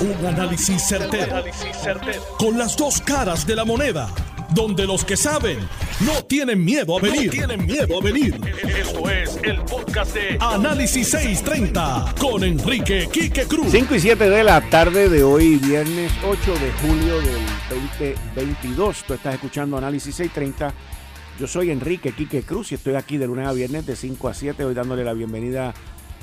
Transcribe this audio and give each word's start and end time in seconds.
Un 0.00 0.24
análisis 0.24 0.82
certero, 0.88 1.44
Con 2.38 2.56
las 2.56 2.74
dos 2.74 3.02
caras 3.02 3.46
de 3.46 3.54
la 3.54 3.66
moneda. 3.66 4.08
Donde 4.54 4.86
los 4.86 5.04
que 5.04 5.14
saben 5.14 5.58
no 6.00 6.24
tienen 6.24 6.64
miedo 6.64 6.96
a 6.96 7.02
venir. 7.02 7.30
tienen 7.30 7.66
miedo 7.66 7.98
a 7.98 8.02
venir. 8.02 8.40
Esto 8.66 9.10
es 9.10 9.38
el 9.42 9.60
podcast 9.60 10.14
de 10.14 10.38
Análisis 10.40 11.06
630 11.10 12.14
con 12.18 12.42
Enrique 12.42 13.10
Quique 13.12 13.44
Cruz. 13.44 13.68
5 13.72 13.94
y 13.94 14.00
7 14.00 14.30
de 14.30 14.42
la 14.42 14.62
tarde 14.70 15.10
de 15.10 15.22
hoy, 15.22 15.56
viernes 15.56 16.10
8 16.26 16.54
de 16.54 16.72
julio 16.80 17.20
del 17.20 17.42
2022. 17.68 19.04
Tú 19.06 19.12
estás 19.12 19.34
escuchando 19.34 19.76
Análisis 19.76 20.14
630. 20.14 20.72
Yo 21.38 21.46
soy 21.46 21.70
Enrique 21.70 22.12
Quique 22.12 22.42
Cruz 22.42 22.72
y 22.72 22.76
estoy 22.76 22.94
aquí 22.94 23.18
de 23.18 23.26
lunes 23.26 23.46
a 23.46 23.52
viernes 23.52 23.84
de 23.84 23.94
5 23.94 24.28
a 24.28 24.32
7. 24.32 24.64
Hoy 24.64 24.72
dándole 24.72 25.04
la 25.04 25.12
bienvenida 25.12 25.74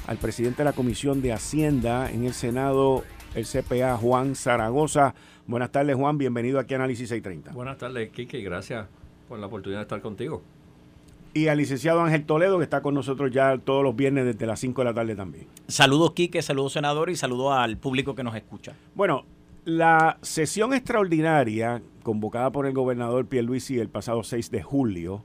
al 0.07 0.17
presidente 0.17 0.63
de 0.63 0.65
la 0.65 0.73
Comisión 0.73 1.21
de 1.21 1.33
Hacienda 1.33 2.09
en 2.09 2.25
el 2.25 2.33
Senado, 2.33 3.03
el 3.37 3.45
CPA, 3.45 3.95
Juan 3.97 4.35
Zaragoza. 4.35 5.13
Buenas 5.45 5.71
tardes, 5.71 5.95
Juan. 5.95 6.17
Bienvenido 6.17 6.59
aquí 6.59 6.73
a 6.73 6.77
Análisis 6.77 7.09
630. 7.09 7.51
Buenas 7.51 7.77
tardes, 7.77 8.09
Quique, 8.09 8.39
y 8.39 8.43
gracias 8.43 8.87
por 9.29 9.37
la 9.37 9.45
oportunidad 9.45 9.79
de 9.79 9.83
estar 9.83 10.01
contigo. 10.01 10.41
Y 11.35 11.47
al 11.47 11.59
licenciado 11.59 12.01
Ángel 12.01 12.25
Toledo, 12.25 12.57
que 12.57 12.63
está 12.63 12.81
con 12.81 12.95
nosotros 12.95 13.31
ya 13.31 13.59
todos 13.59 13.83
los 13.83 13.95
viernes 13.95 14.25
desde 14.25 14.47
las 14.47 14.59
5 14.59 14.81
de 14.81 14.85
la 14.85 14.93
tarde 14.93 15.15
también. 15.15 15.45
Saludos, 15.67 16.13
Quique, 16.13 16.41
saludos, 16.41 16.73
senador, 16.73 17.11
y 17.11 17.15
saludos 17.15 17.53
al 17.53 17.77
público 17.77 18.15
que 18.15 18.23
nos 18.23 18.35
escucha. 18.35 18.73
Bueno, 18.95 19.23
la 19.65 20.17
sesión 20.23 20.73
extraordinaria 20.73 21.83
convocada 22.01 22.51
por 22.51 22.65
el 22.65 22.73
gobernador 22.73 23.27
Pierluisi 23.27 23.77
el 23.77 23.89
pasado 23.89 24.23
6 24.23 24.49
de 24.49 24.63
julio 24.63 25.23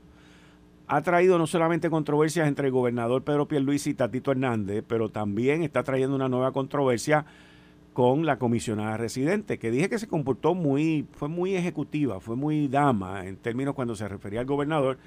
ha 0.85 1.01
traído 1.01 1.39
no 1.39 1.47
solamente 1.47 1.89
controversias 1.89 2.47
entre 2.47 2.67
el 2.67 2.73
gobernador 2.73 3.23
Pedro 3.23 3.47
Pierluisi 3.47 3.91
y 3.91 3.93
Tatito 3.95 4.31
Hernández, 4.31 4.83
pero 4.87 5.09
también 5.09 5.63
está 5.63 5.81
trayendo 5.81 6.15
una 6.15 6.29
nueva 6.29 6.51
controversia 6.51 7.25
con 7.93 8.25
la 8.25 8.37
comisionada 8.37 8.97
residente, 8.97 9.59
que 9.59 9.71
dije 9.71 9.89
que 9.89 9.99
se 9.99 10.07
comportó 10.07 10.55
muy, 10.55 11.05
fue 11.13 11.29
muy 11.29 11.55
ejecutiva, 11.55 12.19
fue 12.19 12.35
muy 12.35 12.67
dama 12.67 13.25
en 13.25 13.37
términos 13.37 13.75
cuando 13.75 13.95
se 13.95 14.07
refería 14.07 14.39
al 14.39 14.45
gobernador, 14.45 14.97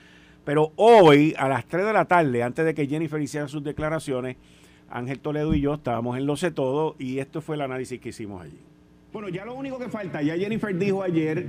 pero 0.45 0.73
hoy 0.77 1.35
a 1.37 1.49
las 1.49 1.67
3 1.67 1.85
de 1.85 1.93
la 1.93 2.05
tarde, 2.05 2.43
antes 2.43 2.65
de 2.65 2.75
que 2.75 2.87
Jennifer 2.87 3.21
hiciera 3.21 3.49
sus 3.49 3.65
declaraciones, 3.65 4.37
Ángel 4.89 5.19
Toledo 5.19 5.55
y 5.55 5.61
yo 5.61 5.75
estábamos 5.75 6.17
en 6.17 6.27
Lo 6.27 6.37
Sé 6.37 6.53
Todo 6.53 6.95
y 6.99 7.19
esto 7.19 7.41
fue 7.41 7.57
el 7.57 7.63
análisis 7.63 8.01
que 8.01 8.11
hicimos 8.11 8.43
allí. 8.43 8.59
Bueno, 9.13 9.29
ya 9.29 9.45
lo 9.45 9.55
único 9.55 9.79
que 9.79 9.89
falta, 9.89 10.21
ya 10.23 10.37
Jennifer 10.37 10.77
dijo 10.77 11.03
ayer 11.03 11.47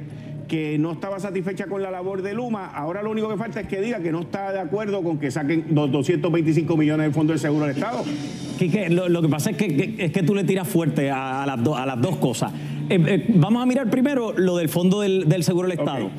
que 0.47 0.78
no 0.80 0.94
estaba 0.94 1.19
satisfecha 1.19 1.67
con 1.67 1.84
la 1.84 1.92
labor 1.92 2.22
de 2.22 2.34
Luma, 2.34 2.67
ahora 2.67 3.03
lo 3.03 3.12
único 3.12 3.28
que 3.30 3.36
falta 3.36 3.59
es 3.59 3.67
que 3.67 3.81
diga 3.81 4.00
que 4.00 4.12
no 4.12 4.22
está 4.22 4.53
de 4.53 4.59
acuerdo 4.59 5.03
con 5.03 5.19
que 5.19 5.30
saquen 5.30 5.66
los 5.72 5.92
225 5.92 6.78
millones 6.78 7.08
del 7.08 7.14
Fondo 7.14 7.34
del 7.34 7.40
Seguro 7.40 7.66
del 7.66 7.75
Estado. 7.75 8.03
Quique, 8.58 8.89
lo, 8.89 9.22
que 9.22 9.30
pasa 9.30 9.52
es 9.52 9.58
que, 9.58 9.95
es 9.97 10.11
que 10.11 10.23
tú 10.23 10.36
le 10.36 10.44
tiras 10.44 10.67
fuerte 10.67 11.09
a, 11.09 11.45
las, 11.45 11.59
a 11.59 11.86
las 11.86 12.02
dos 12.02 12.17
cosas. 12.17 12.52
Eh, 12.89 13.03
eh, 13.08 13.25
vamos 13.36 13.61
a 13.61 13.66
mirar 13.66 13.89
primero 13.89 14.33
lo 14.33 14.58
del 14.58 14.69
Fondo 14.69 15.02
del, 15.02 15.44
Seguro 15.44 15.67
del 15.67 15.80
Estado. 15.80 16.09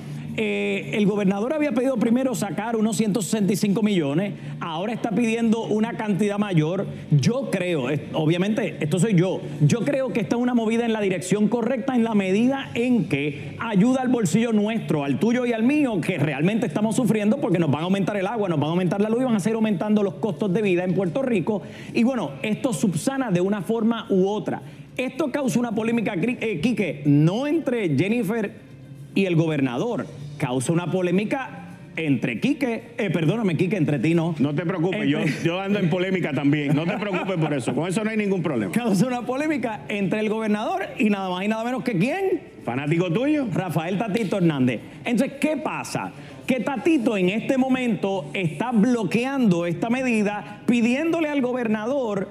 Eh, 0.41 0.93
el 0.93 1.05
gobernador 1.05 1.53
había 1.53 1.73
pedido 1.73 1.97
primero 1.97 2.33
sacar 2.33 2.77
unos 2.77 2.97
165 2.97 3.83
millones, 3.83 4.35
ahora 4.61 4.93
está 4.93 5.11
pidiendo 5.11 5.65
una 5.65 5.97
cantidad 5.97 6.39
mayor. 6.39 6.87
Yo 7.11 7.51
creo, 7.51 7.89
obviamente, 8.13 8.77
esto 8.79 9.01
soy 9.01 9.17
yo, 9.17 9.41
yo 9.61 9.81
creo 9.81 10.13
que 10.13 10.21
esta 10.21 10.37
es 10.37 10.43
una 10.43 10.55
movida 10.55 10.85
en 10.85 10.93
la 10.93 11.01
dirección 11.01 11.49
correcta 11.49 11.97
en 11.97 12.05
la 12.05 12.15
medida 12.15 12.71
en 12.75 13.09
que 13.09 13.57
ayuda 13.59 14.01
al 14.01 14.11
bolsillo 14.11 14.53
nuestro, 14.53 15.03
al 15.03 15.19
tuyo 15.19 15.45
y 15.45 15.53
al 15.53 15.65
mío, 15.65 16.01
que 16.01 16.19
realmente 16.19 16.67
estamos 16.67 16.95
sufriendo 16.95 17.39
porque 17.39 17.59
nos 17.59 17.73
van 17.73 17.81
a 17.81 17.85
aumentar 17.87 18.17
el 18.17 18.29
agua, 18.29 18.49
nos 18.49 18.61
van 18.61 18.69
a 18.69 18.71
aumentar 18.71 19.01
la 19.01 19.09
luz 19.09 19.23
y 19.23 19.25
van 19.25 19.35
a 19.35 19.41
seguir 19.41 19.57
aumentando 19.57 20.05
los 20.05 20.15
costos 20.15 20.55
de 20.55 20.63
vida 20.63 20.85
en 20.85 20.95
Puerto 20.95 21.21
Rico. 21.21 21.63
Y 21.95 22.05
bueno, 22.05 22.31
esto 22.43 22.73
subsana 22.73 23.33
de 23.33 23.41
una 23.41 23.63
forma 23.63 24.07
u 24.09 24.29
otra. 24.29 24.63
Esto 24.97 25.33
causa 25.33 25.59
una 25.59 25.73
polémica, 25.73 26.15
eh, 26.15 26.61
Quique, 26.61 27.03
no 27.07 27.49
entre 27.49 27.97
Jennifer 27.97 28.69
y 29.17 29.27
el 29.27 29.35
gobernador, 29.35 30.07
causa 30.39 30.73
una 30.73 30.91
polémica 30.91 31.69
entre 31.99 32.41
Quique, 32.41 32.93
eh, 32.97 33.11
perdóname, 33.11 33.57
Quique, 33.57 33.77
entre 33.77 33.99
ti 33.99 34.15
no. 34.15 34.35
No 34.39 34.55
te 34.55 34.65
preocupes, 34.65 35.09
yo, 35.09 35.19
yo 35.45 35.61
ando 35.61 35.79
en 35.79 35.91
polémica 35.91 36.33
también. 36.33 36.75
No 36.75 36.85
te 36.85 36.97
preocupes 36.97 37.37
por 37.37 37.53
eso. 37.53 37.75
Con 37.75 37.89
eso 37.89 38.05
no 38.05 38.11
hay 38.11 38.17
ningún 38.17 38.43
problema. 38.43 38.73
Causa 38.73 39.07
una 39.07 39.23
polémica 39.23 39.83
entre 39.89 40.21
el 40.21 40.29
gobernador 40.29 40.87
y 40.99 41.11
nada 41.11 41.29
más 41.29 41.45
y 41.45 41.49
nada 41.49 41.65
menos 41.65 41.83
que 41.83 41.99
quién. 41.99 42.41
Fanático 42.65 43.13
tuyo. 43.13 43.47
Rafael 43.53 43.99
Tatito 43.99 44.37
Hernández. 44.37 44.81
Entonces, 45.05 45.39
¿qué 45.41 45.57
pasa? 45.57 46.13
Que 46.47 46.61
Tatito 46.61 47.17
en 47.17 47.31
este 47.31 47.59
momento 47.59 48.31
está 48.33 48.71
bloqueando 48.71 49.67
esta 49.67 49.91
medida, 49.91 50.63
pidiéndole 50.67 51.29
al 51.29 51.41
gobernador 51.41 52.29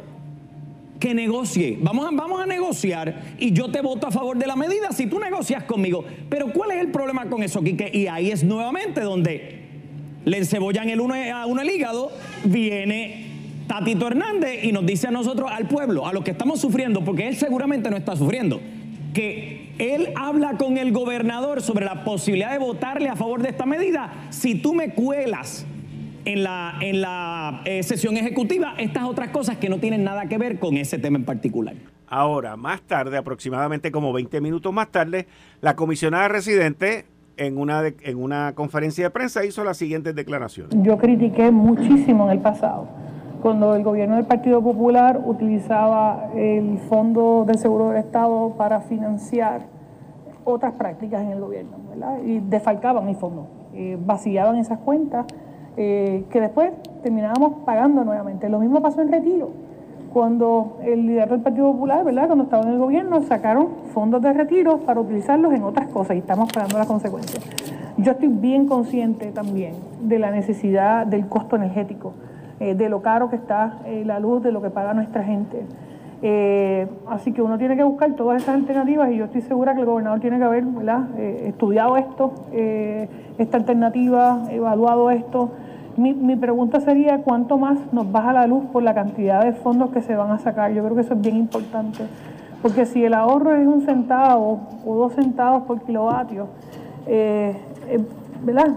que 1.00 1.14
negocie. 1.14 1.78
Vamos 1.82 2.08
a, 2.08 2.16
vamos 2.16 2.42
a 2.42 2.46
negociar 2.46 3.36
y 3.40 3.52
yo 3.52 3.70
te 3.70 3.82
voto 3.82 4.08
a 4.08 4.12
favor 4.12 4.38
de 4.38 4.48
la 4.48 4.56
medida 4.56 4.92
si 4.92 5.08
tú 5.08 5.20
negocias 5.20 5.64
conmigo. 5.64 6.04
Pero 6.30 6.52
¿cuál 6.52 6.72
es 6.72 6.82
el 6.82 6.92
problema 6.92 7.30
con 7.30 7.44
eso, 7.44 7.62
Quique? 7.62 7.90
Y 7.94 8.08
ahí 8.08 8.32
es 8.32 8.44
nuevamente 8.44 9.02
donde 9.02 9.62
le 10.26 10.38
encebollan 10.38 10.90
el 10.90 11.00
uno 11.00 11.14
a 11.14 11.46
uno 11.46 11.62
el 11.62 11.70
hígado, 11.70 12.12
viene 12.44 13.28
Tatito 13.68 14.08
Hernández 14.08 14.64
y 14.64 14.72
nos 14.72 14.86
dice 14.86 15.08
a 15.08 15.12
nosotros, 15.12 15.50
al 15.52 15.68
pueblo, 15.68 16.06
a 16.06 16.14
los 16.14 16.24
que 16.24 16.32
estamos 16.32 16.60
sufriendo, 16.60 17.04
porque 17.04 17.28
él 17.28 17.36
seguramente 17.36 17.90
no 17.90 17.98
está 17.98 18.16
sufriendo, 18.16 18.60
que 19.14 19.74
él 19.78 20.10
habla 20.16 20.58
con 20.58 20.78
el 20.78 20.92
gobernador 20.92 21.62
sobre 21.62 21.86
la 21.86 22.04
posibilidad 22.04 22.52
de 22.52 22.58
votarle 22.58 23.10
a 23.10 23.16
favor 23.16 23.42
de 23.42 23.50
esta 23.50 23.66
medida 23.66 24.28
si 24.30 24.56
tú 24.56 24.74
me 24.74 24.90
cuelas 24.90 25.66
en 26.28 26.44
la, 26.44 26.74
en 26.82 27.02
la 27.02 27.62
eh, 27.64 27.82
sesión 27.84 28.18
ejecutiva 28.18 28.74
estas 28.78 29.06
otras 29.06 29.30
cosas 29.30 29.58
que 29.58 29.70
no 29.70 29.80
tienen 29.80 30.04
nada 30.04 30.28
que 30.28 30.38
ver 30.38 30.60
con 30.60 30.76
ese 30.76 30.98
tema 30.98 31.18
en 31.18 31.24
particular. 31.24 31.76
Ahora, 32.10 32.58
más 32.58 32.82
tarde, 32.82 33.18
aproximadamente 33.18 33.92
como 33.92 34.12
20 34.12 34.42
minutos 34.42 34.74
más 34.74 34.90
tarde, 34.90 35.28
la 35.62 35.78
comisionada 35.78 36.28
residente 36.28 37.06
en 37.38 37.58
una, 37.58 37.82
en 37.88 38.22
una 38.22 38.54
conferencia 38.56 39.06
de 39.06 39.10
prensa 39.10 39.46
hizo 39.46 39.64
las 39.64 39.78
siguientes 39.78 40.16
declaraciones. 40.16 40.76
Yo 40.84 40.98
critiqué 40.98 41.50
muchísimo 41.50 42.26
en 42.26 42.32
el 42.32 42.40
pasado 42.40 42.90
cuando 43.42 43.76
el 43.76 43.84
gobierno 43.84 44.16
del 44.16 44.26
Partido 44.26 44.62
Popular 44.62 45.22
utilizaba 45.24 46.32
el 46.36 46.78
Fondo 46.90 47.46
del 47.48 47.58
Seguro 47.58 47.90
del 47.90 48.00
Estado 48.00 48.56
para 48.58 48.82
financiar 48.82 49.68
otras 50.44 50.74
prácticas 50.74 51.22
en 51.22 51.32
el 51.32 51.40
gobierno, 51.40 51.78
¿verdad? 51.90 52.18
Y 52.26 52.40
defalcaban 52.40 53.06
mi 53.06 53.16
fondo, 53.16 53.48
eh, 53.74 53.98
vaciaban 54.00 54.58
esas 54.58 54.80
cuentas 54.80 55.26
eh, 55.80 56.26
que 56.32 56.42
después 56.42 56.72
terminábamos 57.04 57.62
pagando 57.64 58.04
nuevamente. 58.04 58.50
Lo 58.50 58.58
mismo 58.58 58.82
pasó 58.82 59.00
en 59.04 59.12
retiro, 59.12 59.52
cuando 60.12 60.80
el 60.84 61.06
líder 61.06 61.30
del 61.30 61.42
Partido 61.42 61.72
Popular, 61.72 62.04
¿verdad? 62.04 62.26
cuando 62.26 62.46
estaba 62.46 62.64
en 62.64 62.70
el 62.70 62.80
gobierno, 62.80 63.22
sacaron 63.22 63.68
fondos 63.94 64.24
de 64.24 64.34
retiro 64.34 64.80
para 64.80 65.00
utilizarlos 65.00 65.54
en 65.54 65.62
otras 65.62 65.88
cosas 65.90 66.16
y 66.16 66.20
estamos 66.20 66.52
pagando 66.52 66.80
las 66.80 66.88
consecuencias. 66.88 67.46
Yo 67.98 68.14
estoy 68.14 68.30
bien 68.30 68.68
consciente 68.68 69.32
también 69.32 69.76
de 70.02 70.18
la 70.18 70.32
necesidad 70.32 71.06
del 71.06 71.28
costo 71.28 71.58
energético, 71.58 72.14
eh, 72.60 72.74
de 72.74 72.90
lo 72.90 73.04
caro 73.04 73.30
que 73.30 73.36
está 73.36 73.78
eh, 73.86 74.02
la 74.04 74.20
luz, 74.20 74.42
de 74.42 74.52
lo 74.52 74.64
que 74.64 74.72
paga 74.72 74.96
nuestra 74.96 75.24
gente. 75.24 75.64
así 77.08 77.34
que 77.34 77.44
uno 77.44 77.60
tiene 77.60 77.76
que 77.76 77.84
buscar 77.84 78.14
todas 78.14 78.42
esas 78.42 78.56
alternativas 78.56 79.12
y 79.12 79.18
yo 79.18 79.26
estoy 79.26 79.42
segura 79.42 79.76
que 79.76 79.82
el 79.82 79.86
gobernador 79.86 80.20
tiene 80.22 80.40
que 80.40 80.44
haber 80.44 80.64
estudiado 81.46 81.98
esto, 81.98 82.34
esta 83.38 83.58
alternativa, 83.58 84.48
evaluado 84.50 85.12
esto 85.12 85.52
mi, 85.98 86.14
mi, 86.14 86.36
pregunta 86.36 86.80
sería 86.80 87.20
cuánto 87.24 87.58
más 87.58 87.78
nos 87.92 88.12
baja 88.12 88.34
la 88.34 88.48
luz 88.48 88.64
por 88.72 88.84
la 88.84 88.94
cantidad 88.94 89.44
de 89.44 89.54
fondos 89.54 89.90
que 89.92 90.02
se 90.02 90.16
van 90.16 90.32
a 90.32 90.40
sacar. 90.40 90.72
Yo 90.72 90.84
creo 90.84 90.96
que 90.96 91.02
eso 91.02 91.14
es 91.14 91.22
bien 91.22 91.36
importante. 91.36 92.04
Porque 92.62 92.86
si 92.86 93.04
el 93.04 93.14
ahorro 93.14 93.56
es 93.56 93.68
un 93.68 93.82
centavo 93.82 94.60
o 94.86 94.96
dos 94.96 95.14
centavos 95.14 95.64
por 95.64 95.82
kilovatio, 95.82 96.48
eh, 97.06 97.56
eh, 97.88 98.00
¿verdad? 98.44 98.68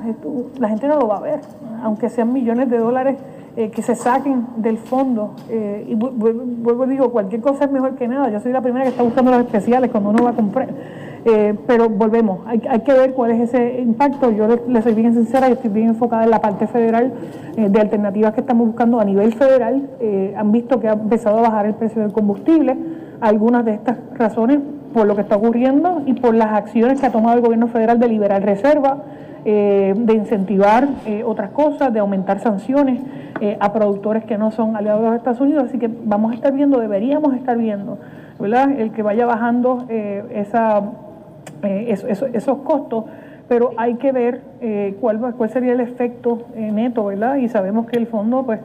la 0.59 0.69
gente 0.69 0.87
no 0.87 0.99
lo 0.99 1.09
va 1.09 1.19
a 1.19 1.21
ver, 1.21 1.41
aunque 1.83 2.09
sean 2.09 2.33
millones 2.33 2.71
de 2.71 2.79
dólares 2.79 3.17
eh, 3.57 3.71
que 3.71 3.83
se 3.83 3.95
saquen 3.95 4.47
del 4.57 4.79
fondo. 4.79 5.35
y 5.51 5.95
vuelvo 5.95 6.85
y 6.85 6.89
digo, 6.89 7.11
cualquier 7.11 7.41
cosa 7.41 7.65
es 7.65 7.71
mejor 7.71 7.97
que 7.97 8.07
nada. 8.07 8.31
Yo 8.31 8.41
soy 8.41 8.53
la 8.53 8.61
primera 8.61 8.85
que 8.85 8.91
está 8.91 9.03
buscando 9.03 9.31
los 9.31 9.41
especiales 9.41 9.91
cuando 9.91 10.11
uno 10.11 10.25
va 10.25 10.31
a 10.31 10.35
comprar. 10.35 10.69
Eh, 11.25 11.55
pero 11.67 11.91
volvemos, 11.91 12.41
hay, 12.47 12.61
que 12.61 12.93
ver 12.93 13.13
cuál 13.13 13.33
es 13.33 13.41
ese 13.41 13.81
impacto. 13.81 14.31
Yo 14.31 14.49
le, 14.67 14.83
soy 14.83 14.95
bien 14.95 15.13
sincera 15.13 15.49
y 15.49 15.53
estoy 15.53 15.71
bien 15.71 15.89
enfocada 15.89 16.25
en 16.25 16.31
la 16.31 16.41
parte 16.41 16.67
federal 16.67 17.13
eh, 17.57 17.69
de 17.69 17.81
alternativas 17.81 18.33
que 18.33 18.41
estamos 18.41 18.67
buscando 18.67 19.01
a 19.01 19.05
nivel 19.05 19.35
federal. 19.35 19.89
Eh, 20.01 20.35
han 20.37 20.51
visto 20.51 20.81
que 20.81 20.89
ha 20.89 20.95
empezado 20.95 21.39
a 21.39 21.43
bajar 21.43 21.67
el 21.67 21.75
precio 21.75 22.01
del 22.01 22.13
combustible. 22.13 22.77
Algunas 23.21 23.65
de 23.67 23.75
estas 23.75 23.99
razones 24.15 24.61
por 24.95 25.07
lo 25.07 25.15
que 25.15 25.21
está 25.23 25.37
ocurriendo 25.37 26.03
y 26.07 26.15
por 26.15 26.35
las 26.35 26.53
acciones 26.53 27.01
que 27.01 27.07
ha 27.07 27.13
tomado 27.13 27.37
el 27.37 27.43
gobierno 27.43 27.69
federal 27.69 28.01
de 28.01 28.09
liberar 28.09 28.43
reservas, 28.43 28.99
de 29.45 30.15
incentivar 30.15 30.89
otras 31.25 31.51
cosas, 31.51 31.93
de 31.93 32.01
aumentar 32.01 32.41
sanciones 32.41 33.01
a 33.61 33.73
productores 33.73 34.25
que 34.25 34.37
no 34.37 34.51
son 34.51 34.75
aliados 34.75 35.03
de 35.03 35.09
los 35.09 35.17
Estados 35.17 35.41
Unidos. 35.41 35.65
Así 35.69 35.79
que 35.79 35.89
vamos 36.05 36.33
a 36.33 36.35
estar 36.35 36.53
viendo, 36.53 36.81
deberíamos 36.81 37.35
estar 37.35 37.57
viendo, 37.57 37.99
¿verdad? 38.41 38.73
El 38.73 38.91
que 38.91 39.03
vaya 39.03 39.27
bajando 39.27 39.85
esa 39.89 40.83
eh, 41.63 41.95
esos 42.33 42.59
costos, 42.59 43.05
pero 43.49 43.73
hay 43.77 43.95
que 43.95 44.13
ver 44.13 44.41
eh, 44.61 44.97
cuál, 45.01 45.19
cuál 45.37 45.51
sería 45.51 45.73
el 45.73 45.81
efecto 45.81 46.47
eh, 46.55 46.71
neto, 46.73 47.07
¿verdad? 47.07 47.37
Y 47.37 47.49
sabemos 47.49 47.87
que 47.87 47.99
el 47.99 48.07
fondo, 48.07 48.45
pues, 48.45 48.61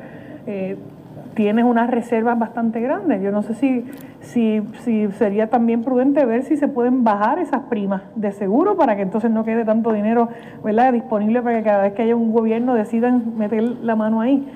tienes 1.34 1.66
unas 1.66 1.90
reservas 1.90 2.38
bastante 2.40 2.80
grandes. 2.80 3.22
Yo 3.22 3.32
no 3.32 3.42
sé 3.42 3.56
si, 3.56 3.84
si, 4.22 4.62
si 4.84 5.12
sería 5.14 5.50
también 5.50 5.84
prudente 5.84 6.24
ver 6.24 6.44
si 6.44 6.56
se 6.56 6.68
pueden 6.68 7.04
bajar 7.04 7.40
esas 7.40 7.64
primas 7.64 8.04
de 8.16 8.32
seguro 8.32 8.78
para 8.78 8.96
que 8.96 9.02
entonces 9.02 9.32
no 9.32 9.44
quede 9.44 9.66
tanto 9.66 9.92
dinero 9.92 10.30
¿verdad? 10.64 10.94
disponible 10.94 11.42
para 11.42 11.58
que 11.58 11.64
cada 11.64 11.84
vez 11.84 11.94
que 11.94 12.04
haya 12.04 12.16
un 12.16 12.32
gobierno 12.32 12.76
decidan 12.76 13.38
meter 13.38 13.64
la 13.64 13.96
mano 13.98 14.22
ahí. 14.22 14.48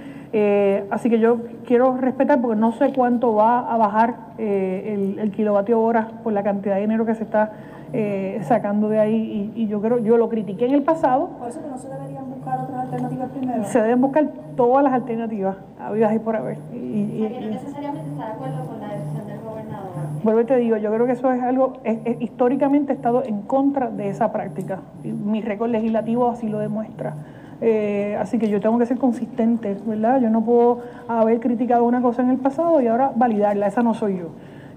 Así 0.91 1.09
que 1.09 1.19
yo 1.19 1.39
quiero 1.65 1.97
respetar 1.97 2.39
porque 2.39 2.55
no 2.55 2.71
sé 2.73 2.93
cuánto 2.93 3.33
va 3.33 3.59
a 3.73 3.75
bajar 3.75 4.15
el, 4.37 5.31
kilovatio 5.35 5.81
hora 5.81 6.07
por 6.23 6.31
la 6.31 6.43
cantidad 6.43 6.75
de 6.75 6.81
dinero 6.81 7.05
que 7.05 7.15
se 7.15 7.23
está 7.23 7.51
eh, 7.93 8.39
sacando 8.43 8.89
de 8.89 8.99
ahí 8.99 9.51
y, 9.55 9.67
yo 9.67 9.81
creo 9.81 9.99
yo 9.99 10.17
lo 10.17 10.29
critiqué 10.29 10.65
en 10.65 10.73
el 10.73 10.83
pasado. 10.83 11.29
Por 11.39 11.49
eso 11.49 11.61
que 11.61 11.69
no 11.69 11.77
se 11.77 11.89
deberían 11.89 12.29
buscar 12.29 12.59
otras 12.61 12.81
alternativas 12.81 13.29
primero. 13.31 13.63
Se 13.65 13.81
deben 13.81 14.01
buscar 14.01 14.27
todas 14.55 14.83
las 14.83 14.93
alternativas 14.93 15.57
habidas 15.79 16.15
y 16.15 16.19
por 16.19 16.35
haber. 16.35 16.57
Y, 16.73 16.77
y, 16.77 17.47
necesariamente 17.51 18.09
está 18.11 18.25
de 18.25 18.31
acuerdo 18.33 18.65
con 18.65 18.79
la 18.79 18.93
decisión 18.93 19.27
del 19.27 19.39
gobernador. 19.41 19.89
Vuelvo 20.23 20.41
y 20.41 20.45
te 20.45 20.57
digo, 20.57 20.77
yo 20.77 20.93
creo 20.93 21.05
que 21.05 21.13
eso 21.13 21.31
es 21.31 21.41
algo, 21.41 21.77
históricamente 22.19 22.91
he 22.91 22.95
estado 22.95 23.23
en 23.23 23.41
contra 23.41 23.89
de 23.89 24.09
esa 24.09 24.31
práctica. 24.31 24.79
Mi 25.03 25.41
récord 25.41 25.69
legislativo 25.69 26.29
así 26.29 26.49
lo 26.49 26.59
demuestra. 26.59 27.15
Eh, 27.61 28.17
así 28.19 28.37
que 28.39 28.49
yo 28.49 28.61
tengo 28.61 28.77
que 28.79 28.85
ser 28.85 28.97
consistente, 28.97 29.77
¿verdad? 29.85 30.21
Yo 30.21 30.29
no 30.29 30.43
puedo 30.43 30.81
haber 31.07 31.39
criticado 31.39 31.83
una 31.83 32.01
cosa 32.01 32.21
en 32.21 32.29
el 32.29 32.37
pasado 32.37 32.81
y 32.81 32.87
ahora 32.87 33.11
validarla, 33.15 33.67
esa 33.67 33.83
no 33.83 33.93
soy 33.93 34.19
yo. 34.19 34.29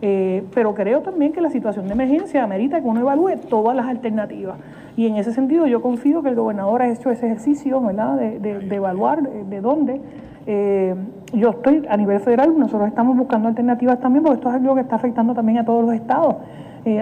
Eh, 0.04 0.44
pero 0.52 0.75
creo 0.75 1.00
también 1.00 1.32
que 1.32 1.40
la 1.40 1.49
situación 1.49 1.87
de 1.87 1.93
emergencia 1.93 2.43
amerita 2.43 2.81
que 2.81 2.88
uno 2.88 3.00
evalúe 3.00 3.37
todas 3.49 3.75
las 3.76 3.87
alternativas. 3.87 4.56
Y 4.96 5.06
en 5.06 5.16
ese 5.16 5.32
sentido 5.32 5.66
yo 5.66 5.81
confío 5.81 6.22
que 6.22 6.31
el 6.31 6.34
gobernador 6.34 6.82
ha 6.82 6.88
hecho 6.90 7.10
ese 7.10 7.26
ejercicio, 7.26 7.81
¿verdad? 7.81 8.16
De, 8.16 8.75
evaluar 8.75 9.22
de, 9.22 9.60
dónde. 9.60 10.00
Eh, 10.46 10.94
yo 11.32 11.50
estoy 11.50 11.87
a 11.88 11.96
nivel 11.96 12.20
federal, 12.20 12.58
nosotros 12.58 12.88
estamos 12.88 13.16
buscando 13.16 13.49
alternativas 13.49 14.00
también, 14.00 14.25
porque 14.25 14.38
esto 14.38 14.49
es 14.49 14.56
algo 14.56 14.75
que 14.75 14.81
está 14.81 14.96
afectando 14.96 15.34
también 15.34 15.58
a 15.58 15.64
todos 15.64 15.84
los 15.84 15.94
estados. 15.94 16.37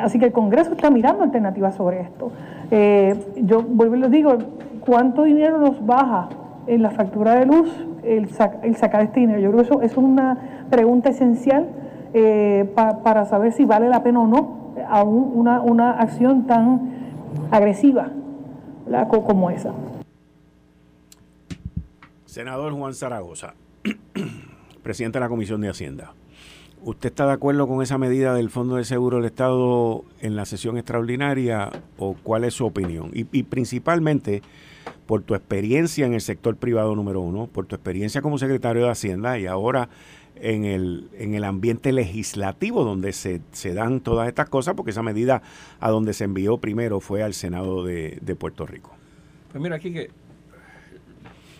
así 0.03 0.19
que 0.19 0.27
el 0.27 0.33
Congreso 0.33 0.73
está 0.73 0.91
mirando 0.91 1.25
alternativas 1.25 1.75
sobre 1.75 2.03
esto. 2.03 2.31
yo 3.43 3.63
vuelvo 3.63 3.97
y 3.97 4.01
les 4.01 4.11
digo, 4.11 4.37
¿Cuánto 4.81 5.25
dinero 5.25 5.59
nos 5.59 5.85
baja 5.85 6.29
en 6.67 6.83
la 6.83 6.91
factura 6.91 7.35
de 7.35 7.47
luz 7.47 7.69
el, 8.03 8.31
sacar 8.31 9.03
este 9.03 9.21
dinero? 9.21 9.39
Yo 9.39 9.51
creo 9.51 9.63
que 9.63 9.71
eso, 9.71 9.83
es 9.83 9.97
una 9.97 10.39
pregunta 10.71 11.11
esencial 11.11 11.69
eh, 12.15 12.73
para 12.75 13.25
saber 13.25 13.53
si 13.53 13.65
vale 13.65 13.89
la 13.89 14.03
pena 14.03 14.21
o 14.21 14.27
no 14.27 14.61
aún 14.89 15.33
una, 15.35 15.61
una 15.61 15.93
acción 15.93 16.47
tan 16.47 16.91
agresiva 17.51 18.11
como 19.27 19.51
esa. 19.51 19.73
Senador 22.25 22.73
Juan 22.73 22.95
Zaragoza, 22.95 23.55
presidente 24.83 25.19
de 25.19 25.25
la 25.25 25.29
Comisión 25.29 25.61
de 25.61 25.69
Hacienda. 25.69 26.13
¿Usted 26.83 27.11
está 27.11 27.27
de 27.27 27.33
acuerdo 27.33 27.69
con 27.69 27.83
esa 27.83 27.99
medida 27.99 28.35
del 28.35 28.49
Fondo 28.49 28.77
de 28.77 28.85
Seguro 28.85 29.19
del 29.19 29.27
Estado 29.27 30.05
en 30.21 30.35
la 30.35 30.47
sesión 30.47 30.79
extraordinaria 30.79 31.71
o 31.99 32.17
cuál 32.23 32.45
es 32.45 32.55
su 32.55 32.65
opinión? 32.65 33.11
Y 33.13 33.25
principalmente, 33.43 34.43
por 35.07 35.23
tu 35.23 35.35
experiencia 35.35 36.07
en 36.07 36.15
el 36.15 36.23
sector 36.23 36.57
privado 36.57 36.95
número 36.95 37.21
uno, 37.21 37.49
por 37.49 37.67
tu 37.67 37.75
experiencia 37.75 38.23
como 38.23 38.39
secretario 38.39 38.85
de 38.85 38.91
Hacienda 38.91 39.39
y 39.39 39.47
ahora 39.47 39.91
en 40.41 40.65
el, 40.65 41.09
en 41.15 41.35
el 41.35 41.45
ambiente 41.45 41.93
legislativo 41.93 42.85
donde 42.85 43.13
se, 43.13 43.41
dan 43.75 44.01
todas 44.01 44.29
estas 44.29 44.49
cosas, 44.49 44.75
porque 44.75 44.91
esa 44.91 45.03
medida 45.03 45.43
a 45.79 45.91
donde 45.91 46.13
se 46.15 46.25
envió 46.25 46.59
primero 46.59 47.01
fue 47.01 47.23
al 47.23 47.35
Senado 47.35 47.85
de, 47.85 48.37
Puerto 48.39 48.67
Rico. 48.67 48.95
Pues 49.53 49.63
mira, 49.63 49.77
aquí 49.77 49.93
que 49.93 50.11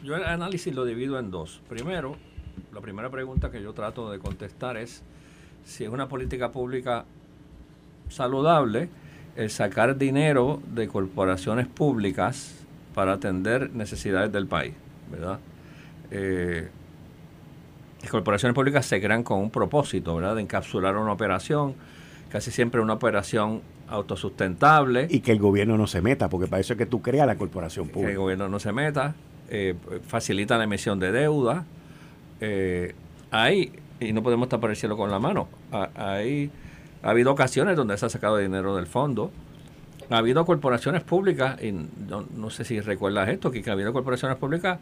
yo 0.03 0.17
el 0.17 0.25
análisis 0.25 0.75
lo 0.75 0.85
divido 0.85 1.19
en 1.19 1.31
dos. 1.31 1.61
Primero, 1.69 2.17
la 2.73 2.81
primera 2.81 3.11
pregunta 3.11 3.51
que 3.51 3.63
yo 3.63 3.73
trato 3.75 4.11
de 4.11 4.19
contestar 4.19 4.77
es 4.77 5.03
si 5.65 5.85
es 5.85 5.91
una 5.91 6.09
política 6.09 6.51
pública 6.51 7.05
saludable 8.09 8.89
el 9.37 9.51
sacar 9.51 9.97
dinero 9.99 10.61
de 10.73 10.89
corporaciones 10.89 11.67
públicas 11.67 12.65
para 12.95 13.13
atender 13.13 13.71
necesidades 13.73 14.33
del 14.33 14.47
país, 14.47 14.75
¿verdad? 15.11 15.39
Eh, 16.11 16.69
las 18.03 18.11
corporaciones 18.11 18.55
públicas 18.55 18.87
se 18.87 19.01
crean 19.01 19.23
con 19.23 19.39
un 19.39 19.51
propósito, 19.51 20.17
¿verdad? 20.17 20.37
De 20.37 20.43
encapsular 20.43 20.97
una 20.97 21.13
operación, 21.13 21.75
casi 22.31 22.51
siempre 22.51 22.81
una 22.81 22.95
operación 22.95 23.63
autosustentable. 23.89 25.07
Y 25.11 25.21
que 25.21 25.33
el 25.33 25.39
gobierno 25.39 25.77
no 25.77 25.87
se 25.87 26.01
meta, 26.01 26.29
porque 26.29 26.47
para 26.47 26.61
eso 26.61 26.75
es 26.75 26.79
que 26.79 26.87
tú 26.87 27.03
creas 27.03 27.27
la 27.27 27.37
corporación 27.37 27.89
pública. 27.89 28.09
Que 28.09 28.13
el 28.13 28.19
gobierno 28.19 28.49
no 28.49 28.59
se 28.59 28.73
meta, 28.73 29.15
eh, 29.49 29.75
facilita 30.07 30.57
la 30.57 30.65
emisión 30.65 30.99
de 30.99 31.13
deuda. 31.13 31.65
Eh, 32.41 32.95
ahí, 33.31 33.73
y 33.99 34.13
no 34.13 34.23
podemos 34.23 34.49
tapar 34.49 34.71
el 34.71 34.77
cielo 34.77 34.97
con 34.97 35.11
la 35.11 35.19
mano, 35.19 35.49
ahí 35.95 36.51
ha 37.03 37.11
habido 37.11 37.33
ocasiones 37.33 37.77
donde 37.77 37.97
se 37.99 38.07
ha 38.07 38.09
sacado 38.09 38.39
dinero 38.39 38.77
del 38.77 38.87
fondo 38.87 39.31
ha 40.11 40.19
habido 40.19 40.45
corporaciones 40.45 41.03
públicas, 41.03 41.63
y 41.63 41.73
no, 41.73 42.51
sé 42.51 42.65
si 42.65 42.81
recuerdas 42.81 43.29
esto, 43.29 43.51
que, 43.51 43.63
ha 43.69 43.73
habido 43.73 43.93
corporaciones 43.93 44.37
públicas 44.39 44.79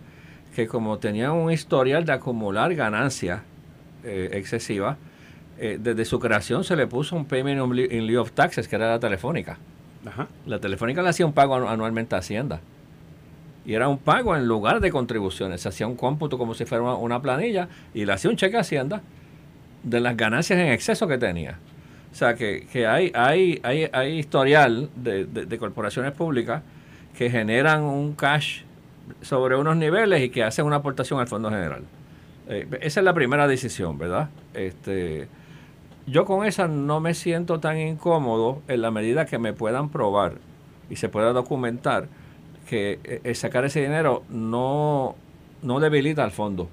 que 0.55 0.67
como 0.67 0.99
tenían 0.99 1.33
un 1.33 1.53
historial 1.53 2.05
de 2.05 2.13
acumular 2.13 2.75
ganancias 2.75 3.43
eh, 4.05 4.31
excesivas, 4.33 4.97
eh, 5.59 5.79
desde 5.81 6.05
su 6.05 6.21
creación 6.21 6.65
se 6.65 6.77
le 6.77 6.87
puso 6.87 7.17
un 7.17 7.25
payment 7.25 7.61
in 7.91 8.07
lieu 8.07 8.21
of 8.21 8.33
taxes, 8.33 8.69
que 8.69 8.77
era 8.77 8.89
la 8.91 9.01
telefónica. 9.01 9.59
La 10.47 10.59
telefónica 10.59 11.03
le 11.03 11.11
hacía 11.11 11.27
un 11.27 11.33
pago 11.33 11.57
anualmente 11.69 12.15
a 12.15 12.19
Hacienda. 12.19 12.61
Y 13.67 13.75
era 13.75 13.89
un 13.89 13.99
pago 13.99 14.35
en 14.35 14.47
lugar 14.47 14.81
de 14.81 14.91
contribuciones. 14.91 15.61
Se 15.61 15.69
hacía 15.69 15.87
un 15.87 15.97
cómputo 15.97 16.39
como 16.39 16.55
si 16.55 16.65
fuera 16.65 16.83
una, 16.83 16.95
una 16.95 17.21
planilla 17.21 17.69
y 17.93 18.07
le 18.07 18.13
hacía 18.13 18.31
un 18.31 18.37
cheque 18.37 18.57
a 18.57 18.61
Hacienda 18.61 19.03
de 19.83 20.01
las 20.01 20.17
ganancias 20.17 20.59
en 20.59 20.69
exceso 20.69 21.07
que 21.07 21.19
tenía. 21.19 21.59
O 22.11 22.15
sea, 22.15 22.35
que, 22.35 22.67
que 22.73 22.87
hay, 22.87 23.13
hay, 23.15 23.61
hay, 23.63 23.89
hay 23.93 24.19
historial 24.19 24.89
de, 24.97 25.27
de, 25.27 25.59
corporaciones 25.59 26.13
públicas 26.13 26.63
que 27.17 27.31
generan 27.31 27.83
un 27.83 28.15
cash 28.15 28.63
sobre 29.23 29.57
unos 29.57 29.77
niveles 29.77 30.23
y 30.23 30.31
que 30.31 30.43
hacen 30.43 30.65
una 30.67 30.77
aportación 30.77 31.21
al 31.21 31.29
Fondo 31.29 31.51
General. 31.51 31.83
Eh, 32.49 32.67
esa 32.81 33.01
es 33.01 33.05
la 33.05 33.15
primera 33.15 33.47
decisión, 33.47 33.99
¿verdad? 33.99 34.31
Este, 34.55 35.29
yo 36.07 36.25
con 36.25 36.47
esa 36.47 36.69
no 36.69 37.01
me 37.01 37.15
siento 37.15 37.61
tan 37.61 37.79
incómodo 37.79 38.63
en 38.69 38.83
la 38.83 38.91
medida 38.91 39.27
que 39.27 39.39
me 39.39 39.53
puedan 39.53 39.91
probar 39.91 40.35
y 40.91 40.97
se 40.97 41.09
pueda 41.09 41.33
documentar 41.33 42.09
que 42.69 42.99
eh, 43.05 43.35
sacar 43.35 43.65
ese 43.65 43.81
dinero 43.81 44.23
no, 44.29 45.17
no 45.63 45.81
debilita 45.81 46.25
al 46.25 46.31
fondo. 46.31 46.69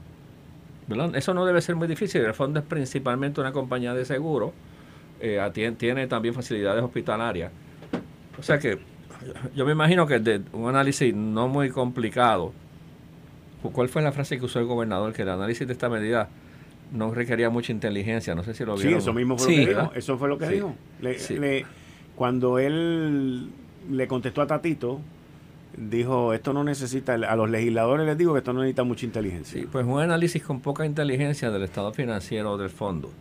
Eso 1.13 1.33
no 1.33 1.45
debe 1.45 1.61
ser 1.61 1.75
muy 1.75 1.87
difícil. 1.87 2.21
El 2.21 2.33
fondo 2.33 2.59
es 2.59 2.65
principalmente 2.65 3.41
una 3.41 3.51
compañía 3.51 3.93
de 3.93 4.05
seguro 4.05 4.53
eh, 5.19 5.73
tiene 5.77 6.07
también 6.07 6.33
facilidades 6.33 6.83
hospitalarias. 6.83 7.51
O 8.37 8.43
sea 8.43 8.59
que 8.59 8.79
yo 9.55 9.65
me 9.65 9.71
imagino 9.71 10.07
que 10.07 10.19
de 10.19 10.41
un 10.53 10.69
análisis 10.69 11.13
no 11.13 11.47
muy 11.47 11.69
complicado, 11.69 12.53
¿cuál 13.61 13.89
fue 13.89 14.01
la 14.01 14.11
frase 14.11 14.37
que 14.37 14.45
usó 14.45 14.59
el 14.59 14.65
gobernador? 14.65 15.13
Que 15.13 15.23
el 15.23 15.29
análisis 15.29 15.65
de 15.65 15.73
esta 15.73 15.89
medida 15.89 16.29
no 16.91 17.13
requería 17.13 17.49
mucha 17.49 17.71
inteligencia, 17.71 18.35
no 18.35 18.43
sé 18.43 18.53
si 18.53 18.63
lo 18.65 18.75
vieron. 18.75 18.93
Sí, 18.93 18.97
eso 18.97 19.13
mismo 19.13 19.37
fue 19.37 19.49
lo 19.49 19.55
que 19.55 19.69
dijo. 19.69 19.91
Eso 19.95 20.17
fue 20.17 20.29
lo 20.29 20.37
que 20.37 20.47
dijo. 20.49 20.75
cuando 22.15 22.59
él 22.59 23.49
le 23.89 24.07
contestó 24.07 24.41
a 24.41 24.47
Tatito, 24.47 25.01
dijo, 25.77 26.33
esto 26.33 26.53
no 26.53 26.63
necesita, 26.63 27.13
a 27.13 27.35
los 27.35 27.49
legisladores 27.49 28.05
les 28.05 28.17
digo 28.17 28.33
que 28.33 28.39
esto 28.39 28.53
no 28.53 28.61
necesita 28.61 28.83
mucha 28.83 29.05
inteligencia. 29.05 29.59
Sí, 29.59 29.67
pues 29.69 29.85
un 29.85 29.99
análisis 29.99 30.41
con 30.43 30.61
poca 30.61 30.85
inteligencia 30.85 31.51
del 31.51 31.63
estado 31.63 31.91
financiero 31.93 32.57
del 32.57 32.69
fondo 32.69 33.11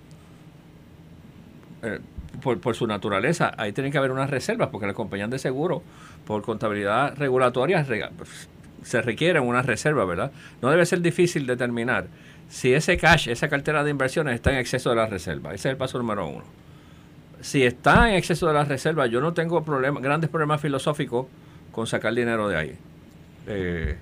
eh, 1.85 2.01
por, 2.45 2.77
su 2.77 2.87
naturaleza, 2.87 3.53
ahí 3.57 3.73
tienen 3.73 3.91
que 3.91 3.99
haber 3.99 4.13
unas 4.13 4.31
reservas, 4.31 4.69
porque 4.69 4.87
las 4.87 4.95
compañías 4.95 5.31
de 5.31 5.39
seguro, 5.39 5.83
por 6.27 6.43
contabilidad 6.43 7.17
regulatoria, 7.17 7.85
se 8.83 9.03
requieren 9.03 9.43
unas 9.43 9.67
reservas, 9.67 10.07
¿verdad? 10.07 10.31
No 10.63 10.71
debe 10.71 10.87
ser 10.87 11.01
difícil 11.01 11.47
determinar 11.47 12.07
si 12.49 12.75
ese 12.75 12.97
cash, 12.97 13.29
esa 13.29 13.49
cartera 13.49 13.83
de 13.83 13.91
inversiones 13.91 14.35
está 14.35 14.53
en 14.53 14.59
exceso 14.59 14.91
de 14.91 14.97
las 14.97 15.11
reservas. 15.11 15.55
Ese 15.55 15.69
es 15.69 15.73
el 15.73 15.77
paso 15.77 15.99
número 15.99 16.29
uno. 16.29 16.45
Si 17.41 17.65
está 17.65 18.11
en 18.11 18.17
exceso 18.17 18.47
de 18.47 18.55
las 18.55 18.69
reservas, 18.69 19.11
yo 19.11 19.21
no 19.21 19.33
tengo 19.33 19.65
problemas, 19.65 20.03
grandes 20.03 20.31
problemas 20.31 20.61
filosóficos 20.61 21.27
con 21.73 21.87
sacar 21.87 22.15
dinero 22.15 22.49
de 22.49 22.57
ahí. 22.57 22.79
Eh, 23.47 23.99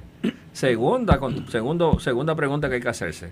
segunda, 0.53 1.19
segundo, 1.49 1.99
segunda 1.99 2.35
pregunta 2.35 2.69
que 2.69 2.77
hay 2.77 2.81
que 2.81 2.89
hacerse. 2.89 3.31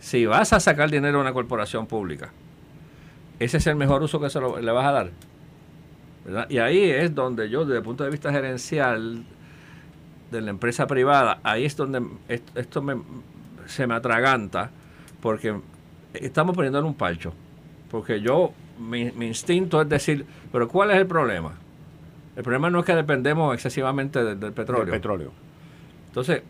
Si 0.00 0.26
vas 0.26 0.52
a 0.52 0.60
sacar 0.60 0.90
dinero 0.90 1.18
a 1.18 1.20
una 1.22 1.32
corporación 1.32 1.86
pública, 1.86 2.30
ese 3.38 3.56
es 3.56 3.66
el 3.66 3.76
mejor 3.76 4.02
uso 4.02 4.20
que 4.20 4.30
se 4.30 4.40
le 4.40 4.72
vas 4.72 4.86
a 4.86 4.92
dar. 4.92 5.10
Y 6.48 6.58
ahí 6.58 6.90
es 6.90 7.14
donde 7.14 7.50
yo, 7.50 7.64
desde 7.64 7.78
el 7.78 7.84
punto 7.84 8.04
de 8.04 8.10
vista 8.10 8.32
gerencial 8.32 9.24
de 10.30 10.40
la 10.40 10.50
empresa 10.50 10.86
privada, 10.86 11.38
ahí 11.42 11.64
es 11.64 11.76
donde 11.76 12.02
esto, 12.28 12.82
se 13.66 13.86
me 13.86 13.94
atraganta, 13.94 14.70
porque 15.20 15.54
estamos 16.14 16.56
poniéndole 16.56 16.86
un 16.86 16.94
palcho. 16.94 17.34
Porque 17.90 18.20
yo, 18.20 18.52
mi, 18.78 19.02
instinto 19.26 19.82
es 19.82 19.88
decir, 19.88 20.24
pero 20.50 20.68
¿cuál 20.68 20.90
es 20.92 20.96
el 20.96 21.06
problema? 21.06 21.52
El 22.36 22.42
problema 22.42 22.70
no 22.70 22.80
es 22.80 22.86
que 22.86 22.94
dependemos 22.94 23.54
excesivamente 23.54 24.24
del, 24.24 24.52
petróleo. 24.52 24.92
petróleo. 24.92 25.32
Entonces, 26.08 26.42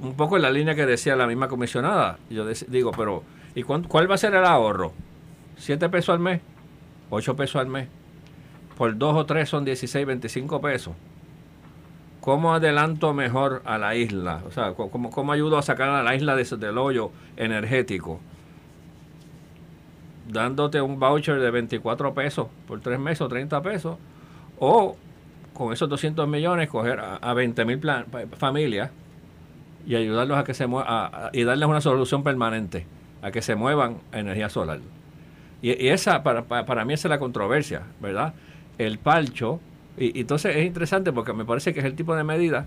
un 0.00 0.14
poco 0.14 0.36
en 0.36 0.42
la 0.42 0.50
línea 0.50 0.74
que 0.74 0.86
decía 0.86 1.16
la 1.16 1.26
misma 1.26 1.48
comisionada. 1.48 2.18
Yo 2.30 2.46
digo, 2.68 2.92
pero 2.96 3.22
¿y 3.54 3.62
cuál 3.62 4.10
va 4.10 4.14
a 4.14 4.18
ser 4.18 4.34
el 4.34 4.44
ahorro? 4.44 4.92
¿7 5.58 5.90
pesos 5.90 6.14
al 6.14 6.20
mes? 6.20 6.40
¿8 7.10 7.36
pesos 7.36 7.56
al 7.56 7.66
mes? 7.66 7.88
Por 8.76 8.96
dos 8.96 9.16
o 9.16 9.26
tres 9.26 9.48
son 9.48 9.64
16, 9.64 10.06
25 10.06 10.60
pesos. 10.60 10.94
¿Cómo 12.20 12.54
adelanto 12.54 13.12
mejor 13.12 13.62
a 13.64 13.78
la 13.78 13.94
isla? 13.96 14.42
O 14.46 14.50
sea, 14.50 14.74
¿cómo, 14.74 15.10
cómo 15.10 15.32
ayudo 15.32 15.58
a 15.58 15.62
sacar 15.62 15.88
a 15.88 16.02
la 16.02 16.14
isla 16.14 16.36
de, 16.36 16.44
del 16.56 16.78
hoyo 16.78 17.10
energético? 17.36 18.20
Dándote 20.28 20.80
un 20.80 21.00
voucher 21.00 21.40
de 21.40 21.50
24 21.50 22.14
pesos 22.14 22.46
por 22.66 22.80
tres 22.80 22.98
meses 22.98 23.22
o 23.22 23.28
30 23.28 23.60
pesos. 23.62 23.98
O 24.58 24.96
con 25.52 25.72
esos 25.72 25.88
200 25.88 26.28
millones 26.28 26.68
coger 26.68 27.00
a, 27.00 27.16
a 27.16 27.34
20 27.34 27.64
mil 27.64 27.80
familias 28.38 28.90
y 29.86 29.96
ayudarlos 29.96 30.38
a 30.38 30.44
que 30.44 30.54
se 30.54 30.66
muevan 30.66 31.10
y 31.32 31.42
darles 31.44 31.68
una 31.68 31.80
solución 31.80 32.22
permanente 32.22 32.86
a 33.20 33.30
que 33.30 33.42
se 33.42 33.54
muevan 33.54 33.98
a 34.12 34.20
energía 34.20 34.48
solar. 34.48 34.80
Y, 35.62 35.88
esa, 35.88 36.22
para, 36.22 36.44
para, 36.44 36.84
mí, 36.84 36.92
esa 36.92 37.08
es 37.08 37.10
la 37.10 37.18
controversia, 37.18 37.82
¿verdad? 38.00 38.34
El 38.78 38.98
palcho, 38.98 39.60
y, 39.96 40.20
entonces 40.20 40.56
es 40.56 40.66
interesante 40.66 41.12
porque 41.12 41.32
me 41.32 41.44
parece 41.44 41.72
que 41.72 41.80
es 41.80 41.86
el 41.86 41.94
tipo 41.94 42.14
de 42.14 42.24
medida 42.24 42.66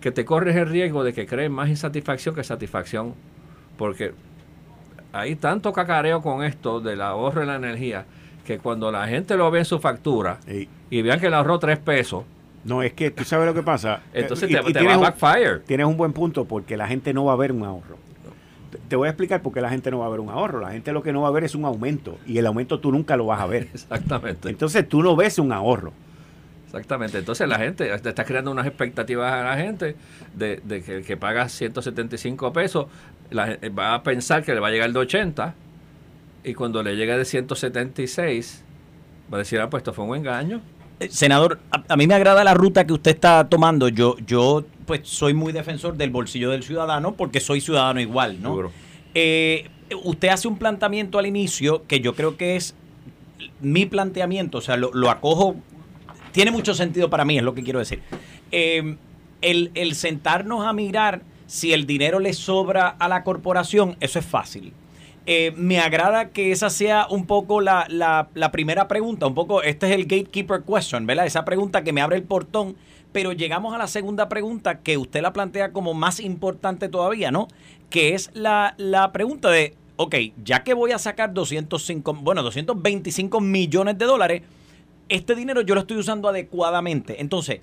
que 0.00 0.10
te 0.10 0.24
corres 0.24 0.56
el 0.56 0.68
riesgo 0.68 1.04
de 1.04 1.14
que 1.14 1.26
crees 1.26 1.50
más 1.50 1.68
insatisfacción 1.68 2.34
que 2.34 2.44
satisfacción, 2.44 3.14
porque 3.78 4.12
hay 5.12 5.36
tanto 5.36 5.72
cacareo 5.72 6.20
con 6.20 6.44
esto 6.44 6.80
del 6.80 7.00
ahorro 7.00 7.40
de 7.40 7.46
la 7.46 7.56
energía 7.56 8.04
que 8.44 8.58
cuando 8.58 8.92
la 8.92 9.06
gente 9.06 9.36
lo 9.36 9.50
ve 9.50 9.60
en 9.60 9.64
su 9.64 9.78
factura 9.78 10.40
y 10.90 11.02
vean 11.02 11.20
que 11.20 11.30
le 11.30 11.36
ahorró 11.36 11.58
tres 11.58 11.78
pesos, 11.78 12.24
no, 12.64 12.82
es 12.82 12.94
que 12.94 13.10
tú 13.10 13.24
sabes 13.24 13.46
lo 13.46 13.54
que 13.54 13.62
pasa. 13.62 14.00
Entonces 14.14 14.48
te, 14.48 14.84
va 14.84 14.94
a 14.94 14.96
backfire. 14.96 15.60
tienes 15.60 15.86
un 15.86 15.96
buen 15.96 16.12
punto 16.12 16.46
porque 16.46 16.76
la 16.76 16.88
gente 16.88 17.12
no 17.12 17.24
va 17.26 17.34
a 17.34 17.36
ver 17.36 17.52
un 17.52 17.62
ahorro. 17.62 17.98
Te 18.94 18.96
voy 18.96 19.08
a 19.08 19.10
explicar 19.10 19.42
por 19.42 19.52
qué 19.52 19.60
la 19.60 19.70
gente 19.70 19.90
no 19.90 19.98
va 19.98 20.06
a 20.06 20.08
ver 20.08 20.20
un 20.20 20.30
ahorro. 20.30 20.60
La 20.60 20.70
gente 20.70 20.92
lo 20.92 21.02
que 21.02 21.12
no 21.12 21.22
va 21.22 21.26
a 21.26 21.30
ver 21.32 21.42
es 21.42 21.56
un 21.56 21.64
aumento. 21.64 22.16
Y 22.28 22.38
el 22.38 22.46
aumento 22.46 22.78
tú 22.78 22.92
nunca 22.92 23.16
lo 23.16 23.26
vas 23.26 23.40
a 23.40 23.46
ver. 23.46 23.66
Exactamente. 23.74 24.48
Entonces 24.50 24.88
tú 24.88 25.02
no 25.02 25.16
ves 25.16 25.40
un 25.40 25.50
ahorro. 25.50 25.92
Exactamente. 26.66 27.18
Entonces 27.18 27.48
la 27.48 27.58
gente, 27.58 27.86
te 27.98 28.08
estás 28.08 28.24
creando 28.24 28.52
unas 28.52 28.68
expectativas 28.68 29.32
a 29.32 29.42
la 29.42 29.56
gente 29.56 29.96
de, 30.32 30.60
que 30.86 30.98
el 30.98 31.04
que 31.04 31.16
paga 31.16 31.48
175 31.48 32.52
pesos 32.52 32.86
va 33.36 33.94
a 33.94 34.02
pensar 34.04 34.44
que 34.44 34.54
le 34.54 34.60
va 34.60 34.68
a 34.68 34.70
llegar 34.70 34.92
de 34.92 34.98
80 35.00 35.54
y 36.44 36.54
cuando 36.54 36.80
le 36.84 36.94
llegue 36.94 37.18
de 37.18 37.24
176 37.24 38.62
va 39.32 39.38
a 39.38 39.40
decir, 39.40 39.58
ah, 39.58 39.68
pues 39.68 39.80
esto 39.80 39.92
fue 39.92 40.04
un 40.04 40.18
engaño. 40.18 40.60
Eh, 41.00 41.08
senador, 41.10 41.58
a, 41.88 41.96
mí 41.96 42.06
me 42.06 42.14
agrada 42.14 42.44
la 42.44 42.54
ruta 42.54 42.86
que 42.86 42.92
usted 42.92 43.10
está 43.10 43.48
tomando. 43.48 43.88
Yo, 43.88 44.16
yo, 44.24 44.64
pues, 44.86 45.00
soy 45.02 45.34
muy 45.34 45.52
defensor 45.52 45.96
del 45.96 46.10
bolsillo 46.10 46.50
del 46.50 46.62
ciudadano 46.62 47.14
porque 47.14 47.40
soy 47.40 47.60
ciudadano 47.60 48.00
igual, 48.00 48.40
¿no? 48.40 48.70
Eh, 49.14 49.68
usted 50.02 50.28
hace 50.28 50.48
un 50.48 50.58
planteamiento 50.58 51.18
al 51.18 51.26
inicio 51.26 51.86
que 51.86 52.00
yo 52.00 52.14
creo 52.14 52.36
que 52.36 52.56
es 52.56 52.74
mi 53.60 53.86
planteamiento, 53.86 54.58
o 54.58 54.60
sea, 54.60 54.76
lo, 54.76 55.10
acojo, 55.10 55.56
tiene 56.32 56.50
mucho 56.50 56.74
sentido 56.74 57.10
para 57.10 57.24
mí, 57.24 57.38
es 57.38 57.44
lo 57.44 57.54
que 57.54 57.62
quiero 57.62 57.78
decir. 57.78 58.02
Eh, 58.50 58.96
el, 59.40 59.94
sentarnos 59.94 60.66
a 60.66 60.72
mirar 60.72 61.22
si 61.46 61.72
el 61.72 61.86
dinero 61.86 62.18
le 62.18 62.32
sobra 62.32 62.88
a 62.88 63.08
la 63.08 63.22
corporación, 63.22 63.96
eso 64.00 64.18
es 64.18 64.24
fácil. 64.24 64.72
Eh, 65.26 65.52
me 65.56 65.78
agrada 65.78 66.30
que 66.30 66.52
esa 66.52 66.68
sea 66.68 67.06
un 67.08 67.26
poco 67.26 67.60
la, 67.60 67.86
la, 67.88 68.52
primera 68.52 68.88
pregunta, 68.88 69.26
un 69.26 69.34
poco, 69.34 69.62
este 69.62 69.86
es 69.86 69.92
el 69.92 70.04
gatekeeper 70.04 70.62
question, 70.62 71.06
¿verdad? 71.06 71.26
Esa 71.26 71.44
pregunta 71.44 71.82
que 71.82 71.92
me 71.92 72.02
abre 72.02 72.16
el 72.16 72.24
portón, 72.24 72.76
pero 73.14 73.30
llegamos 73.30 73.72
a 73.72 73.78
la 73.78 73.86
segunda 73.86 74.28
pregunta 74.28 74.80
que 74.80 74.98
usted 74.98 75.22
la 75.22 75.32
plantea 75.32 75.70
como 75.72 75.94
más 75.94 76.18
importante 76.18 76.88
todavía, 76.88 77.30
¿no? 77.30 77.46
Que 77.88 78.12
es 78.12 78.28
la, 78.34 78.74
la 78.76 79.12
pregunta 79.12 79.50
de, 79.50 79.76
ok, 79.94 80.16
ya 80.42 80.64
que 80.64 80.74
voy 80.74 80.90
a 80.90 80.98
sacar 80.98 81.32
205, 81.32 82.12
bueno, 82.14 82.42
225 82.42 83.40
millones 83.40 83.98
de 83.98 84.04
dólares, 84.06 84.42
este 85.08 85.36
dinero 85.36 85.60
yo 85.60 85.76
lo 85.76 85.82
estoy 85.82 85.96
usando 85.96 86.28
adecuadamente. 86.28 87.20
Entonces, 87.20 87.60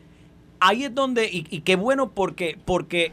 ahí 0.61 0.85
es 0.85 0.95
donde, 0.95 1.25
y, 1.25 1.45
y 1.49 1.59
qué 1.59 1.75
bueno 1.75 2.11
porque, 2.11 2.57
porque 2.63 3.11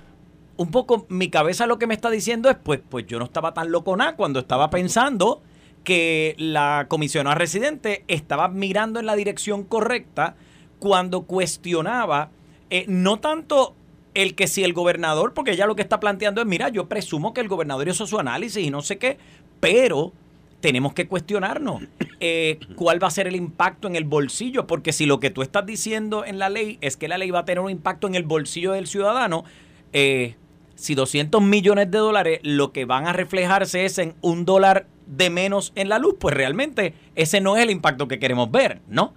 un 0.56 0.70
poco 0.70 1.06
mi 1.08 1.30
cabeza 1.30 1.66
lo 1.66 1.80
que 1.80 1.88
me 1.88 1.94
está 1.94 2.08
diciendo 2.08 2.48
es, 2.50 2.56
pues, 2.62 2.78
pues 2.88 3.04
yo 3.08 3.18
no 3.18 3.24
estaba 3.24 3.52
tan 3.52 3.72
loco 3.72 3.96
nada 3.96 4.14
cuando 4.14 4.38
estaba 4.38 4.70
pensando 4.70 5.42
que 5.82 6.36
la 6.38 6.86
comisionada 6.88 7.34
residente 7.34 8.04
estaba 8.06 8.46
mirando 8.46 9.00
en 9.00 9.06
la 9.06 9.16
dirección 9.16 9.64
correcta 9.64 10.36
cuando 10.78 11.22
cuestionaba 11.22 12.30
eh, 12.70 12.84
no 12.88 13.18
tanto 13.18 13.74
el 14.14 14.34
que 14.34 14.48
si 14.48 14.64
el 14.64 14.72
gobernador, 14.72 15.32
porque 15.32 15.52
ella 15.52 15.66
lo 15.66 15.76
que 15.76 15.82
está 15.82 16.00
planteando 16.00 16.40
es, 16.40 16.46
mira, 16.46 16.68
yo 16.68 16.88
presumo 16.88 17.32
que 17.32 17.40
el 17.40 17.48
gobernador 17.48 17.88
hizo 17.88 18.06
su 18.06 18.18
análisis 18.18 18.66
y 18.66 18.70
no 18.70 18.82
sé 18.82 18.98
qué, 18.98 19.18
pero 19.60 20.12
tenemos 20.60 20.92
que 20.92 21.06
cuestionarnos 21.06 21.82
eh, 22.20 22.58
cuál 22.74 23.02
va 23.02 23.08
a 23.08 23.12
ser 23.12 23.28
el 23.28 23.36
impacto 23.36 23.86
en 23.86 23.96
el 23.96 24.04
bolsillo, 24.04 24.66
porque 24.66 24.92
si 24.92 25.06
lo 25.06 25.20
que 25.20 25.30
tú 25.30 25.42
estás 25.42 25.64
diciendo 25.66 26.24
en 26.24 26.38
la 26.38 26.48
ley 26.48 26.78
es 26.80 26.96
que 26.96 27.08
la 27.08 27.16
ley 27.16 27.30
va 27.30 27.40
a 27.40 27.44
tener 27.44 27.60
un 27.60 27.70
impacto 27.70 28.06
en 28.06 28.14
el 28.14 28.24
bolsillo 28.24 28.72
del 28.72 28.86
ciudadano, 28.86 29.44
eh, 29.92 30.34
si 30.74 30.94
200 30.94 31.40
millones 31.42 31.90
de 31.90 31.98
dólares 31.98 32.40
lo 32.42 32.72
que 32.72 32.84
van 32.84 33.06
a 33.06 33.12
reflejarse 33.12 33.84
es 33.84 33.98
en 33.98 34.14
un 34.20 34.44
dólar 34.44 34.86
de 35.06 35.30
menos 35.30 35.72
en 35.74 35.88
la 35.88 35.98
luz, 35.98 36.16
pues 36.18 36.34
realmente 36.34 36.94
ese 37.14 37.40
no 37.40 37.56
es 37.56 37.62
el 37.62 37.70
impacto 37.70 38.08
que 38.08 38.18
queremos 38.18 38.50
ver, 38.50 38.80
¿no? 38.88 39.14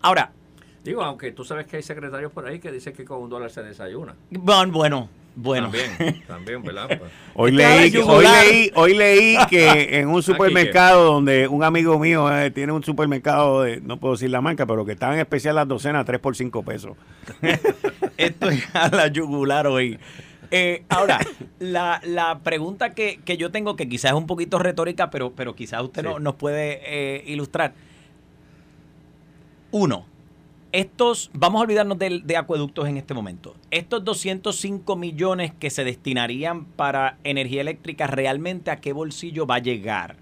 Ahora... 0.00 0.32
Digo, 0.84 1.02
aunque 1.02 1.32
tú 1.32 1.44
sabes 1.44 1.66
que 1.66 1.76
hay 1.76 1.82
secretarios 1.82 2.32
por 2.32 2.46
ahí 2.46 2.58
que 2.58 2.72
dicen 2.72 2.94
que 2.94 3.04
con 3.04 3.22
un 3.22 3.28
dólar 3.28 3.50
se 3.50 3.62
desayuna. 3.62 4.14
Bueno, 4.30 4.72
bueno, 4.72 5.08
bueno. 5.36 5.70
También, 5.70 6.22
también, 6.26 6.62
¿verdad? 6.62 6.86
Pues, 6.88 7.12
hoy, 7.34 7.52
leí, 7.52 7.96
hoy, 7.96 8.24
leí, 8.24 8.72
hoy 8.74 8.94
leí 8.94 9.36
que 9.48 9.98
en 10.00 10.08
un 10.08 10.22
supermercado 10.22 11.04
donde 11.04 11.48
un 11.48 11.62
amigo 11.64 11.98
mío 11.98 12.34
eh, 12.34 12.50
tiene 12.50 12.72
un 12.72 12.82
supermercado, 12.82 13.62
de, 13.62 13.80
no 13.80 13.98
puedo 13.98 14.14
decir 14.14 14.30
la 14.30 14.40
marca, 14.40 14.66
pero 14.66 14.84
que 14.84 14.92
está 14.92 15.12
en 15.12 15.20
especial 15.20 15.54
las 15.54 15.68
docenas 15.68 16.04
3 16.06 16.18
por 16.18 16.34
5 16.34 16.62
pesos. 16.62 16.96
Esto 18.16 18.48
es 18.48 18.74
a 18.74 18.88
la 18.88 19.08
yugular 19.08 19.66
hoy. 19.66 19.98
Eh, 20.50 20.84
ahora, 20.88 21.20
la, 21.60 22.00
la 22.04 22.40
pregunta 22.40 22.90
que, 22.90 23.20
yo 23.38 23.50
tengo, 23.50 23.76
que 23.76 23.88
quizás 23.88 24.12
es 24.12 24.16
un 24.16 24.26
poquito 24.26 24.58
retórica, 24.58 25.10
pero, 25.10 25.32
pero 25.32 25.54
quizás 25.54 25.82
usted 25.82 26.02
no, 26.02 26.18
nos 26.18 26.34
puede 26.34 26.80
eh, 26.84 27.24
ilustrar. 27.26 27.72
Uno, 29.70 30.06
estos, 30.72 31.30
vamos 31.32 31.60
a 31.60 31.64
olvidarnos 31.64 31.98
de, 31.98 32.20
de, 32.24 32.36
acueductos 32.36 32.88
en 32.88 32.96
este 32.96 33.14
momento. 33.14 33.54
Estos 33.70 34.04
205 34.04 34.96
millones 34.96 35.52
que 35.58 35.70
se 35.70 35.84
destinarían 35.84 36.64
para 36.64 37.18
energía 37.24 37.60
eléctrica, 37.60 38.06
¿realmente 38.06 38.70
a 38.70 38.80
qué 38.80 38.92
bolsillo 38.92 39.46
va 39.46 39.56
a 39.56 39.60
llegar? 39.60 40.16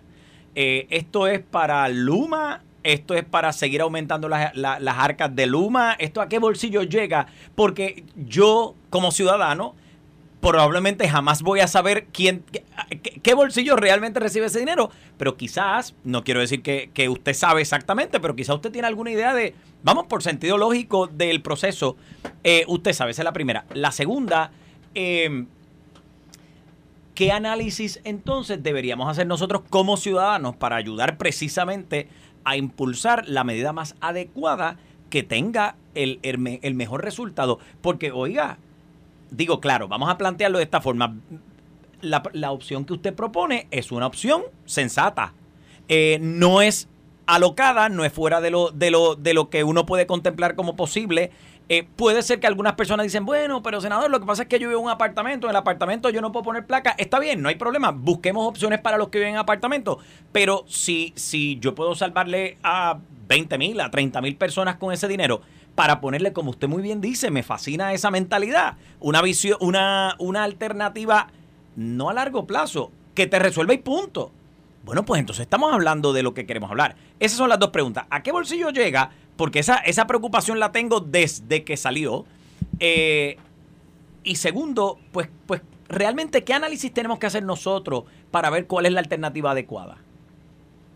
Eh, 0.54 0.86
esto 0.90 1.26
es 1.26 1.40
para 1.40 1.88
Luma, 1.88 2.62
esto 2.82 3.14
es 3.14 3.24
para 3.24 3.52
seguir 3.52 3.80
aumentando 3.80 4.28
las, 4.28 4.54
las 4.56 4.98
arcas 4.98 5.34
de 5.34 5.46
Luma, 5.46 5.92
esto 5.98 6.20
a 6.20 6.28
qué 6.28 6.38
bolsillo 6.38 6.82
llega, 6.82 7.26
porque 7.54 8.04
yo 8.16 8.74
como 8.90 9.10
ciudadano 9.10 9.74
probablemente 10.40 11.09
jamás 11.09 11.42
voy 11.42 11.61
a 11.61 11.68
saber 11.68 12.07
quién, 12.12 12.45
qué, 13.23 13.35
bolsillo 13.35 13.76
realmente 13.76 14.21
recibe 14.21 14.47
ese 14.47 14.61
dinero, 14.61 14.90
pero 15.16 15.37
quizás, 15.37 15.95
no 16.04 16.23
quiero 16.23 16.40
decir 16.40 16.62
que, 16.62 17.09
usted 17.09 17.35
sabe 17.35 17.61
exactamente, 17.61 18.21
pero 18.21 18.37
quizás 18.37 18.57
usted 18.57 18.71
tiene 18.71 18.87
alguna 18.87 19.11
idea 19.11 19.35
de, 19.35 19.54
vamos 19.83 20.07
por 20.07 20.23
sentido 20.23 20.57
lógico 20.57 21.07
del 21.09 21.42
proceso, 21.42 21.97
eh, 22.45 22.64
usted 22.68 22.92
sabe, 22.92 23.11
esa 23.11 23.23
es 23.23 23.25
la 23.25 23.33
primera. 23.33 23.66
La 23.75 23.90
segunda, 23.90 24.52
em, 24.95 25.49
¿qué 27.14 27.33
análisis 27.33 28.00
entonces 28.04 28.62
deberíamos 28.62 29.09
hacer 29.09 29.26
nosotros 29.26 29.62
como 29.68 29.97
ciudadanos 29.97 30.57
para 30.57 30.76
ayudar 30.76 31.18
precisamente 31.18 32.09
a 32.45 32.57
impulsar 32.57 33.28
la 33.28 33.42
medida 33.42 33.73
más 33.73 33.97
adecuada 34.00 34.76
que 35.11 35.23
tenga 35.25 35.75
el, 35.95 36.21
el 36.23 36.75
mejor 36.75 37.02
resultado? 37.02 37.59
Porque, 37.80 38.12
oiga, 38.12 38.59
digo, 39.30 39.61
claro, 39.61 39.88
vamos 39.88 40.11
a 40.11 40.18
plantearlo 40.18 40.58
de 40.58 40.64
esta 40.64 40.80
forma. 40.80 41.16
La, 42.00 42.52
opción 42.52 42.85
que 42.85 42.92
usted 42.92 43.14
propone 43.14 43.66
es 43.70 43.90
una 43.90 44.06
opción 44.06 44.42
sensata. 44.66 45.35
Eh, 45.88 46.18
no 46.20 46.62
es 46.62 46.88
alocada, 47.26 47.88
no 47.88 48.04
es 48.04 48.12
fuera 48.12 48.40
de 48.40 48.50
lo, 48.50 48.70
de 48.70 48.90
lo, 48.90 49.16
de 49.16 49.35
lo 49.35 49.50
que 49.50 49.64
uno 49.64 49.85
puede 49.85 50.06
contemplar 50.06 50.54
como 50.54 50.76
posible. 50.76 51.30
Eh, 51.70 51.87
puede 51.97 52.23
ser 52.23 52.40
que 52.40 52.47
algunas 52.47 52.75
personas 52.75 53.04
dicen, 53.04 53.26
bueno, 53.26 53.62
pero 53.62 53.80
senador, 53.82 54.11
lo 54.11 54.20
que 54.20 54.26
pasa 54.26 54.42
es 54.42 54.49
que 54.49 54.58
yo 54.58 54.68
vivo 54.68 54.80
en 54.80 54.87
un 54.87 54.90
apartamento, 54.90 55.47
en 55.47 55.50
el 55.50 55.56
apartamento 55.56 56.08
yo 56.08 56.23
no 56.23 56.32
puedo 56.32 56.44
poner 56.44 56.66
placa. 56.66 56.94
Está 56.97 57.18
bien, 57.18 57.42
no 57.42 57.50
hay 57.50 57.56
problema, 57.56 57.90
busquemos 57.90 58.47
opciones 58.47 58.80
para 58.80 58.97
los 58.97 59.08
que 59.08 59.18
viven 59.18 59.35
en 59.35 59.40
apartamentos. 59.40 59.99
Pero 60.32 60.64
si, 60.66 61.12
si 61.16 61.58
yo 61.58 61.75
puedo 61.75 61.94
salvarle 61.94 62.56
a 62.62 62.99
20 63.28 63.58
mil, 63.58 63.80
a 63.80 63.90
30 63.90 64.23
mil 64.23 64.37
personas 64.37 64.76
con 64.76 64.92
ese 64.94 65.08
dinero, 65.08 65.42
para 65.78 66.00
ponerle, 66.00 66.32
como 66.32 66.50
usted 66.50 66.66
muy 66.66 66.82
bien 66.82 67.00
dice, 67.00 67.30
me 67.30 67.44
fascina 67.44 67.92
esa 67.92 68.11
mentalidad, 68.11 68.78
una 68.99 69.23
visión, 69.23 69.58
una, 69.61 70.16
una 70.18 70.42
alternativa 70.42 71.28
no 71.76 72.11
a 72.11 72.14
largo 72.14 72.49
plazo, 72.49 72.90
que 73.14 73.28
te 73.28 73.38
resuelva 73.38 73.75
y 73.75 73.78
punto. 73.78 74.32
Bueno, 74.85 75.04
pues 75.04 75.20
entonces 75.20 75.42
estamos 75.42 75.73
hablando 75.73 76.12
de 76.12 76.25
lo 76.25 76.35
que 76.35 76.47
queremos 76.47 76.68
hablar. 76.68 76.97
Esas 77.20 77.38
son 77.38 77.49
las 77.49 77.61
dos 77.61 77.70
preguntas. 77.70 78.06
¿A 78.11 78.25
qué 78.25 78.32
bolsillo 78.32 78.70
llega? 78.70 79.12
Porque 79.37 79.61
esa, 79.61 79.76
esa 79.76 80.08
preocupación 80.08 80.58
la 80.58 80.73
tengo 80.73 80.99
desde 80.99 81.62
que 81.62 81.76
salió. 81.76 82.25
Eh, 82.80 83.37
y 84.25 84.35
segundo, 84.35 84.99
pues, 85.12 85.28
pues 85.47 85.62
realmente, 85.88 86.42
¿qué 86.42 86.54
análisis 86.54 86.92
tenemos 86.92 87.20
que 87.20 87.26
hacer 87.26 87.44
nosotros 87.44 88.02
para 88.32 88.50
ver 88.50 88.66
cuál 88.66 88.87
es 88.87 88.92
la 88.92 88.99
alternativa 88.99 89.52
adecuada? 89.52 89.99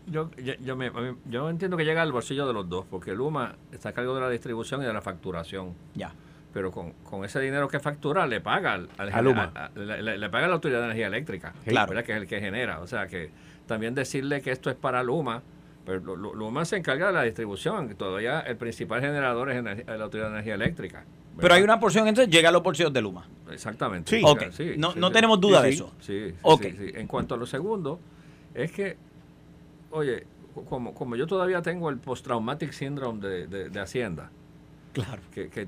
Yo, 0.07 0.29
yo, 0.37 0.53
yo, 0.63 0.75
me- 0.75 0.91
yo 1.29 1.49
entiendo 1.49 1.77
que 1.77 1.85
llega 1.85 2.01
al 2.01 2.11
bolsillo 2.11 2.45
de 2.45 2.53
los 2.53 2.67
dos, 2.69 2.85
porque 2.89 3.13
Luma 3.13 3.55
está 3.71 3.89
a 3.89 3.93
cargo 3.93 4.13
de 4.15 4.21
la 4.21 4.29
distribución 4.29 4.81
y 4.81 4.85
de 4.85 4.93
la 4.93 5.01
facturación. 5.01 5.73
Ya. 5.95 6.13
Pero 6.53 6.71
con, 6.71 6.91
con 7.03 7.25
ese 7.25 7.39
dinero 7.39 7.67
que 7.67 7.79
factura, 7.79 8.27
le 8.27 8.41
paga 8.41 8.73
al, 8.73 8.89
al 8.97 9.13
A 9.13 9.21
Luma. 9.21 9.51
a- 9.55 9.65
a- 9.65 9.69
le, 9.75 10.17
le- 10.17 10.29
paga 10.29 10.45
a 10.45 10.47
la 10.49 10.55
Autoridad 10.55 10.79
de 10.79 10.85
Energía 10.85 11.07
Eléctrica, 11.07 11.53
Claro. 11.65 11.89
¿verdad? 11.89 12.03
que 12.05 12.11
es 12.11 12.17
el 12.19 12.27
que 12.27 12.39
genera. 12.39 12.79
O 12.81 12.87
sea 12.87 13.07
que 13.07 13.31
también 13.65 13.95
decirle 13.95 14.41
que 14.41 14.51
esto 14.51 14.69
es 14.69 14.75
para 14.75 15.01
Luma, 15.03 15.41
pero 15.85 15.99
Lu- 15.99 16.15
Lu- 16.17 16.35
Luma 16.35 16.65
se 16.65 16.75
encarga 16.77 17.07
de 17.07 17.13
la 17.13 17.23
distribución, 17.23 17.95
todavía 17.95 18.41
el 18.41 18.57
principal 18.57 19.01
generador 19.01 19.49
es 19.51 19.63
la 19.63 20.03
Autoridad 20.03 20.27
de 20.27 20.33
Energía 20.33 20.55
Eléctrica. 20.55 21.05
Pero 21.39 21.55
hay 21.55 21.63
una 21.63 21.79
porción, 21.79 22.07
entonces 22.07 22.31
llega 22.31 22.49
a 22.49 22.51
los 22.51 22.61
bolsillos 22.61 22.93
de 22.93 23.01
Luma. 23.01 23.25
Exactamente. 23.51 24.15
Sí. 24.17 24.21
Ok. 24.23 24.43
No- 24.77 24.93
no 24.95 25.11
tenemos 25.11 25.39
duda 25.41 25.61
de 25.63 25.69
eso. 25.69 25.91
Sí, 25.99 26.29
sí, 26.29 26.35
Ok. 26.43 26.61
sí, 26.63 26.71
sí. 26.77 26.91
En 26.93 27.07
cuanto 27.07 27.33
a 27.33 27.37
lo 27.37 27.45
segundo, 27.47 27.99
es 28.53 28.71
que, 28.71 28.95
oye, 29.93 30.25
como, 30.69 30.93
como 30.93 31.15
yo 31.15 31.25
todavía 31.27 31.61
tengo 31.61 31.89
el 31.89 31.97
post-traumatic 31.97 32.71
syndrome 32.71 33.19
de, 33.27 33.47
de- 33.47 33.69
de 33.69 33.79
Hacienda, 33.79 34.29
Claro. 34.93 35.21
que, 35.31 35.49
que 35.49 35.67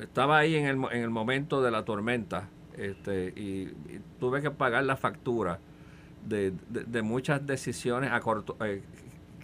estaba 0.00 0.38
ahí 0.38 0.56
en 0.56 0.66
el, 0.66 0.76
en 0.92 1.02
el 1.02 1.10
momento 1.10 1.62
de 1.62 1.70
la 1.70 1.84
tormenta 1.84 2.48
este, 2.76 3.32
y, 3.36 3.68
y 3.94 4.00
tuve 4.20 4.42
que 4.42 4.50
pagar 4.50 4.84
la 4.84 4.96
factura 4.96 5.58
de, 6.26 6.52
de- 6.68 6.84
de 6.84 7.02
muchas 7.02 7.46
decisiones 7.46 8.10
a 8.12 8.20
corto, 8.20 8.56
eh, 8.64 8.82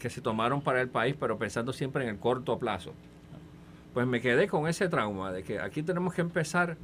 que 0.00 0.10
se 0.10 0.20
tomaron 0.20 0.60
para 0.62 0.80
el 0.80 0.88
país, 0.88 1.14
pero 1.18 1.38
pensando 1.38 1.72
siempre 1.72 2.02
en 2.04 2.10
el 2.10 2.18
corto 2.18 2.58
plazo. 2.58 2.92
Pues 3.94 4.06
me 4.06 4.20
quedé 4.20 4.48
con 4.48 4.66
ese 4.66 4.88
trauma 4.88 5.30
de 5.32 5.42
que 5.44 5.60
aquí 5.60 5.82
tenemos 5.82 6.12
que 6.14 6.22
empezar 6.22 6.76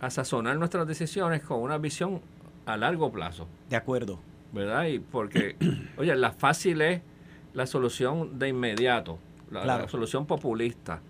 a 0.00 0.10
sazonar 0.10 0.56
nuestras 0.56 0.86
decisiones 0.86 1.42
con 1.42 1.60
una 1.60 1.78
visión 1.78 2.20
a 2.66 2.76
largo 2.76 3.12
plazo. 3.12 3.46
De 3.70 3.76
acuerdo. 3.76 4.18
¿Verdad? 4.52 4.86
Y 4.86 4.98
porque, 4.98 5.56
oye, 5.98 6.14
la 6.16 6.32
fácil 6.32 6.80
es 6.82 7.00
la 7.54 7.66
solución 7.66 8.38
de 8.38 8.48
inmediato, 8.48 9.18
la, 9.50 9.62
Claro. 9.62 9.82
la 9.84 9.88
solución 9.88 10.26
populista. 10.26 11.00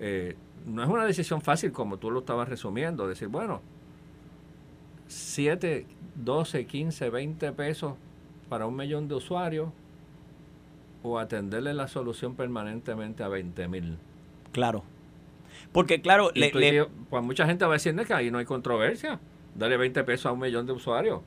Eh, 0.00 0.36
no 0.66 0.82
es 0.82 0.88
una 0.88 1.04
decisión 1.04 1.40
fácil 1.42 1.72
como 1.72 1.98
tú 1.98 2.10
lo 2.10 2.20
estabas 2.20 2.48
resumiendo, 2.48 3.06
decir, 3.06 3.28
bueno, 3.28 3.60
7, 5.08 5.86
12, 6.16 6.66
15, 6.66 7.10
20 7.10 7.52
pesos 7.52 7.94
para 8.48 8.66
un 8.66 8.76
millón 8.76 9.08
de 9.08 9.14
usuarios 9.14 9.68
o 11.02 11.18
atenderle 11.18 11.74
la 11.74 11.86
solución 11.88 12.34
permanentemente 12.34 13.22
a 13.22 13.28
20 13.28 13.68
mil. 13.68 13.98
Claro. 14.52 14.82
Porque, 15.72 16.00
claro, 16.00 16.30
le- 16.34 16.52
le- 16.52 16.86
pues 17.10 17.22
mucha 17.22 17.46
gente 17.46 17.64
va 17.64 17.72
a 17.72 17.74
decir 17.74 17.94
"No, 17.94 18.04
que 18.04 18.14
ahí 18.14 18.30
no 18.30 18.38
hay 18.38 18.44
controversia. 18.44 19.20
Dale 19.54 19.76
20 19.76 20.02
pesos 20.04 20.26
a 20.26 20.32
un 20.32 20.40
millón 20.40 20.66
de 20.66 20.72
usuarios. 20.72 21.20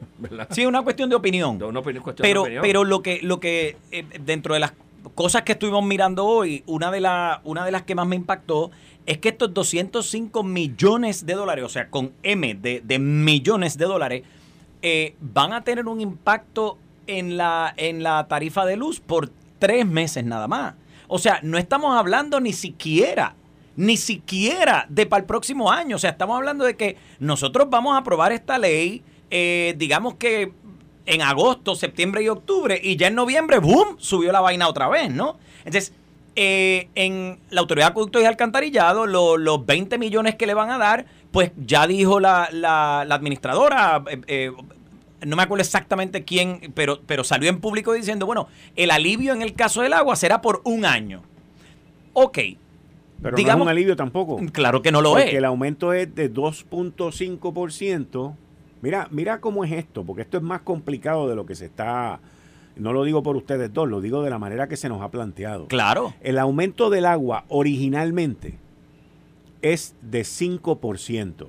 ¿Verdad? 0.18 0.48
sí, 0.50 0.66
una 0.66 0.82
cuestión 0.82 1.08
de 1.10 1.16
opinión. 1.16 1.58
De 1.58 1.64
una 1.64 1.80
opinión, 1.80 2.02
cuestión 2.02 2.22
de 2.24 2.28
Pero, 2.28 2.42
opinión. 2.42 2.62
pero 2.62 2.84
lo 2.84 3.02
que, 3.02 3.20
lo 3.22 3.40
que 3.40 3.76
eh, 3.92 4.04
dentro 4.24 4.54
de 4.54 4.60
las 4.60 4.72
cosas 5.14 5.42
que 5.42 5.52
estuvimos 5.52 5.84
mirando 5.84 6.24
hoy, 6.26 6.62
una 6.66 6.90
de, 6.90 7.00
la, 7.00 7.40
una 7.44 7.64
de 7.64 7.72
las 7.72 7.82
que 7.82 7.94
más 7.94 8.06
me 8.06 8.16
impactó 8.16 8.70
es 9.06 9.18
que 9.18 9.30
estos 9.30 9.52
205 9.54 10.42
millones 10.44 11.24
de 11.26 11.34
dólares, 11.34 11.64
o 11.64 11.68
sea, 11.68 11.88
con 11.88 12.12
M 12.22 12.54
de, 12.54 12.82
de 12.84 12.98
millones 12.98 13.78
de 13.78 13.86
dólares, 13.86 14.22
eh, 14.82 15.14
van 15.20 15.52
a 15.52 15.62
tener 15.64 15.86
un 15.86 16.00
impacto 16.00 16.78
en 17.06 17.36
la, 17.36 17.72
en 17.76 18.02
la 18.02 18.28
tarifa 18.28 18.64
de 18.66 18.76
luz 18.76 19.00
por 19.00 19.30
tres 19.58 19.86
meses 19.86 20.24
nada 20.24 20.46
más. 20.48 20.74
O 21.08 21.18
sea, 21.18 21.40
no 21.42 21.58
estamos 21.58 21.96
hablando 21.98 22.40
ni 22.40 22.52
siquiera, 22.52 23.34
ni 23.76 23.96
siquiera 23.96 24.86
de 24.88 25.06
para 25.06 25.20
el 25.20 25.26
próximo 25.26 25.70
año. 25.72 25.96
O 25.96 25.98
sea, 25.98 26.10
estamos 26.10 26.36
hablando 26.36 26.64
de 26.64 26.76
que 26.76 26.96
nosotros 27.18 27.68
vamos 27.68 27.94
a 27.94 27.98
aprobar 27.98 28.32
esta 28.32 28.58
ley, 28.58 29.02
eh, 29.30 29.74
digamos 29.76 30.14
que 30.14 30.52
en 31.06 31.22
agosto, 31.22 31.74
septiembre 31.74 32.22
y 32.22 32.28
octubre, 32.28 32.78
y 32.82 32.94
ya 32.96 33.08
en 33.08 33.14
noviembre, 33.16 33.58
¡boom!, 33.58 33.96
subió 33.98 34.30
la 34.32 34.40
vaina 34.40 34.68
otra 34.68 34.88
vez, 34.88 35.10
¿no? 35.12 35.38
Entonces, 35.64 35.92
eh, 36.36 36.88
en 36.94 37.40
la 37.50 37.60
Autoridad 37.62 37.86
de 37.86 37.90
Acueductos 37.90 38.22
y 38.22 38.26
Alcantarillado, 38.26 39.06
lo- 39.06 39.36
los 39.36 39.66
20 39.66 39.98
millones 39.98 40.36
que 40.36 40.46
le 40.46 40.54
van 40.54 40.70
a 40.70 40.78
dar, 40.78 41.06
pues 41.32 41.50
ya 41.56 41.86
dijo 41.88 42.20
la, 42.20 42.48
la- 42.52 43.04
la 43.06 43.14
administradora, 43.16 44.04
eh, 44.08 44.20
eh, 44.28 44.52
no 45.26 45.34
me 45.36 45.42
acuerdo 45.42 45.62
exactamente 45.62 46.24
quién, 46.24 46.72
pero, 46.74 47.00
pero 47.06 47.24
salió 47.24 47.50
en 47.50 47.60
público 47.60 47.92
diciendo, 47.92 48.24
bueno, 48.26 48.46
el 48.76 48.90
alivio 48.92 49.32
en 49.34 49.42
el 49.42 49.54
caso 49.54 49.82
del 49.82 49.92
agua 49.94 50.14
será 50.16 50.40
por 50.40 50.60
un 50.64 50.84
año. 50.86 51.22
Ok, 52.12 52.38
Pero 53.22 53.32
no 53.32 53.36
Digamos- 53.36 53.62
es 53.62 53.66
un 53.66 53.68
alivio 53.68 53.96
tampoco. 53.96 54.40
claro 54.52 54.80
que 54.80 54.90
no 54.92 55.02
lo 55.02 55.10
porque 55.12 55.28
es. 55.30 55.34
el 55.34 55.44
aumento 55.44 55.92
es 55.92 56.14
de 56.14 56.32
2.5%. 56.32 58.34
Mira, 58.82 59.08
mira 59.10 59.40
cómo 59.40 59.64
es 59.64 59.72
esto, 59.72 60.04
porque 60.04 60.22
esto 60.22 60.36
es 60.36 60.42
más 60.42 60.62
complicado 60.62 61.28
de 61.28 61.34
lo 61.34 61.46
que 61.46 61.54
se 61.54 61.66
está. 61.66 62.20
No 62.76 62.92
lo 62.92 63.04
digo 63.04 63.22
por 63.22 63.36
ustedes 63.36 63.72
dos, 63.72 63.88
lo 63.88 64.00
digo 64.00 64.22
de 64.22 64.30
la 64.30 64.38
manera 64.38 64.68
que 64.68 64.76
se 64.76 64.88
nos 64.88 65.02
ha 65.02 65.10
planteado. 65.10 65.66
Claro, 65.66 66.14
El 66.20 66.38
aumento 66.38 66.88
del 66.88 67.04
agua 67.04 67.44
originalmente 67.48 68.58
es 69.60 69.94
de 70.00 70.22
5%. 70.22 71.48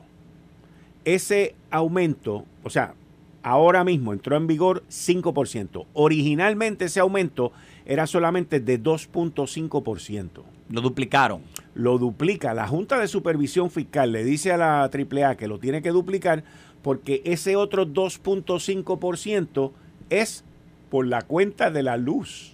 Ese 1.06 1.56
aumento, 1.70 2.46
o 2.64 2.70
sea, 2.70 2.96
ahora 3.44 3.84
mismo 3.84 4.14
entró 4.14 4.36
en 4.36 4.48
vigor 4.48 4.84
5%. 4.90 5.86
Originalmente 5.94 6.86
ese 6.86 7.00
aumento 7.00 7.54
era 7.86 8.08
solamente 8.08 8.60
de 8.60 8.82
2.5% 8.82 10.44
lo 10.72 10.82
duplicaron. 10.82 11.42
lo 11.74 11.98
duplica. 11.98 12.54
La 12.54 12.68
Junta 12.68 13.00
de 13.00 13.08
Supervisión 13.08 13.70
Fiscal 13.70 14.12
le 14.12 14.24
dice 14.24 14.52
a 14.52 14.58
la 14.58 14.84
AAA 14.84 15.36
que 15.36 15.48
lo 15.48 15.60
tiene 15.60 15.82
que 15.82 15.92
duplicar 15.92 16.44
porque 16.82 17.22
ese 17.26 17.56
otro 17.56 17.86
2.5% 17.86 19.72
es 20.10 20.44
por 20.90 21.06
la 21.08 21.22
cuenta 21.22 21.72
de 21.72 21.84
la 21.84 21.98
luz. 21.98 22.54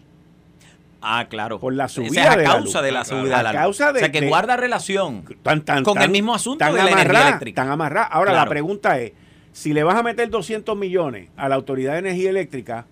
Ah, 1.02 1.28
claro. 1.30 1.60
Por 1.60 1.74
la 1.74 1.86
Esa 1.86 1.96
subida 1.96 2.24
es 2.24 2.28
a 2.30 2.36
de 2.38 2.44
la 2.44 2.50
causa 2.54 2.80
luz. 2.80 2.86
de 2.86 2.92
la 2.92 3.06
subida 3.06 3.44
la 3.44 3.50
A 3.50 3.54
luz. 3.54 3.62
causa 3.62 3.94
de- 3.94 4.00
o 4.00 4.02
sea, 4.02 4.12
que 4.12 4.22
de- 4.22 4.28
guarda 4.28 4.58
relación 4.58 5.24
Tan, 5.44 5.62
tan, 5.62 5.84
con 5.84 5.94
tan- 5.96 6.04
el 6.04 6.10
mismo 6.12 6.34
asunto 6.34 6.66
de 6.66 6.72
la 6.72 6.78
energía 6.82 7.02
amarrada, 7.04 7.28
eléctrica. 7.30 7.62
Tan 7.64 7.72
amarrada. 7.72 8.08
Ahora, 8.08 8.32
Claro. 8.32 8.46
la 8.46 8.50
pregunta 8.50 9.00
es, 9.00 9.14
si 9.52 9.74
le 9.74 9.84
vas 9.84 9.96
a 9.96 10.04
meter 10.04 10.30
200 10.30 10.76
millones 10.78 11.30
a 11.38 11.50
la 11.50 11.56
Autoridad 11.56 11.94
de 11.94 12.00
Energía 12.00 12.30
Eléctrica, 12.32 12.86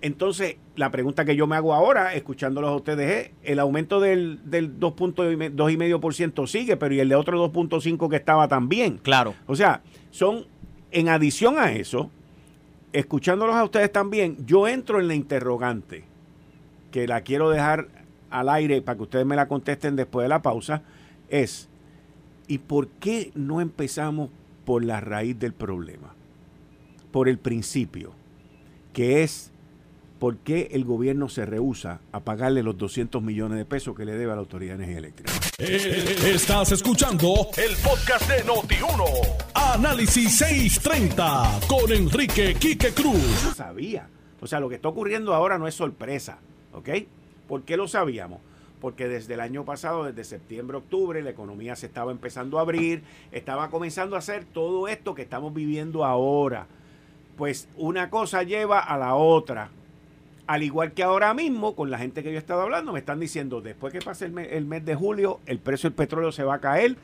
entonces 0.00 0.56
la 0.76 0.90
pregunta 0.90 1.24
que 1.24 1.36
yo 1.36 1.46
me 1.46 1.56
hago 1.56 1.72
ahora, 1.74 2.14
escuchándolos 2.14 2.70
a 2.70 2.74
ustedes, 2.74 3.26
es, 3.26 3.30
el 3.44 3.58
aumento 3.60 4.00
del, 4.00 4.40
del 4.44 4.78
2.5% 4.78 6.46
sigue, 6.46 6.76
pero 6.76 6.94
¿y 6.94 7.00
el 7.00 7.08
de 7.08 7.14
otro 7.14 7.38
2.5 7.38 8.08
que 8.10 8.16
estaba 8.16 8.48
también? 8.48 8.98
Claro. 8.98 9.34
O 9.46 9.54
sea, 9.56 9.80
son, 10.10 10.46
en 10.94 11.08
adición 11.08 11.58
a 11.58 11.72
eso, 11.72 12.10
escuchándolos 12.92 13.56
a 13.56 13.64
ustedes 13.64 13.90
también, 13.90 14.46
yo 14.46 14.68
entro 14.68 15.00
en 15.00 15.08
la 15.08 15.14
interrogante, 15.14 16.04
que 16.92 17.08
la 17.08 17.22
quiero 17.22 17.50
dejar 17.50 17.88
al 18.30 18.48
aire 18.48 18.80
para 18.80 18.96
que 18.96 19.02
ustedes 19.02 19.26
me 19.26 19.34
la 19.34 19.48
contesten 19.48 19.96
después 19.96 20.24
de 20.24 20.28
la 20.28 20.40
pausa, 20.40 20.82
es, 21.28 21.68
¿y 22.46 22.58
por 22.58 22.86
qué 22.86 23.32
no 23.34 23.60
empezamos 23.60 24.30
por 24.64 24.84
la 24.84 25.00
raíz 25.00 25.36
del 25.36 25.52
problema? 25.52 26.14
Por 27.10 27.28
el 27.28 27.38
principio, 27.38 28.12
que 28.92 29.24
es 29.24 29.50
por 30.24 30.38
qué 30.38 30.70
el 30.72 30.86
gobierno 30.86 31.28
se 31.28 31.44
rehúsa 31.44 32.00
a 32.10 32.20
pagarle 32.20 32.62
los 32.62 32.78
200 32.78 33.22
millones 33.22 33.58
de 33.58 33.66
pesos 33.66 33.94
que 33.94 34.06
le 34.06 34.12
debe 34.14 34.32
a 34.32 34.36
la 34.36 34.40
Autoridad 34.40 34.78
de 34.78 34.84
Energía 34.84 34.96
Eléctrica. 35.00 35.30
Eh, 35.58 36.16
Estás 36.34 36.72
escuchando 36.72 37.48
el 37.58 37.76
podcast 37.76 38.26
de 38.30 38.42
Noti1. 38.42 39.04
Análisis 39.52 40.38
630 40.38 41.60
con 41.68 41.92
Enrique 41.92 42.54
Quique 42.54 42.94
Cruz. 42.94 43.44
lo 43.44 43.52
sabía. 43.52 44.08
O 44.40 44.46
sea, 44.46 44.60
lo 44.60 44.70
que 44.70 44.76
está 44.76 44.88
ocurriendo 44.88 45.34
ahora 45.34 45.58
no 45.58 45.68
es 45.68 45.74
sorpresa, 45.74 46.38
¿ok? 46.72 46.88
¿Por 47.46 47.64
qué 47.64 47.76
lo 47.76 47.86
sabíamos? 47.86 48.40
Porque 48.80 49.08
desde 49.08 49.34
el 49.34 49.40
año 49.40 49.66
pasado, 49.66 50.04
desde 50.04 50.24
septiembre, 50.24 50.78
octubre, 50.78 51.20
la 51.20 51.28
economía 51.28 51.76
se 51.76 51.84
estaba 51.84 52.12
empezando 52.12 52.56
a 52.58 52.62
abrir, 52.62 53.02
estaba 53.30 53.68
comenzando 53.68 54.16
a 54.16 54.20
hacer 54.20 54.46
todo 54.46 54.88
esto 54.88 55.14
que 55.14 55.20
estamos 55.20 55.52
viviendo 55.52 56.02
ahora. 56.02 56.66
Pues 57.36 57.68
una 57.76 58.08
cosa 58.08 58.42
lleva 58.42 58.78
a 58.80 58.96
la 58.96 59.16
otra. 59.16 59.68
Al 60.46 60.62
igual 60.62 60.92
que 60.92 61.02
ahora 61.02 61.32
mismo, 61.34 61.74
con 61.74 61.90
la 61.90 61.98
gente 61.98 62.22
que 62.22 62.30
yo 62.30 62.36
he 62.36 62.38
estado 62.38 62.60
hablando, 62.62 62.92
me 62.92 62.98
están 62.98 63.18
diciendo, 63.20 63.60
después 63.62 63.92
que 63.92 64.00
pase 64.00 64.26
el, 64.26 64.32
me- 64.32 64.56
el 64.56 64.66
mes 64.66 64.84
de 64.84 64.94
julio, 64.94 65.40
el 65.46 65.58
precio 65.58 65.88
del 65.88 65.96
petróleo 65.96 66.32
se 66.32 66.44
va 66.44 66.54
a 66.56 66.60
caer 66.60 66.96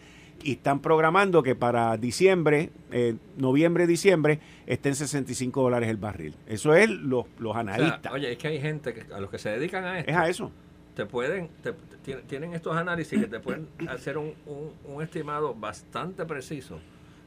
y 0.42 0.52
están 0.52 0.80
programando 0.80 1.42
que 1.42 1.54
para 1.54 1.96
diciembre, 1.96 2.70
eh, 2.92 3.14
noviembre, 3.38 3.86
diciembre, 3.86 4.40
esté 4.66 4.90
en 4.90 4.94
65 4.94 5.62
dólares 5.62 5.88
el 5.88 5.96
barril. 5.96 6.34
Eso 6.46 6.74
es 6.74 6.88
los, 6.90 7.26
los 7.38 7.50
O 7.50 7.52
sea, 7.52 7.60
analistas. 7.60 8.12
oye, 8.12 8.32
es 8.32 8.38
que 8.38 8.48
hay 8.48 8.60
gente 8.60 8.92
que, 8.94 9.12
a 9.12 9.20
los 9.20 9.30
que 9.30 9.38
se 9.38 9.48
dedican 9.50 9.84
a 9.84 9.98
esto. 10.00 10.10
es 10.10 10.16
a 10.16 10.28
eso. 10.28 10.50
te 10.94 11.06
pueden, 11.06 11.48
te- 11.62 11.72
te- 11.72 11.96
tienen- 12.02 12.26
tienen 12.26 12.52
estos 12.52 12.76
análisis 12.76 13.18
que 13.18 13.26
te 13.26 13.40
pueden 13.40 13.68
hacer 13.88 14.18
un, 14.18 14.34
un- 14.46 14.72
un 14.84 15.02
estimado 15.02 15.54
bastante 15.54 16.26
preciso 16.26 16.78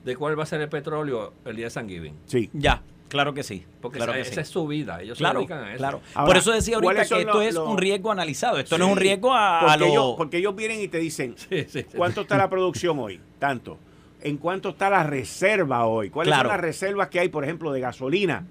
de 0.06 0.16
cuál 0.16 0.38
va 0.38 0.44
a 0.44 0.46
ser 0.46 0.62
el 0.62 0.70
petróleo 0.70 1.34
el 1.46 1.56
día 1.56 1.66
de 1.66 1.70
San 1.72 1.88
Giving. 1.90 2.14
Sí. 2.26 2.50
Ya, 2.54 2.84
claro 3.14 3.34
que 3.34 3.44
sí. 3.44 3.66
Porque 3.82 3.98
claro 3.98 4.14
esa, 4.14 4.30
que 4.30 4.36
sí. 4.36 4.42
es 4.42 4.48
su 4.50 4.68
vida, 4.68 5.02
ellos 5.02 5.18
Claro, 5.18 5.40
se 5.40 5.48
dedican 5.48 5.64
a 5.64 5.70
eso. 5.70 5.78
claro. 5.78 6.02
Ahora, 6.14 6.28
Por 6.28 6.38
eso 6.38 6.52
decía 6.52 6.76
ahorita 6.76 6.88
¿cuáles 6.94 7.10
que 7.10 7.20
esto 7.22 7.34
los- 7.34 7.46
es 7.46 7.54
los- 7.56 7.68
un 7.70 7.78
riesgo 7.78 8.12
analizado. 8.12 8.58
Esto 8.60 8.78
no 8.78 8.86
es 8.88 8.92
un 8.92 8.98
riesgo 8.98 9.34
a, 9.34 9.60
a 9.60 9.62
porque, 9.62 9.80
lo... 9.80 9.86
ellos, 9.86 10.14
porque 10.18 10.38
ellos 10.40 10.56
vienen 10.56 10.82
y 10.82 10.88
te 10.90 10.98
dicen, 10.98 11.36
Sí, 11.50 11.64
sí, 11.64 11.66
sí. 11.70 11.86
¿cuánto 11.96 12.22
está 12.22 12.36
la 12.38 12.50
producción 12.50 13.00
hoy? 13.00 13.20
Tanto. 13.40 13.78
en 14.22 14.38
cuánto 14.38 14.70
está 14.70 14.90
la 14.90 15.04
reserva 15.04 15.86
hoy. 15.86 16.10
¿Cuáles 16.10 16.30
Claro. 16.34 16.50
son 16.50 16.56
las 16.58 16.62
reservas 16.62 17.08
que 17.10 17.20
hay, 17.20 17.30
por 17.30 17.44
ejemplo, 17.46 17.72
de 17.72 17.80
gasolina? 17.82 18.46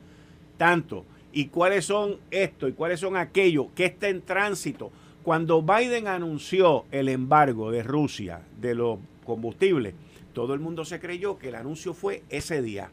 Tanto. 0.58 1.04
¿Y 1.32 1.46
cuáles 1.46 1.86
son 1.86 2.18
esto? 2.30 2.68
¿Y 2.68 2.72
cuáles 2.72 3.00
son 3.00 3.16
aquello? 3.16 3.68
¿Qué 3.74 3.86
está 3.86 4.08
en 4.08 4.20
tránsito? 4.22 4.90
Cuando 5.22 5.62
Biden 5.62 6.08
anunció 6.08 6.84
el 6.90 7.08
embargo 7.08 7.70
de 7.70 7.82
Rusia 7.82 8.42
de 8.60 8.74
los 8.74 8.98
combustibles, 9.24 9.94
todo 10.34 10.52
el 10.54 10.60
mundo 10.60 10.84
se 10.84 11.00
creyó 11.00 11.38
que 11.38 11.48
el 11.48 11.54
anuncio 11.54 11.94
fue 11.94 12.22
ese 12.28 12.60
día. 12.60 12.90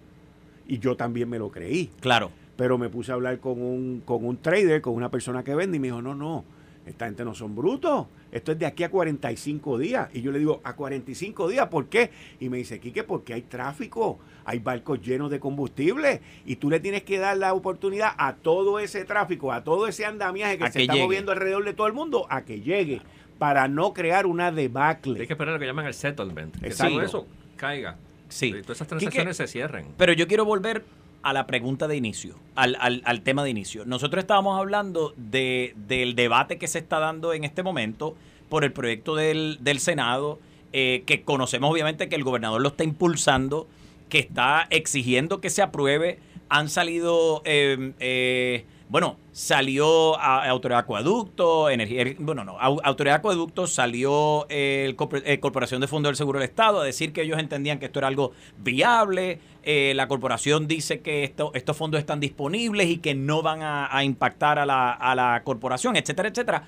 Y 0.70 0.80
yo 0.80 0.96
también 0.96 1.28
me 1.30 1.38
lo 1.38 1.50
creí. 1.52 1.90
Claro. 2.00 2.32
Pero 2.56 2.78
me 2.78 2.88
puse 2.90 3.12
a 3.12 3.16
hablar 3.16 3.40
con 3.40 3.62
un, 3.62 4.02
con 4.06 4.24
un 4.26 4.38
trader, 4.38 4.82
con 4.82 4.94
una 4.94 5.10
persona 5.10 5.44
que 5.44 5.54
vende, 5.56 5.78
y 5.78 5.80
me 5.80 5.88
dijo, 5.88 6.02
no, 6.02 6.14
no, 6.16 6.46
esta 6.86 7.06
gente 7.06 7.26
no 7.26 7.34
son 7.34 7.56
brutos. 7.56 8.08
Esto 8.32 8.52
es 8.52 8.60
de 8.60 8.66
aquí 8.68 8.84
a 8.84 8.90
45 8.92 9.78
días. 9.80 10.10
Y 10.14 10.22
yo 10.22 10.32
le 10.32 10.40
digo, 10.40 10.62
¿a 10.64 10.76
45 10.76 11.48
días? 11.50 11.68
¿Por 11.70 11.88
qué? 11.88 12.12
Y 12.40 12.50
me 12.50 12.58
dice, 12.58 12.80
Quique, 12.80 13.04
porque 13.04 13.34
hay 13.34 13.42
tráfico, 13.42 14.20
hay 14.46 14.60
barcos 14.60 15.02
llenos 15.02 15.32
de 15.32 15.40
combustible. 15.40 16.22
Y 16.46 16.58
tú 16.58 16.70
le 16.70 16.80
tienes 16.80 17.02
que 17.04 17.18
dar 17.18 17.36
la 17.38 17.54
oportunidad 17.54 18.12
a 18.18 18.36
todo 18.36 18.78
ese 18.80 19.06
tráfico, 19.06 19.52
a 19.52 19.64
todo 19.64 19.88
ese 19.88 20.06
andamiaje 20.06 20.58
que 20.60 20.66
A 20.66 20.72
se 20.72 20.78
que 20.80 20.84
está 20.84 20.94
llegue. 20.94 21.06
moviendo 21.06 21.32
alrededor 21.32 21.66
de 21.66 21.74
todo 21.74 21.88
el 21.88 21.94
mundo, 21.94 22.28
a 22.30 22.44
que 22.44 22.62
llegue, 22.62 23.02
para 23.40 23.68
no 23.68 23.94
crear 23.94 24.28
una 24.28 24.52
debacle. 24.52 25.22
Hay 25.22 25.28
que 25.28 25.34
esperar 25.34 25.54
lo 25.56 25.60
que 25.60 25.66
llaman 25.66 25.88
el 25.88 25.94
settlement. 25.96 26.56
Que 26.60 26.68
Exacto. 26.68 26.94
todo 26.94 27.04
eso 27.04 27.28
caiga. 27.56 27.98
Sí. 28.30 28.52
Todas 28.62 28.78
esas 28.78 28.88
transacciones 28.88 29.38
se 29.38 29.48
cierren. 29.48 29.88
Pero 29.98 30.14
yo 30.14 30.28
quiero 30.28 30.46
volver 30.46 30.86
a 31.22 31.34
la 31.34 31.46
pregunta 31.48 31.88
de 31.88 31.98
inicio, 31.98 32.36
al, 32.56 32.78
al- 32.80 33.02
al 33.06 33.22
tema 33.22 33.44
de 33.44 33.50
inicio. 33.50 33.84
Nosotros 33.86 34.22
estábamos 34.24 34.58
hablando 34.58 35.14
de, 35.18 35.74
del 35.76 36.16
debate 36.16 36.58
que 36.58 36.68
se 36.68 36.80
está 36.80 37.00
dando 37.00 37.34
en 37.34 37.44
este 37.44 37.62
momento 37.64 38.16
por 38.48 38.64
el 38.64 38.72
proyecto 38.72 39.16
del, 39.16 39.58
del 39.60 39.80
Senado, 39.80 40.40
eh, 40.72 41.04
que 41.06 41.24
conocemos 41.24 41.72
obviamente 41.72 42.08
que 42.08 42.16
el 42.16 42.24
gobernador 42.24 42.62
lo 42.62 42.70
está 42.70 42.84
impulsando, 42.86 43.68
que 44.08 44.20
está 44.20 44.68
exigiendo 44.70 45.42
que 45.42 45.50
se 45.50 45.62
apruebe. 45.62 46.20
Han 46.48 46.70
salido, 46.70 47.42
eh, 47.46 47.92
eh, 48.00 48.66
bueno, 48.90 49.18
salió 49.32 50.20
a, 50.20 50.50
Autoridad 50.50 50.80
Acueducto, 50.80 51.70
Energía, 51.70 52.04
bueno, 52.18 52.44
no, 52.44 52.58
Au- 52.60 52.82
Autoridad 52.84 53.18
Acueducto, 53.18 53.68
salió 53.68 54.48
el 54.50 54.98
eh, 55.26 55.40
Corporación 55.40 55.80
de 55.80 55.88
Fondo 55.88 56.10
del 56.10 56.16
Seguro 56.16 56.40
del 56.40 56.50
Estado 56.50 56.82
a 56.82 56.84
decir 56.84 57.14
que 57.14 57.22
ellos 57.22 57.38
entendían 57.38 57.78
que 57.78 57.86
esto 57.86 58.00
era 58.00 58.08
algo 58.08 58.32
viable. 58.58 59.40
Eh, 59.62 59.94
la 59.96 60.08
corporación 60.08 60.68
dice 60.68 61.02
que 61.02 61.24
esto, 61.24 61.52
estos 61.54 61.78
fondos 61.78 62.00
están 62.00 62.20
disponibles 62.20 62.88
y 62.88 62.98
que 62.98 63.14
no 63.14 63.44
van 63.44 63.62
a, 63.62 63.96
a 63.96 64.04
impactar 64.04 64.58
a 64.58 64.66
la, 64.66 64.92
a 64.92 65.14
la 65.14 65.42
corporación, 65.44 65.96
etcétera, 65.96 66.30
etcétera. 66.30 66.64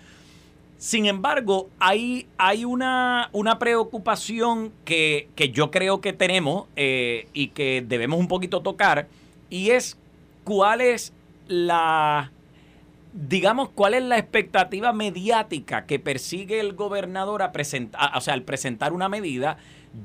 Sin 0.78 1.06
embargo, 1.08 1.70
hay, 1.80 2.28
hay 2.38 2.66
una, 2.66 3.30
una 3.34 3.58
preocupación 3.60 4.72
que, 4.86 5.28
que 5.36 5.50
yo 5.50 5.72
creo 5.72 6.02
que 6.02 6.14
tenemos 6.14 6.66
eh, 6.76 7.28
y 7.34 7.48
que 7.50 7.84
debemos 7.88 8.20
un 8.20 8.28
poquito 8.28 8.62
tocar, 8.62 9.08
y 9.50 9.72
es 9.72 9.98
cuál 10.44 10.82
es 10.82 11.14
la, 11.48 12.32
digamos, 13.14 13.70
cuál 13.70 13.94
es 13.94 14.04
la 14.04 14.18
expectativa 14.18 14.94
mediática 14.94 15.86
que 15.86 16.00
persigue 16.00 16.60
el 16.60 16.74
gobernador 16.74 17.42
a 17.42 17.52
o 18.16 18.22
sea, 18.22 18.34
al 18.34 18.44
presentar 18.44 18.94
una 18.94 19.10
medida. 19.10 19.58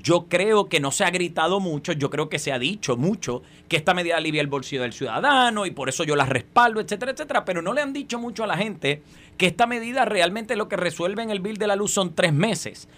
Yo 0.03 0.27
creo 0.27 0.69
que 0.69 0.81
no 0.81 0.91
se 0.91 1.05
ha 1.05 1.11
gritado 1.11 1.61
mucho, 1.61 1.93
yo 1.93 2.11
creo 2.11 2.29
que 2.29 2.41
se 2.41 2.53
ha 2.53 2.59
dicho 2.59 2.97
mucho 2.97 3.43
que 3.69 3.77
esta 3.77 3.95
medida 3.95 4.17
alivia 4.17 4.41
el 4.41 4.49
bolsillo 4.49 4.83
del 4.83 4.93
ciudadano 4.93 5.65
y 5.65 5.71
por 5.71 5.89
eso 5.89 6.03
yo 6.03 6.17
la 6.17 6.27
respaldo, 6.27 6.81
etcétera, 6.81 7.13
etcétera, 7.13 7.45
pero 7.45 7.63
no 7.63 7.73
le 7.73 7.83
han 7.83 7.93
dicho 7.93 8.19
mucho 8.19 8.43
a 8.43 8.49
la 8.49 8.57
gente 8.57 9.03
que 9.39 9.47
esta 9.47 9.69
medida 9.69 10.05
realmente 10.05 10.57
lo 10.57 10.69
que 10.69 10.77
resuelve 10.77 11.23
en 11.23 11.31
el 11.31 11.39
bill 11.39 11.57
de 11.57 11.69
la 11.69 11.77
luz 11.77 11.93
son 11.93 12.17
tres 12.17 12.33
meses. 12.33 12.89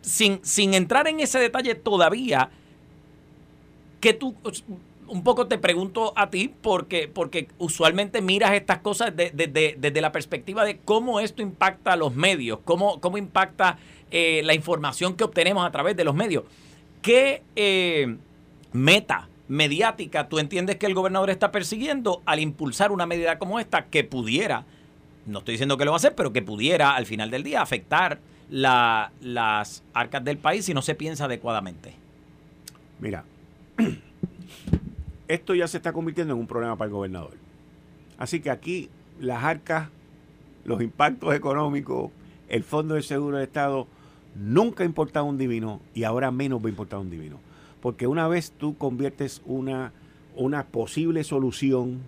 Sin, 0.00 0.40
sin 0.42 0.72
entrar 0.72 1.08
en 1.08 1.20
ese 1.20 1.38
detalle 1.38 1.74
todavía, 1.74 2.48
que 4.00 4.14
tú 4.14 4.34
un 5.10 5.22
poco 5.24 5.46
te 5.46 5.58
pregunto 5.58 6.12
a 6.16 6.30
ti 6.30 6.52
porque 6.62 7.08
porque 7.12 7.48
usualmente 7.58 8.22
miras 8.22 8.52
estas 8.52 8.78
cosas 8.78 9.14
de- 9.14 9.30
de- 9.30 9.46
de- 9.48 9.76
desde 9.78 10.00
la 10.00 10.12
perspectiva 10.12 10.64
de 10.64 10.78
cómo 10.78 11.20
esto 11.20 11.42
impacta 11.42 11.92
a 11.92 11.96
los 11.96 12.14
medios, 12.14 12.60
cómo, 12.64 13.00
cómo 13.00 13.18
impacta 13.18 13.78
eh, 14.10 14.40
la 14.44 14.54
información 14.54 15.14
que 15.16 15.24
obtenemos 15.24 15.66
a 15.66 15.70
través 15.70 15.96
de 15.96 16.04
los 16.04 16.14
medios. 16.14 16.44
¿Qué 17.02 17.42
eh, 17.56 18.16
meta 18.72 19.28
mediática 19.48 20.28
tú 20.28 20.38
entiendes 20.38 20.76
que 20.76 20.86
el 20.86 20.94
gobernador 20.94 21.30
está 21.30 21.50
persiguiendo 21.50 22.22
al 22.24 22.38
impulsar 22.40 22.92
una 22.92 23.04
medida 23.06 23.38
como 23.38 23.58
esta 23.60 23.86
que 23.86 24.04
pudiera, 24.04 24.64
no 25.26 25.40
estoy 25.40 25.52
diciendo 25.54 25.76
que 25.76 25.84
lo 25.84 25.90
va 25.90 25.96
a 25.96 25.98
hacer, 25.98 26.14
pero 26.14 26.32
que 26.32 26.40
pudiera 26.42 26.94
al 26.94 27.04
final 27.06 27.30
del 27.30 27.42
día 27.42 27.62
afectar 27.62 28.18
la- 28.48 29.10
las 29.20 29.82
arcas 29.94 30.24
del 30.24 30.38
país 30.38 30.64
si 30.66 30.74
no 30.74 30.82
se 30.82 30.94
piensa 30.94 31.24
adecuadamente? 31.24 31.94
Mira, 33.00 33.24
esto 35.30 35.54
ya 35.54 35.68
se 35.68 35.76
está 35.76 35.92
convirtiendo 35.92 36.34
en 36.34 36.40
un 36.40 36.46
problema 36.46 36.76
para 36.76 36.86
el 36.86 36.92
gobernador. 36.92 37.34
Así 38.18 38.40
que 38.40 38.50
aquí 38.50 38.90
las 39.20 39.44
arcas, 39.44 39.88
los 40.64 40.82
impactos 40.82 41.34
económicos, 41.34 42.10
el 42.48 42.64
Fondo 42.64 42.96
de 42.96 43.02
Seguro 43.02 43.36
del 43.36 43.46
Estado 43.46 43.86
nunca 44.34 44.82
ha 44.82 44.86
importado 44.86 45.26
un 45.26 45.38
divino 45.38 45.80
y 45.94 46.02
ahora 46.02 46.32
menos 46.32 46.60
va 46.62 46.66
a 46.66 46.70
importar 46.70 46.98
un 46.98 47.10
divino. 47.10 47.38
Porque 47.80 48.08
una 48.08 48.26
vez 48.26 48.50
tú 48.50 48.76
conviertes 48.76 49.40
una, 49.46 49.92
una 50.34 50.64
posible 50.66 51.22
solución 51.22 52.00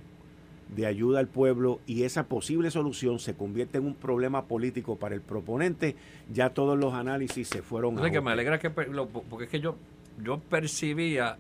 de 0.75 0.87
ayuda 0.87 1.21
al 1.21 1.29
pueblo 1.29 1.81
y 1.87 2.03
esa 2.03 2.25
posible 2.25 2.73
solución 2.73 3.21
se 3.21 3.35
convierte 3.35 3.79
en 3.79 3.87
un 3.87 3.95
problema 3.95 4.47
político 4.47 4.97
para 4.97 5.15
el 5.15 5.21
proponente, 5.21 5.95
ya 6.33 6.51
todos 6.51 6.77
los 6.77 6.95
análisis 6.95 7.47
se 7.47 7.63
fueron 7.63 7.91
Entonces, 7.91 8.11
a 8.11 8.13
que 8.15 8.21
me 8.21 8.33
alegra 8.33 8.59
que, 8.59 8.71
porque 8.71 9.45
es 9.45 9.51
que 9.51 9.61
yo, 9.61 9.77
yo 10.23 10.41
percibía 10.41 11.37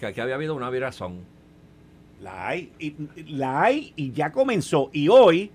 que 0.00 0.06
aquí 0.06 0.20
había 0.20 0.34
habido 0.34 0.54
una 0.54 0.70
virazón. 0.70 1.20
La 2.20 2.48
hay, 2.48 2.72
y, 2.78 2.94
la 3.28 3.62
hay 3.62 3.92
y 3.96 4.12
ya 4.12 4.32
comenzó. 4.32 4.90
Y 4.92 5.08
hoy, 5.08 5.50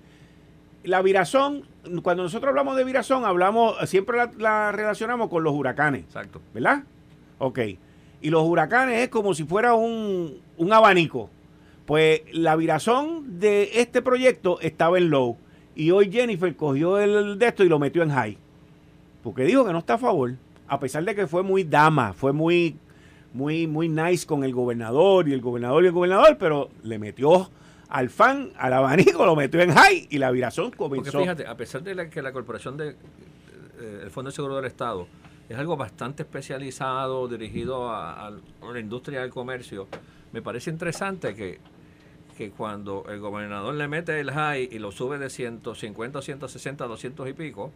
la 0.84 1.02
virazón, 1.02 1.64
cuando 2.02 2.22
nosotros 2.22 2.48
hablamos 2.48 2.76
de 2.76 2.84
virazón, 2.84 3.24
hablamos, 3.24 3.76
siempre 3.88 4.16
la, 4.16 4.30
la 4.38 4.72
relacionamos 4.72 5.28
con 5.28 5.44
los 5.44 5.52
huracanes, 5.52 6.04
Exacto. 6.04 6.40
¿verdad? 6.54 6.84
Ok. 7.38 7.58
Y 8.22 8.30
los 8.30 8.42
huracanes 8.44 9.02
es 9.02 9.08
como 9.08 9.34
si 9.34 9.44
fuera 9.44 9.74
un, 9.74 10.40
un 10.56 10.72
abanico. 10.72 11.28
Pues 11.84 12.22
la 12.32 12.56
virazón 12.56 13.38
de 13.38 13.70
este 13.74 14.02
proyecto 14.02 14.58
estaba 14.60 14.98
en 14.98 15.10
low. 15.10 15.36
Y 15.76 15.90
hoy 15.90 16.10
Jennifer 16.10 16.56
cogió 16.56 16.98
el 16.98 17.38
de 17.38 17.46
esto 17.46 17.62
y 17.62 17.68
lo 17.68 17.78
metió 17.78 18.02
en 18.02 18.10
high. 18.10 18.38
Porque 19.22 19.44
dijo 19.44 19.64
que 19.64 19.72
no 19.72 19.78
está 19.78 19.94
a 19.94 19.98
favor. 19.98 20.34
A 20.66 20.80
pesar 20.80 21.04
de 21.04 21.14
que 21.14 21.28
fue 21.28 21.44
muy 21.44 21.62
dama, 21.62 22.12
fue 22.12 22.32
muy, 22.32 22.76
muy, 23.32 23.66
muy 23.66 23.88
nice 23.88 24.26
con 24.26 24.44
el 24.44 24.52
gobernador 24.54 25.28
y 25.28 25.32
el 25.32 25.40
gobernador 25.40 25.84
y 25.84 25.86
el 25.88 25.92
gobernador, 25.92 26.36
pero 26.38 26.70
le 26.82 26.98
metió 26.98 27.50
al 27.88 28.10
fan, 28.10 28.50
al 28.58 28.72
abanico, 28.72 29.24
lo 29.26 29.36
metió 29.36 29.60
en 29.60 29.72
high 29.72 30.08
y 30.10 30.18
la 30.18 30.30
virazón 30.30 30.70
Porque 30.76 30.96
comenzó. 30.98 31.20
fíjate, 31.20 31.46
a 31.46 31.56
pesar 31.56 31.82
de 31.82 31.94
la- 31.94 32.10
que 32.10 32.22
la 32.22 32.32
Corporación 32.32 32.76
de 32.76 32.96
eh, 33.78 34.00
el 34.04 34.10
Fondo 34.10 34.30
de 34.30 34.34
Seguro 34.34 34.56
del 34.56 34.64
Estado 34.64 35.06
es 35.48 35.56
algo 35.56 35.76
bastante 35.76 36.22
especializado, 36.24 37.28
dirigido 37.28 37.90
a, 37.90 38.26
a 38.28 38.30
la 38.72 38.80
industria 38.80 39.20
del 39.20 39.30
comercio, 39.30 39.86
me 40.32 40.42
parece 40.42 40.70
interesante 40.70 41.34
que, 41.36 41.60
que 42.36 42.50
cuando 42.50 43.04
el 43.08 43.20
gobernador 43.20 43.74
le 43.74 43.86
mete 43.86 44.18
el 44.18 44.30
high 44.32 44.68
y 44.72 44.78
lo 44.80 44.90
sube 44.90 45.18
de 45.18 45.30
150, 45.30 46.20
160, 46.22 46.86
200 46.86 47.28
y 47.28 47.32
pico, 47.34 47.70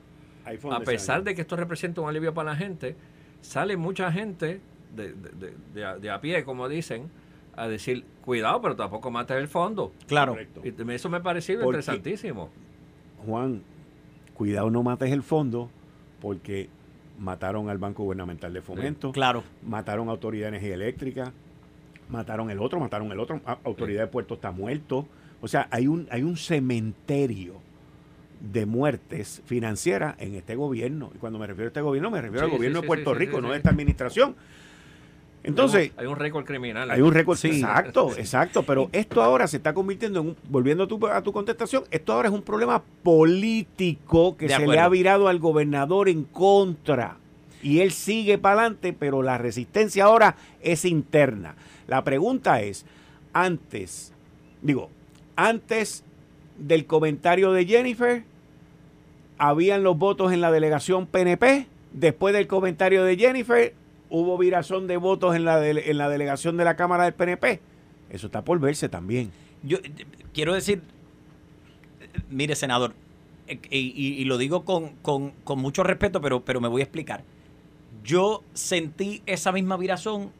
a 0.72 0.80
pesar 0.80 1.22
de 1.22 1.34
que 1.34 1.42
esto 1.42 1.54
representa 1.54 2.00
un 2.00 2.08
alivio 2.08 2.34
para 2.34 2.50
la 2.52 2.56
gente, 2.56 2.96
sale 3.42 3.76
mucha 3.76 4.10
gente 4.10 4.60
de, 4.94 5.12
de- 5.12 5.30
de- 5.38 5.54
de 5.74 5.84
a, 5.84 5.96
de 5.98 6.10
a 6.10 6.20
pie, 6.20 6.44
como 6.44 6.68
dicen, 6.68 7.10
a 7.56 7.68
decir, 7.68 8.04
cuidado, 8.24 8.60
pero 8.62 8.76
tampoco 8.76 9.10
mates 9.10 9.36
el 9.36 9.48
fondo. 9.48 9.92
Claro. 10.06 10.32
Correcto. 10.32 10.62
Y 10.64 10.92
eso 10.92 11.08
me 11.10 11.20
pareció 11.20 11.54
Porque- 11.60 11.78
interesantísimo. 11.78 12.50
Juan, 13.26 13.62
cuidado 14.34 14.70
no 14.70 14.82
mates 14.82 15.10
el 15.12 15.22
fondo 15.22 15.68
porque 16.20 16.68
mataron 17.18 17.68
al 17.68 17.78
Banco 17.78 18.04
Gubernamental 18.04 18.52
de 18.52 18.62
Fomento, 18.62 19.12
Claro. 19.12 19.42
mataron 19.66 20.08
a 20.08 20.12
Autoridad 20.12 20.44
de 20.44 20.56
Energía 20.56 20.74
Eléctrica, 20.74 21.32
mataron 22.08 22.50
el 22.50 22.58
otro, 22.60 22.80
mataron 22.80 23.12
el 23.12 23.20
otro, 23.20 23.40
Autoridad 23.64 24.02
de 24.02 24.06
Puerto 24.06 24.34
está 24.34 24.50
muerto. 24.52 25.06
O 25.42 25.48
sea, 25.48 25.68
hay 25.70 25.86
un, 25.86 26.06
hay 26.10 26.22
un 26.22 26.36
cementerio 26.36 27.54
de 28.40 28.64
muertes 28.64 29.42
financieras 29.44 30.14
en 30.18 30.34
este 30.34 30.54
gobierno. 30.54 31.10
Y 31.14 31.18
cuando 31.18 31.38
me 31.38 31.46
refiero 31.46 31.66
a 31.66 31.68
este 31.68 31.80
gobierno, 31.82 32.10
me 32.10 32.22
refiero 32.22 32.46
Sí, 32.46 32.50
al 32.52 32.56
gobierno 32.56 32.78
sí, 32.78 32.82
de 32.82 32.86
Puerto 32.86 33.12
sí, 33.12 33.18
Rico, 33.18 33.36
sí, 33.36 33.42
no 33.42 33.48
sí. 33.48 33.52
de 33.52 33.56
esta 33.58 33.70
administración. 33.70 34.34
Entonces, 35.42 35.92
hay 35.96 36.06
un 36.06 36.16
récord 36.16 36.44
criminal. 36.44 36.90
hay 36.90 37.00
un 37.00 37.14
récord. 37.14 37.36
Sí. 37.36 37.48
Exacto, 37.48 38.12
exacto. 38.16 38.62
Pero 38.62 38.90
esto 38.92 39.22
ahora 39.22 39.46
se 39.46 39.56
está 39.56 39.72
convirtiendo 39.72 40.20
en 40.20 40.26
un. 40.28 40.36
Volviendo 40.48 40.84
a 40.84 40.86
tu, 40.86 41.06
a 41.06 41.22
tu 41.22 41.32
contestación, 41.32 41.84
esto 41.90 42.12
ahora 42.12 42.28
es 42.28 42.34
un 42.34 42.42
problema 42.42 42.82
político 43.02 44.36
que 44.36 44.48
De 44.48 44.56
se 44.56 44.66
le 44.66 44.78
ha 44.78 44.88
virado 44.88 45.28
al 45.28 45.38
gobernador 45.38 46.08
en 46.08 46.24
contra. 46.24 47.16
Y 47.62 47.80
él 47.80 47.92
sigue 47.92 48.38
para 48.38 48.60
adelante, 48.60 48.92
pero 48.92 49.22
la 49.22 49.38
resistencia 49.38 50.04
ahora 50.04 50.36
es 50.62 50.84
interna. 50.84 51.54
La 51.86 52.04
pregunta 52.04 52.60
es: 52.60 52.84
antes, 53.32 54.12
digo, 54.62 54.90
antes 55.36 56.04
del 56.58 56.84
comentario 56.84 57.52
de 57.52 57.64
Jennifer, 57.64 58.24
habían 59.38 59.82
los 59.82 59.96
votos 59.96 60.32
en 60.32 60.42
la 60.42 60.52
delegación 60.52 61.06
PNP. 61.06 61.66
Después 61.92 62.34
del 62.34 62.46
comentario 62.46 63.02
de 63.04 63.16
Jennifer, 63.16 63.74
hubo 64.10 64.36
virazón 64.36 64.86
de 64.86 64.96
votos 64.96 65.34
en 65.34 65.44
la, 65.44 65.66
en 65.66 65.98
la 65.98 66.08
delegación 66.08 66.56
de 66.56 66.64
la 66.64 66.76
Cámara 66.76 67.04
del 67.04 67.14
PNP. 67.14 67.60
Eso 68.10 68.26
está 68.26 68.44
por 68.44 68.58
verse 68.58 68.88
también. 68.88 69.30
Yo 69.62 69.78
eh, 69.78 69.92
quiero 70.34 70.52
decir, 70.52 70.82
mire, 72.28 72.56
senador, 72.56 72.94
eh, 73.46 73.58
y, 73.70 74.24
lo 74.24 74.38
digo 74.38 74.64
con, 74.64 74.90
con, 75.02 75.58
mucho 75.58 75.82
respeto, 75.82 76.20
pero, 76.20 76.44
pero 76.44 76.60
me 76.60 76.68
voy 76.68 76.82
a 76.82 76.84
explicar. 76.84 77.24
Yo 78.04 78.42
sentí 78.52 79.22
esa 79.26 79.52
misma 79.52 79.76
virazón 79.76 80.32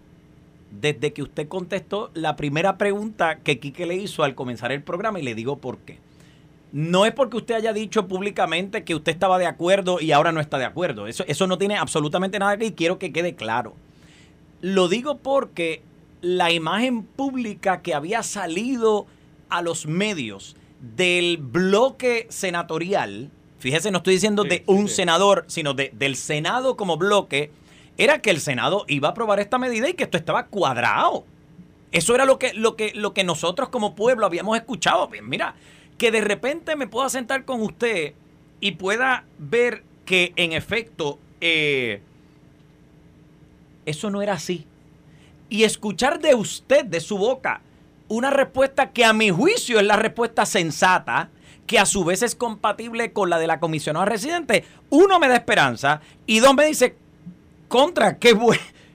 desde 0.71 1.13
que 1.13 1.23
usted 1.23 1.49
contestó 1.49 2.11
la 2.15 2.37
primera 2.37 2.79
pregunta 2.79 3.39
que 3.41 3.59
Quique 3.59 3.87
le 3.87 3.97
hizo 3.97 4.23
al 4.23 4.35
comenzar 4.35 4.73
el 4.73 4.83
programa 4.83 5.19
y 5.19 5.23
le 5.23 5.35
digo 5.35 5.59
por 5.59 5.79
qué. 5.79 5.99
No 6.73 7.05
es 7.05 7.13
porque 7.13 7.37
usted 7.37 7.55
haya 7.55 7.73
dicho 7.73 8.07
públicamente 8.07 8.85
que 8.85 8.95
usted 8.95 9.13
estaba 9.13 9.39
de 9.39 9.47
acuerdo 9.47 10.01
y 10.01 10.13
ahora 10.13 10.33
no 10.33 10.41
está 10.41 10.59
de 10.59 10.65
acuerdo. 10.65 11.07
Eso, 11.07 11.25
eso 11.27 11.47
no 11.47 11.59
tiene 11.59 11.77
absolutamente 11.77 12.39
nada 12.39 12.53
que 12.53 12.65
ver 12.65 12.73
y 12.73 12.75
quiero 12.75 12.99
que 12.99 13.13
quede 13.13 13.35
claro. 13.35 13.75
Lo 14.61 14.89
digo 14.89 15.19
porque 15.19 15.83
la 16.21 16.53
imagen 16.53 17.03
pública 17.03 17.83
que 17.83 17.95
había 17.95 18.23
salido 18.23 19.07
a 19.49 19.63
los 19.63 19.87
medios 19.87 20.57
del 20.81 21.39
bloque 21.39 22.27
senatorial, 22.31 23.31
fíjese, 23.59 23.91
no 23.91 23.99
estoy 23.99 24.15
diciendo 24.15 24.45
de 24.45 24.63
un 24.67 24.89
senador, 24.89 25.45
sino 25.49 25.75
de, 25.75 25.91
del 25.95 26.17
Senado 26.17 26.77
como 26.77 26.97
bloque, 26.97 27.51
era 27.99 28.23
que 28.23 28.31
el 28.31 28.41
Senado 28.41 28.85
iba 28.89 29.09
a 29.09 29.11
aprobar 29.11 29.41
esta 29.41 29.59
medida 29.59 29.89
y 29.89 29.95
que 29.95 30.05
esto 30.05 30.17
estaba 30.17 30.47
cuadrado. 30.47 31.25
Eso 31.93 32.15
era 32.15 32.25
lo 32.25 32.39
que, 32.39 32.55
lo 32.55 32.77
que, 32.77 32.93
lo 32.95 33.13
que 33.13 33.25
nosotros 33.25 33.69
como 33.69 33.95
pueblo 33.95 34.25
habíamos 34.25 34.57
escuchado. 34.57 35.11
Mira, 35.23 35.55
que 36.01 36.11
de 36.11 36.23
repente 36.23 36.77
me 36.77 36.87
pueda 36.87 37.11
sentar 37.11 37.45
con 37.45 37.61
usted 37.61 38.15
y 38.59 38.73
pueda 38.73 39.25
ver 39.39 39.83
que 40.07 40.33
en 40.37 40.55
efecto 40.55 41.19
eh, 41.43 42.01
eso 43.85 44.09
no 44.09 44.23
era 44.23 44.33
así. 44.33 44.65
Y 45.51 45.65
escuchar 45.65 46.19
de 46.19 46.35
usted, 46.35 46.87
de 46.87 47.01
su 47.01 47.19
boca, 47.19 47.61
una 48.09 48.31
respuesta 48.31 48.93
que 48.93 49.05
a 49.05 49.13
mi 49.13 49.29
juicio 49.29 49.79
es 49.79 49.85
la 49.85 49.97
respuesta 49.97 50.47
sensata, 50.47 51.29
que 51.67 51.79
a 51.79 51.85
su 51.85 52.03
vez 52.03 52.23
es 52.23 52.35
compatible 52.35 53.13
con 53.13 53.29
la 53.29 53.39
de 53.39 53.47
la 53.47 53.61
comisionada 53.61 54.07
residente, 54.07 54.65
uno 54.89 55.21
me 55.21 55.29
da 55.29 55.37
esperanza 55.37 56.01
y 56.25 56.39
dos 56.39 56.55
me 56.55 56.65
dice, 56.65 56.97
contra, 57.69 58.17
qué, 58.17 58.35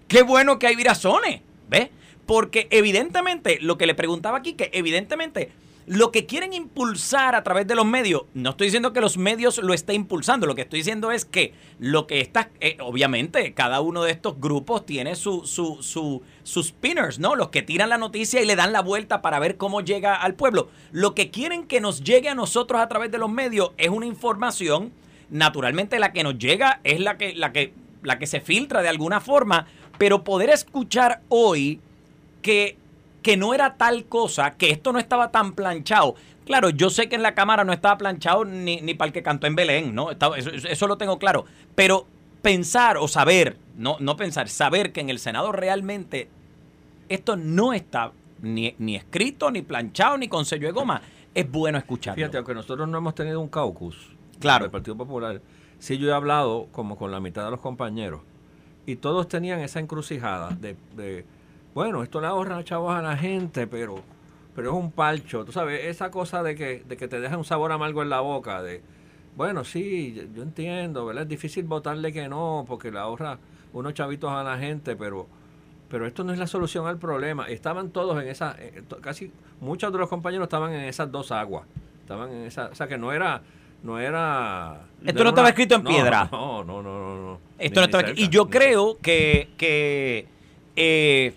qué 0.07 0.23
bueno 0.23 0.57
que 0.57 0.65
hay 0.65 0.75
virazones, 0.75 1.41
¿ves? 1.69 1.89
Porque 2.25 2.67
evidentemente, 2.71 3.59
lo 3.61 3.77
que 3.77 3.85
le 3.85 3.93
preguntaba 3.93 4.39
aquí, 4.39 4.53
que 4.53 4.71
evidentemente 4.73 5.51
lo 5.87 6.11
que 6.11 6.25
quieren 6.25 6.53
impulsar 6.53 7.35
a 7.35 7.43
través 7.43 7.67
de 7.67 7.75
los 7.75 7.85
medios, 7.85 8.23
no 8.33 8.51
estoy 8.51 8.67
diciendo 8.67 8.91
que 8.91 9.01
los 9.01 9.17
medios 9.17 9.59
lo 9.59 9.73
estén 9.73 9.97
impulsando, 9.97 10.47
lo 10.47 10.55
que 10.55 10.63
estoy 10.63 10.79
diciendo 10.79 11.11
es 11.11 11.25
que 11.25 11.53
lo 11.79 12.07
que 12.07 12.21
está, 12.21 12.49
eh, 12.59 12.77
obviamente, 12.79 13.53
cada 13.53 13.81
uno 13.81 14.03
de 14.03 14.11
estos 14.11 14.39
grupos 14.39 14.85
tiene 14.85 15.15
su, 15.15 15.45
su, 15.45 15.77
su, 15.81 16.23
sus 16.43 16.67
spinners, 16.67 17.19
¿no? 17.19 17.35
Los 17.35 17.49
que 17.49 17.61
tiran 17.61 17.89
la 17.89 17.99
noticia 17.99 18.41
y 18.41 18.45
le 18.45 18.55
dan 18.55 18.73
la 18.73 18.81
vuelta 18.81 19.21
para 19.21 19.37
ver 19.37 19.57
cómo 19.57 19.81
llega 19.81 20.15
al 20.15 20.33
pueblo. 20.33 20.69
Lo 20.91 21.13
que 21.13 21.29
quieren 21.29 21.67
que 21.67 21.81
nos 21.81 22.03
llegue 22.03 22.29
a 22.29 22.35
nosotros 22.35 22.81
a 22.81 22.87
través 22.87 23.11
de 23.11 23.19
los 23.19 23.29
medios 23.29 23.71
es 23.77 23.89
una 23.89 24.07
información, 24.07 24.91
naturalmente 25.29 25.99
la 25.99 26.13
que 26.13 26.23
nos 26.23 26.39
llega 26.39 26.79
es 26.83 26.99
la 26.99 27.17
que, 27.17 27.35
la 27.35 27.51
que, 27.53 27.73
la 28.01 28.17
que 28.17 28.25
se 28.25 28.41
filtra 28.41 28.81
de 28.81 28.89
alguna 28.89 29.21
forma, 29.21 29.67
pero 29.99 30.23
poder 30.23 30.49
escuchar 30.49 31.21
hoy 31.29 31.79
que 32.41 32.77
que 33.25 33.37
no 33.37 33.55
era 33.55 33.75
tal 33.75 34.05
cosa, 34.05 34.53
que 34.53 34.69
esto 34.69 34.93
no 34.93 34.99
estaba 34.99 35.31
tan 35.31 35.53
planchado. 35.53 36.13
Claro, 36.45 36.69
yo 36.69 36.91
sé 36.91 37.09
que 37.09 37.15
en 37.15 37.23
la 37.23 37.33
cámara 37.33 37.63
no 37.63 37.73
estaba 37.73 37.97
planchado 37.97 38.45
ni, 38.45 38.81
ni 38.81 38.93
para 38.93 39.07
el 39.07 39.13
que 39.13 39.23
cantó 39.23 39.47
en 39.47 39.55
Belén, 39.55 39.95
¿no? 39.95 40.11
eso, 40.11 40.85
lo 40.87 40.99
tengo 40.99 41.17
claro. 41.17 41.45
Pero 41.73 42.05
pensar 42.43 42.97
o 42.97 43.07
saber, 43.07 43.57
no, 43.75 43.97
no 43.99 44.15
pensar, 44.15 44.47
saber 44.47 44.91
que 44.91 45.01
en 45.01 45.09
el 45.09 45.17
Senado 45.17 45.51
realmente 45.51 46.29
esto 47.09 47.35
no 47.35 47.73
está 47.73 48.11
ni, 48.43 48.75
ni 48.77 48.95
escrito, 48.95 49.49
ni 49.49 49.63
planchado, 49.63 50.19
ni 50.19 50.27
con 50.27 50.45
sello 50.45 50.67
de 50.67 50.73
goma, 50.73 51.01
es 51.33 51.49
bueno 51.49 51.79
escucharlo. 51.79 52.17
Fíjate, 52.17 52.37
aunque 52.37 52.53
nosotros 52.53 52.87
no 52.87 52.95
hemos 52.99 53.15
tenido 53.15 53.41
un 53.41 53.47
caucus 53.47 54.11
claro. 54.39 54.65
del 54.65 54.71
Partido 54.71 54.95
Popular, 54.95 55.41
sí 55.79 55.97
yo 55.97 56.09
he 56.09 56.13
hablado 56.13 56.67
como 56.71 56.95
con 56.95 57.11
la 57.11 57.19
mitad 57.19 57.43
de 57.43 57.49
los 57.49 57.59
compañeros 57.59 58.21
y 58.85 58.97
todos 58.97 59.27
tenían 59.27 59.61
esa 59.61 59.79
encrucijada 59.79 60.49
de 60.51 61.25
bueno, 61.75 62.03
esto 62.03 62.21
le 62.21 62.27
ahorra 62.27 62.63
chavos 62.63 62.95
a 62.95 63.01
la 63.01 63.17
gente, 63.17 63.67
pero, 63.67 64.01
pero 64.55 64.69
es 64.69 64.75
un 64.75 64.91
palcho. 64.93 65.43
Tú 65.43 65.51
sabes, 65.51 65.83
esa 65.83 66.09
cosa 66.09 66.41
de 66.41 66.55
que, 66.55 66.83
de 66.87 66.95
que 66.95 67.09
te 67.09 67.19
deja 67.19 67.37
un 67.37 67.43
sabor 67.43 67.73
amargo 67.73 68.01
en 68.01 68.09
la 68.09 68.21
boca, 68.21 68.63
de, 68.63 68.81
bueno, 69.35 69.65
sí, 69.65 70.29
yo 70.33 70.41
entiendo, 70.41 71.05
¿verdad? 71.05 71.23
Es 71.23 71.29
difícil 71.29 71.65
votarle 71.65 72.13
que 72.13 72.29
no, 72.29 72.63
porque 72.65 72.91
le 72.91 72.99
ahorra 72.99 73.39
unos 73.73 73.93
chavitos 73.93 74.31
a 74.31 74.41
la 74.41 74.57
gente, 74.57 74.95
pero, 74.95 75.27
pero 75.89 76.07
esto 76.07 76.23
no 76.23 76.31
es 76.31 76.39
la 76.39 76.47
solución 76.47 76.87
al 76.87 76.97
problema. 76.97 77.49
Estaban 77.49 77.89
todos 77.89 78.23
en 78.23 78.29
esa, 78.29 78.55
eh, 78.57 78.81
casi 79.01 79.29
muchos 79.59 79.91
de 79.91 79.99
los 79.99 80.07
compañeros 80.07 80.45
estaban 80.45 80.71
en 80.71 80.85
esas 80.85 81.11
dos 81.11 81.33
aguas. 81.33 81.65
Estaban 81.99 82.31
en 82.31 82.43
esa, 82.45 82.67
o 82.67 82.75
sea 82.75 82.87
que 82.87 82.97
no 82.97 83.11
era 83.11 83.41
no 83.83 83.99
era 83.99 84.79
esto 85.05 85.23
no, 85.23 85.29
estaba 85.29 85.49
escrito 85.49 85.75
en 85.75 85.83
piedra 85.83 86.27
no 86.31 86.63
no 86.63 86.81
no 86.81 86.97
no, 86.97 87.15
no 87.17 87.39
esto 87.59 87.81
no 87.81 87.85
estaba 87.85 88.09
y 88.15 88.29
yo 88.29 88.49
creo 88.49 88.97
que 88.99 89.49
que 89.57 90.27
eh, 90.75 91.35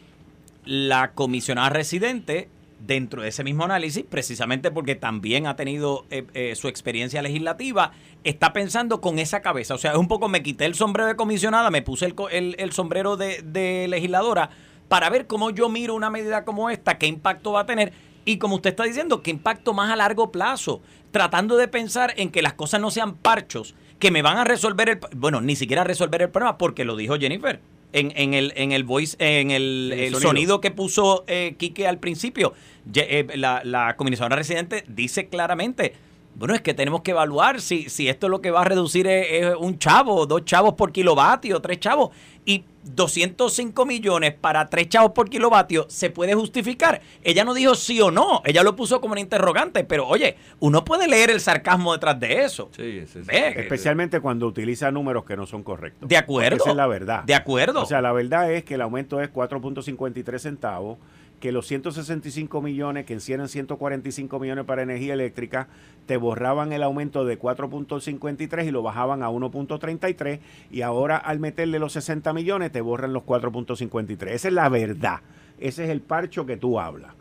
la 0.69 1.13
comisionada 1.13 1.71
residente 1.71 2.51
dentro 2.87 3.23
de 3.23 3.29
ese 3.29 3.43
mismo 3.43 3.65
análisis, 3.65 4.05
precisamente 4.05 4.71
porque 4.71 4.95
también 4.95 5.47
ha 5.47 5.57
tenido 5.57 6.05
eh, 6.11 6.27
eh, 6.35 6.55
su 6.57 6.69
experiencia 6.69 7.23
legislativa, 7.23 7.93
está 8.23 8.53
pensando 8.53 9.01
con 9.01 9.19
esa 9.19 9.41
cabeza. 9.41 9.75
O 9.75 9.79
sea, 9.79 9.93
es 9.93 9.97
un 9.97 10.09
poco, 10.09 10.29
me 10.29 10.43
quité 10.43 10.67
el 10.67 10.75
sombrero 10.75 11.09
de 11.09 11.17
comisionada, 11.17 11.71
me 11.71 11.81
puse 11.81 12.15
el, 12.31 12.55
el, 12.59 12.73
sombrero 12.73 13.17
de, 13.17 13.41
de, 13.43 13.89
legisladora 13.89 14.51
para 14.89 15.09
ver 15.09 15.27
cómo 15.27 15.49
yo 15.49 15.71
miro 15.71 15.95
una 15.95 16.11
medida 16.11 16.45
como 16.45 16.69
esta, 16.69 16.99
qué 16.99 17.07
impacto 17.07 17.53
va 17.53 17.61
a 17.61 17.67
tener 17.67 17.95
y 18.27 18.37
como 18.37 18.57
usted 18.57 18.71
está 18.71 18.85
diciendo, 18.85 19.23
qué 19.23 19.31
impacto 19.31 19.73
más 19.73 19.91
a 19.91 19.97
largo 19.97 20.31
plazo, 20.31 20.83
tratando 21.13 21.57
de 21.57 21.69
pensar 21.69 22.13
en 22.19 22.31
que 22.31 22.43
las 22.43 22.53
cosas 22.53 22.79
no 22.79 22.91
sean 22.91 23.15
parchos, 23.15 23.75
que 23.99 24.11
me 24.11 24.21
van 24.21 24.37
a 24.37 24.45
resolver 24.45 24.91
el, 24.91 25.01
bueno, 25.17 25.41
ni 25.41 25.57
siquiera 25.57 25.83
resolver 25.83 26.21
el 26.21 26.29
problema, 26.29 26.59
porque 26.59 26.85
lo 26.85 26.95
dijo 26.95 27.17
Jennifer 27.19 27.59
en, 27.93 28.13
en, 28.17 28.35
el, 28.35 28.53
en 28.57 28.73
el 28.73 28.85
voice, 28.85 29.17
en 29.19 29.51
el, 29.51 30.15
sonido. 30.21 30.61
que 30.61 30.71
puso 30.71 31.25
eh, 31.27 31.55
Quique 31.59 31.87
al 31.87 31.99
principio, 31.99 32.53
eh, 32.95 33.27
la, 33.35 33.63
la 33.65 33.97
comisionada 33.97 34.37
residente 34.37 34.85
dice 34.89 35.29
claramente, 35.29 35.95
bueno, 36.39 36.55
es 36.55 36.61
que 36.61 36.73
tenemos 36.73 37.03
que 37.03 37.11
evaluar 37.11 37.61
si, 37.61 37.89
si 37.89 38.09
esto 38.09 38.29
lo 38.29 38.41
que 38.41 38.53
va 38.53 38.61
a 38.61 38.65
reducir 38.65 39.09
es, 39.09 39.55
un 39.59 39.79
chavo, 39.79 40.25
dos 40.27 40.45
chavos 40.45 40.75
por 40.75 40.93
kilovatio, 40.93 41.61
tres 41.61 41.81
chavos. 41.81 42.11
Y 42.45 42.65
205 42.95 43.87
millones 43.87 44.35
para 44.35 44.69
tres 44.69 44.89
chavos 44.89 45.13
por 45.13 45.29
kilovatio 45.29 45.87
se 45.89 46.11
puede 46.11 46.35
justificar. 46.35 47.01
Ella 47.23 47.45
no 47.45 47.55
dijo 47.55 47.75
sí 47.75 48.01
o 48.01 48.11
no, 48.11 48.43
ella 48.45 48.63
lo 48.63 48.77
puso 48.77 49.01
como 49.01 49.13
un 49.13 49.19
interrogante, 49.19 49.85
pero 49.85 50.07
oye, 50.07 50.37
uno 50.61 50.85
puede 50.85 51.09
leer 51.09 51.31
el 51.31 51.41
sarcasmo 51.41 51.93
detrás 51.93 52.19
de 52.21 52.45
eso. 52.45 52.71
Sí, 52.77 53.05
sí, 53.07 53.23
sí. 53.23 53.31
Especialmente 53.31 54.21
cuando 54.21 54.47
utiliza 54.47 54.91
números 54.91 55.25
que 55.25 55.37
no 55.37 55.47
son 55.47 55.63
correctos. 55.63 56.09
De 56.09 56.17
acuerdo. 56.17 56.57
Esa 56.57 56.71
es 56.71 56.77
la 56.77 56.87
verdad. 56.87 57.25
De 57.25 57.35
acuerdo. 57.35 57.83
O 57.83 57.87
sea, 57.87 58.01
la 58.01 58.13
verdad 58.13 58.53
es 58.53 58.65
que 58.65 58.75
el 58.75 58.81
aumento 58.81 59.21
es 59.21 59.33
4.53 59.33 60.39
centavos 60.39 60.99
que 61.41 61.53
los 61.53 61.67
165 61.67 62.61
millones, 62.61 63.07
que 63.07 63.19
eran 63.33 63.49
145 63.49 64.39
millones 64.41 64.65
para 64.65 64.83
energía 64.83 65.15
eléctrica, 65.15 65.69
te 66.07 66.17
borraban 66.17 66.73
el 66.73 66.83
aumento 66.83 67.25
de 67.25 67.39
4.53 67.39 68.67
y 68.67 68.71
lo 68.71 68.83
bajaban 68.83 69.23
a 69.23 69.31
1.33 69.31 70.41
y 70.71 70.83
ahora 70.83 71.17
al 71.17 71.39
meterle 71.39 71.79
los 71.79 71.93
60 71.93 72.33
millones 72.33 72.73
te 72.73 72.81
borran 72.81 73.13
los 73.13 73.23
4.53. 73.25 74.29
Esa 74.29 74.49
es 74.49 74.55
la 74.55 74.69
verdad. 74.69 75.21
Ese 75.61 75.85
es 75.85 75.91
el 75.91 76.01
parcho 76.01 76.47
que 76.47 76.57
tú 76.57 76.81
hablas. 76.81 77.13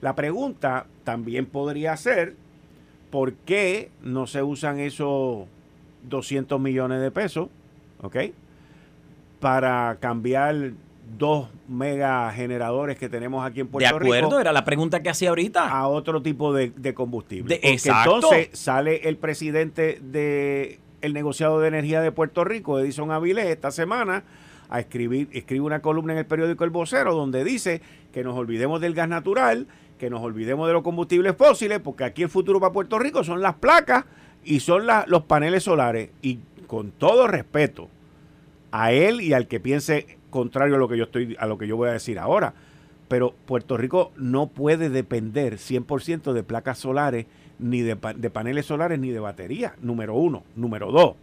La 0.00 0.16
pregunta 0.16 0.86
también 1.04 1.46
podría 1.46 1.96
ser, 1.96 2.34
¿por 3.10 3.34
qué 3.34 3.90
no 4.02 4.26
se 4.26 4.42
usan 4.42 4.80
esos 4.80 5.46
200 6.08 6.60
millones 6.60 7.00
de 7.00 7.10
pesos? 7.12 7.48
¿Ok? 8.00 8.16
Para 9.38 9.98
cambiar 10.00 10.72
dos 11.18 11.48
mega 11.68 12.30
generadores 12.32 12.98
que 12.98 13.08
tenemos 13.08 13.44
aquí 13.44 13.60
en 13.60 13.68
Puerto 13.68 13.98
Rico. 13.98 14.12
De 14.12 14.18
acuerdo, 14.18 14.40
era 14.40 14.52
la 14.52 14.64
pregunta 14.64 15.02
que 15.02 15.10
hacía 15.10 15.30
ahorita. 15.30 15.68
A 15.68 15.88
otro 15.88 16.22
tipo 16.22 16.52
de, 16.52 16.72
combustible. 16.94 17.60
exacto. 17.62 18.16
entonces 18.16 18.48
sale 18.52 19.08
el 19.08 19.16
presidente 19.16 19.98
del 20.00 20.78
el 21.00 21.14
negociado 21.14 21.60
de 21.60 21.68
energía 21.68 22.00
de 22.00 22.12
Puerto 22.12 22.44
Rico, 22.44 22.78
Edison 22.78 23.10
Avilés, 23.10 23.46
esta 23.46 23.70
semana 23.70 24.24
a 24.72 24.80
escribir, 24.80 25.28
escribe 25.32 25.66
una 25.66 25.82
columna 25.82 26.14
en 26.14 26.20
el 26.20 26.26
periódico 26.26 26.64
El 26.64 26.70
Vocero 26.70 27.14
donde 27.14 27.44
dice 27.44 27.82
que 28.10 28.24
nos 28.24 28.38
olvidemos 28.38 28.80
del 28.80 28.94
gas 28.94 29.08
natural, 29.08 29.66
que 29.98 30.08
nos 30.08 30.22
olvidemos 30.22 30.66
de 30.66 30.72
los 30.72 30.82
combustibles 30.82 31.36
fósiles, 31.36 31.78
porque 31.80 32.04
aquí 32.04 32.22
el 32.22 32.30
futuro 32.30 32.58
para 32.58 32.72
Puerto 32.72 32.98
Rico 32.98 33.22
son 33.22 33.42
las 33.42 33.54
placas 33.56 34.06
y 34.44 34.60
son 34.60 34.86
los 35.06 35.22
paneles 35.24 35.64
solares. 35.64 36.10
Y 36.22 36.38
con 36.66 36.90
todo 36.90 37.26
respeto 37.26 37.90
a 38.70 38.92
él 38.92 39.20
y 39.20 39.34
al 39.34 39.46
que 39.46 39.60
piense 39.60 40.18
contrario 40.32 40.74
a 40.74 40.78
lo 40.78 40.88
que 40.88 40.96
yo 40.96 41.04
estoy 41.04 41.36
a 41.38 41.46
lo 41.46 41.56
que 41.56 41.68
yo 41.68 41.76
voy 41.76 41.90
a 41.90 41.92
decir 41.92 42.18
ahora. 42.18 42.52
Pero 43.06 43.34
Puerto 43.46 43.76
Rico 43.76 44.10
no 44.16 44.48
puede 44.48 44.90
depender 44.90 45.58
100% 45.58 46.32
de 46.32 46.42
placas 46.42 46.78
solares, 46.78 47.26
ni 47.60 47.82
de, 47.82 47.96
de, 48.16 48.30
paneles 48.30 48.66
solares, 48.66 48.98
ni 48.98 49.10
de 49.10 49.20
baterías, 49.20 49.74
número 49.82 50.14
uno. 50.14 50.42
Número 50.56 50.90
dos, 50.90 51.14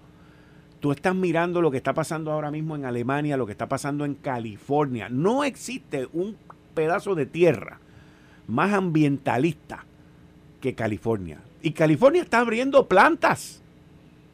Tú 0.79 0.93
estás 0.93 1.13
mirando 1.13 1.61
lo 1.61 1.71
que 1.71 1.77
está 1.77 1.93
pasando 1.93 2.31
ahora 2.31 2.51
mismo 2.51 2.75
en 2.75 2.85
Alemania, 2.85 3.35
lo 3.35 3.45
que 3.45 3.51
está 3.51 3.67
pasando 3.67 4.05
en 4.05 4.15
California. 4.15 5.09
No 5.09 5.43
existe 5.43 6.07
un 6.13 6.37
pedazo 6.73 7.15
de 7.15 7.25
tierra 7.25 7.79
más 8.47 8.73
ambientalista 8.73 9.85
que 10.61 10.75
California. 10.75 11.39
Y 11.61 11.71
California 11.71 12.21
está 12.21 12.39
abriendo 12.39 12.87
plantas 12.87 13.58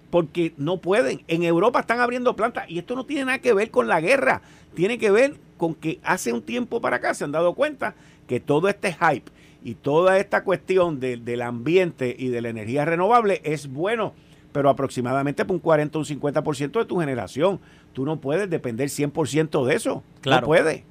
porque 0.09 0.53
no 0.57 0.77
pueden. 0.77 1.23
En 1.27 1.43
Europa 1.43 1.79
están 1.79 1.99
abriendo 1.99 2.35
plantas 2.35 2.69
y 2.69 2.79
esto 2.79 2.95
no 2.95 3.05
tiene 3.05 3.25
nada 3.25 3.39
que 3.39 3.53
ver 3.53 3.71
con 3.71 3.87
la 3.87 4.01
guerra, 4.01 4.41
tiene 4.73 4.97
que 4.97 5.11
ver 5.11 5.35
con 5.57 5.73
que 5.75 5.99
hace 6.03 6.33
un 6.33 6.41
tiempo 6.41 6.81
para 6.81 6.97
acá 6.97 7.13
se 7.13 7.23
han 7.23 7.31
dado 7.31 7.53
cuenta 7.53 7.95
que 8.27 8.39
todo 8.39 8.67
este 8.67 8.93
hype 8.93 9.31
y 9.63 9.75
toda 9.75 10.19
esta 10.19 10.43
cuestión 10.43 10.99
del 10.99 11.41
ambiente 11.41 12.15
y 12.17 12.27
de 12.27 12.41
la 12.41 12.49
energía 12.49 12.85
renovable 12.85 13.41
es 13.43 13.67
bueno, 13.67 14.13
pero 14.51 14.69
aproximadamente 14.69 15.43
por 15.43 15.55
un 15.55 15.59
40 15.59 15.97
o 15.97 16.01
un 16.01 16.05
50% 16.05 16.79
de 16.79 16.85
tu 16.85 16.99
generación. 16.99 17.59
Tú 17.93 18.05
no 18.05 18.21
puedes 18.21 18.49
depender 18.49 18.89
100% 18.89 19.65
de 19.65 19.75
eso. 19.75 20.03
Claro. 20.21 20.41
No 20.41 20.47
puede. 20.47 20.83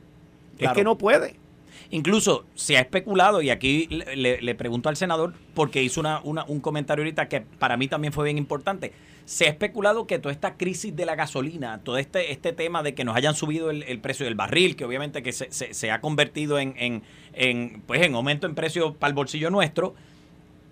Es 0.58 0.72
que 0.72 0.82
no 0.82 0.98
puede. 0.98 1.36
Incluso 1.94 2.44
se 2.56 2.76
ha 2.76 2.80
especulado, 2.80 3.40
y 3.40 3.50
aquí 3.50 3.86
le, 3.86 4.54
pregunto 4.56 4.88
al 4.88 4.96
senador, 4.96 5.32
porque 5.54 5.80
hizo 5.80 6.02
un 6.24 6.60
comentario 6.60 7.04
ahorita 7.04 7.28
que 7.28 7.42
para 7.42 7.76
mí 7.76 7.86
también 7.86 8.12
fue 8.12 8.24
bien 8.24 8.36
importante. 8.36 8.92
Se 9.26 9.44
ha 9.44 9.50
especulado 9.50 10.04
que 10.08 10.18
toda 10.18 10.32
esta 10.32 10.56
crisis 10.56 10.96
de 10.96 11.06
la 11.06 11.14
gasolina, 11.14 11.78
todo 11.84 11.98
este, 11.98 12.32
este 12.32 12.52
tema 12.52 12.82
de 12.82 12.96
que 12.96 13.04
nos 13.04 13.14
hayan 13.14 13.36
subido 13.36 13.70
el, 13.70 14.00
precio 14.00 14.26
del 14.26 14.34
barril, 14.34 14.74
que 14.74 14.84
obviamente 14.84 15.22
que 15.22 15.30
se, 15.30 15.52
se, 15.52 15.90
ha 15.92 16.00
convertido 16.00 16.58
en, 16.58 16.74
en, 17.32 17.82
pues 17.86 18.02
en 18.02 18.16
aumento 18.16 18.48
en 18.48 18.56
precio 18.56 18.94
para 18.94 19.10
el 19.10 19.14
bolsillo 19.14 19.50
nuestro, 19.50 19.94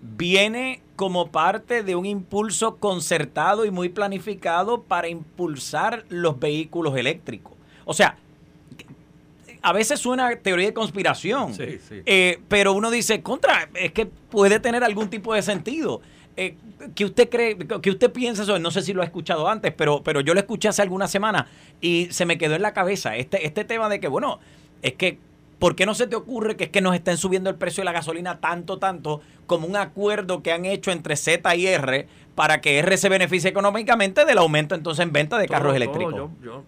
viene 0.01 0.81
como 0.97 1.31
parte 1.31 1.83
de 1.83 1.95
un 1.95 2.05
impulso 2.05 2.79
concertado 2.79 3.63
y 3.63 3.71
muy 3.71 3.87
planificado 3.87 4.81
para 4.83 5.07
impulsar 5.07 6.03
los 6.09 6.37
vehículos 6.37 6.97
eléctricos. 6.97 7.53
O 7.85 7.93
sea, 7.93 8.17
a 9.63 9.71
veces 9.71 9.99
suena 9.99 10.35
teoría 10.35 10.67
de 10.67 10.73
conspiración, 10.73 11.53
sí, 11.53 11.79
sí. 11.87 12.01
Eh, 12.05 12.41
pero 12.49 12.73
uno 12.73 12.91
dice, 12.91 13.23
contra, 13.23 13.69
es 13.73 13.93
que 13.93 14.05
puede 14.05 14.59
tener 14.59 14.83
algún 14.83 15.09
tipo 15.09 15.33
de 15.33 15.41
sentido. 15.41 16.01
Eh, 16.35 16.57
que 16.95 17.05
usted 17.05 17.29
cree, 17.29 17.57
que 17.57 17.89
usted 17.89 18.11
piensa 18.11 18.43
eso, 18.43 18.59
no 18.59 18.71
sé 18.71 18.81
si 18.81 18.91
lo 18.91 19.01
ha 19.01 19.05
escuchado 19.05 19.47
antes, 19.47 19.73
pero, 19.73 20.03
pero 20.03 20.19
yo 20.19 20.33
lo 20.33 20.39
escuché 20.41 20.67
hace 20.67 20.81
algunas 20.81 21.09
semanas 21.09 21.45
y 21.79 22.07
se 22.11 22.25
me 22.25 22.37
quedó 22.37 22.55
en 22.55 22.61
la 22.61 22.73
cabeza 22.73 23.15
este, 23.15 23.45
este 23.45 23.63
tema 23.63 23.87
de 23.87 24.01
que, 24.01 24.09
bueno, 24.09 24.39
es 24.81 24.93
que, 24.95 25.17
¿por 25.59 25.77
qué 25.77 25.85
no 25.85 25.93
se 25.93 26.07
te 26.07 26.17
ocurre 26.17 26.57
que 26.57 26.65
es 26.65 26.69
que 26.69 26.81
nos 26.81 26.93
estén 26.93 27.15
subiendo 27.17 27.49
el 27.49 27.55
precio 27.55 27.81
de 27.81 27.85
la 27.85 27.93
gasolina 27.93 28.41
tanto, 28.41 28.79
tanto, 28.79 29.21
como 29.45 29.65
un 29.65 29.77
acuerdo 29.77 30.43
que 30.43 30.51
han 30.51 30.65
hecho 30.65 30.91
entre 30.91 31.15
Z 31.15 31.55
y 31.55 31.67
R 31.67 32.07
para 32.35 32.59
que 32.59 32.79
R 32.79 32.97
se 32.97 33.07
beneficie 33.07 33.49
económicamente 33.49 34.25
del 34.25 34.39
aumento 34.39 34.75
entonces 34.75 35.05
en 35.05 35.13
venta 35.13 35.37
de 35.37 35.47
carros 35.47 35.73
eléctricos? 35.73 36.15
yo, 36.15 36.31
yo, 36.43 36.63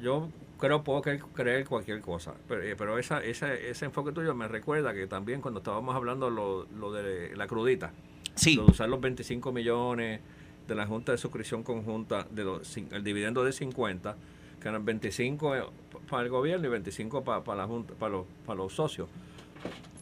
yo 0.00 0.28
creo 0.60 0.84
puedo 0.84 1.02
creer 1.02 1.64
cualquier 1.66 2.00
cosa. 2.00 2.34
Pero, 2.46 2.62
eh, 2.62 2.76
pero 2.76 2.98
esa, 2.98 3.24
ese 3.24 3.84
enfoque 3.84 4.12
tuyo 4.12 4.34
me 4.34 4.46
recuerda 4.46 4.94
que 4.94 5.06
también 5.06 5.40
cuando 5.40 5.58
estábamos 5.58 5.96
hablando 5.96 6.30
lo, 6.30 6.66
lo 6.66 6.92
de 6.92 7.34
la 7.36 7.48
crudita, 7.48 7.92
sí. 8.34 8.54
lo 8.54 8.66
de 8.66 8.72
usar 8.72 8.88
los 8.88 9.00
25 9.00 9.50
millones 9.50 10.20
de 10.68 10.74
la 10.74 10.86
Junta 10.86 11.12
de 11.12 11.18
Suscripción 11.18 11.64
Conjunta, 11.64 12.26
de 12.30 12.44
los, 12.44 12.76
el 12.76 13.02
dividendo 13.02 13.42
de 13.42 13.52
50, 13.52 14.16
que 14.60 14.68
eran 14.68 14.84
25 14.84 15.56
eh, 15.56 15.62
para 16.08 16.22
el 16.22 16.28
gobierno 16.28 16.66
y 16.66 16.70
25 16.70 17.24
para, 17.24 17.42
para 17.42 17.62
la 17.62 17.66
junta, 17.66 17.94
para 17.94 18.12
los, 18.12 18.26
para 18.46 18.58
los 18.58 18.72
socios. 18.72 19.08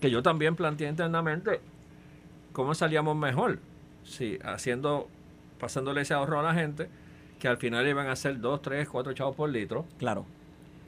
Que 0.01 0.11
yo 0.11 0.23
también 0.23 0.57
planteé 0.57 0.88
internamente 0.88 1.61
cómo 2.53 2.75
salíamos 2.75 3.16
mejor, 3.16 3.61
si 4.05 4.38
haciendo, 4.44 5.09
pasándole 5.59 6.03
ese 6.03 6.14
ahorro 6.14 6.40
a 6.40 6.42
la 6.42 6.55
gente, 6.55 6.88
que 7.38 7.49
al 7.49 7.57
final 7.57 7.87
iban 7.87 8.09
a 8.09 8.16
ser 8.16 8.40
2, 8.40 8.62
3, 8.62 8.88
4 8.88 9.12
chavos 9.12 9.37
por 9.37 9.49
litro. 9.49 9.87
Claro 9.99 10.27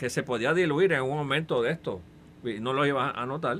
que 0.00 0.08
se 0.08 0.22
podía 0.22 0.54
diluir 0.54 0.94
en 0.94 1.02
un 1.02 1.14
momento 1.14 1.60
de 1.60 1.72
esto, 1.72 2.00
y 2.42 2.58
no 2.58 2.72
lo 2.72 2.86
ibas 2.86 3.12
a 3.14 3.26
notar, 3.26 3.58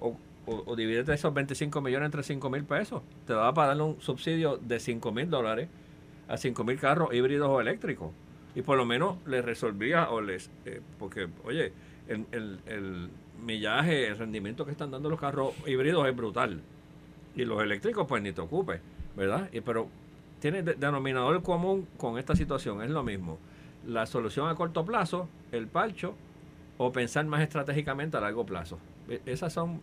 o, 0.00 0.16
o, 0.46 0.74
esos 0.78 1.34
25 1.34 1.82
millones 1.82 2.06
entre 2.06 2.22
5 2.22 2.48
mil 2.48 2.64
pesos. 2.64 3.02
Te 3.26 3.34
daba 3.34 3.52
para 3.52 3.68
darle 3.68 3.82
un 3.82 4.00
subsidio 4.00 4.56
de 4.56 4.80
5 4.80 5.12
mil 5.12 5.28
dólares 5.28 5.68
a 6.28 6.38
5 6.38 6.64
mil 6.64 6.80
carros 6.80 7.12
híbridos 7.12 7.50
o 7.50 7.60
eléctricos. 7.60 8.10
Y 8.54 8.62
por 8.62 8.78
lo 8.78 8.86
menos 8.86 9.18
les 9.26 9.44
resolvía, 9.44 10.08
o 10.08 10.22
les 10.22 10.50
eh, 10.64 10.80
porque, 10.98 11.28
oye, 11.44 11.74
el, 12.08 12.24
el, 12.32 12.60
el 12.64 13.10
millaje, 13.44 14.06
el 14.06 14.16
rendimiento 14.16 14.64
que 14.64 14.70
están 14.70 14.90
dando 14.90 15.10
los 15.10 15.20
carros 15.20 15.52
híbridos 15.66 16.08
es 16.08 16.16
brutal. 16.16 16.62
Y 17.36 17.44
los 17.44 17.62
eléctricos, 17.62 18.06
pues 18.06 18.22
ni 18.22 18.32
te 18.32 18.40
ocupes, 18.40 18.80
¿verdad? 19.14 19.50
Y, 19.52 19.60
pero 19.60 19.88
tiene 20.40 20.62
denominador 20.62 21.42
común 21.42 21.86
con 21.98 22.16
esta 22.16 22.34
situación, 22.34 22.82
es 22.82 22.88
lo 22.88 23.02
mismo 23.02 23.38
la 23.86 24.06
solución 24.06 24.48
a 24.48 24.54
corto 24.54 24.84
plazo, 24.84 25.28
el 25.52 25.68
palcho, 25.68 26.14
o 26.78 26.92
pensar 26.92 27.24
más 27.26 27.42
estratégicamente 27.42 28.16
a 28.16 28.20
largo 28.20 28.44
plazo. 28.44 28.78
E, 29.08 29.20
esas 29.26 29.52
son, 29.52 29.80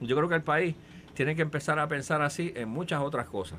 yo 0.00 0.16
creo 0.16 0.28
que 0.28 0.34
el 0.34 0.42
país 0.42 0.74
tiene 1.14 1.34
que 1.34 1.42
empezar 1.42 1.78
a 1.78 1.88
pensar 1.88 2.20
así 2.22 2.52
en 2.54 2.68
muchas 2.68 3.00
otras 3.00 3.26
cosas. 3.26 3.58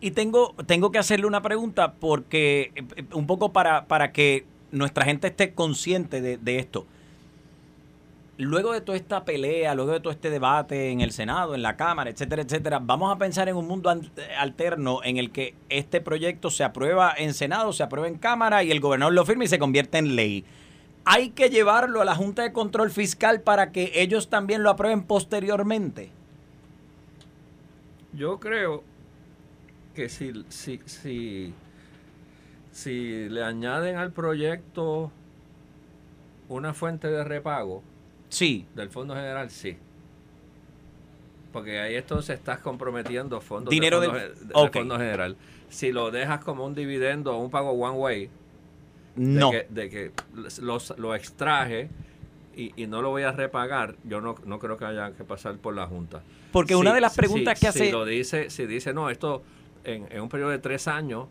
Y 0.00 0.10
tengo, 0.10 0.54
tengo 0.66 0.92
que 0.92 0.98
hacerle 0.98 1.26
una 1.26 1.42
pregunta 1.42 1.94
porque, 1.94 2.72
eh, 2.74 3.04
un 3.12 3.26
poco 3.26 3.52
para, 3.52 3.86
para 3.86 4.12
que 4.12 4.44
nuestra 4.70 5.04
gente 5.04 5.28
esté 5.28 5.54
consciente 5.54 6.20
de, 6.20 6.36
de 6.36 6.58
esto 6.58 6.86
luego 8.38 8.72
de 8.72 8.80
toda 8.80 8.96
esta 8.96 9.24
pelea, 9.24 9.74
luego 9.74 9.92
de 9.92 10.00
todo 10.00 10.12
este 10.12 10.30
debate 10.30 10.90
en 10.90 11.00
el 11.00 11.10
Senado, 11.10 11.54
en 11.54 11.62
la 11.62 11.76
Cámara, 11.76 12.08
etcétera, 12.08 12.42
etcétera, 12.42 12.78
vamos 12.80 13.14
a 13.14 13.18
pensar 13.18 13.48
en 13.48 13.56
un 13.56 13.66
mundo 13.66 13.90
alterno 14.38 15.00
en 15.02 15.18
el 15.18 15.30
que 15.30 15.54
este 15.68 16.00
proyecto 16.00 16.50
se 16.50 16.64
aprueba 16.64 17.12
en 17.16 17.34
Senado, 17.34 17.72
se 17.72 17.82
aprueba 17.82 18.08
en 18.08 18.16
Cámara 18.16 18.62
y 18.62 18.70
el 18.70 18.80
gobernador 18.80 19.12
lo 19.12 19.26
firma 19.26 19.44
y 19.44 19.48
se 19.48 19.58
convierte 19.58 19.98
en 19.98 20.14
ley. 20.14 20.44
Hay 21.10 21.30
que 21.30 21.48
llevarlo 21.48 22.02
a 22.02 22.04
la 22.04 22.14
Junta 22.14 22.42
de 22.42 22.52
Control 22.52 22.90
Fiscal 22.90 23.40
para 23.40 23.72
que 23.72 23.92
ellos 23.94 24.28
también 24.28 24.62
lo 24.62 24.70
aprueben 24.70 25.02
posteriormente. 25.02 26.10
Yo 28.12 28.38
creo 28.38 28.82
que 29.94 30.08
si, 30.08 30.44
si, 30.48 30.80
si, 30.84 31.54
si 32.72 33.28
le 33.28 33.42
añaden 33.42 33.96
al 33.96 34.12
proyecto 34.12 35.10
una 36.48 36.74
fuente 36.74 37.08
de 37.08 37.24
repago, 37.24 37.82
Sí. 38.28 38.66
Del 38.74 38.90
Fondo 38.90 39.14
General, 39.14 39.50
sí. 39.50 39.76
Porque 41.52 41.80
ahí 41.80 41.96
entonces 41.96 42.38
estás 42.38 42.58
comprometiendo 42.58 43.40
fondos 43.40 43.70
Dinero 43.70 44.00
del 44.00 44.10
Fondo, 44.10 44.72
Fondo 44.72 44.98
General. 44.98 45.36
Si 45.70 45.92
lo 45.92 46.10
dejas 46.10 46.44
como 46.44 46.66
un 46.66 46.74
dividendo 46.74 47.34
o 47.34 47.38
un 47.38 47.50
pago 47.50 47.70
one 47.70 47.96
way, 47.96 48.30
no. 49.18 49.50
de 49.50 49.90
que, 49.90 50.12
lo 50.58 51.14
extraje 51.14 51.90
y, 52.58 52.86
no 52.86 53.02
lo 53.02 53.10
voy 53.10 53.22
a 53.22 53.32
repagar, 53.32 53.94
yo 54.04 54.20
no, 54.20 54.34
no 54.44 54.58
creo 54.58 54.76
que 54.76 54.84
haya 54.84 55.12
que 55.12 55.24
pasar 55.24 55.56
por 55.58 55.74
la 55.74 55.86
Junta. 55.86 56.22
Porque 56.50 56.74
una 56.74 56.92
de 56.92 57.00
las 57.00 57.14
preguntas 57.14 57.58
que 57.58 57.68
hace... 57.68 57.86
Si 57.86 57.92
lo 57.92 58.04
dice, 58.04 58.50
si 58.50 58.66
dice, 58.66 58.92
no, 58.92 59.10
esto 59.10 59.42
en, 59.84 60.06
en 60.10 60.22
un 60.22 60.28
periodo 60.28 60.50
de 60.50 60.58
tres 60.58 60.88
años 60.88 61.26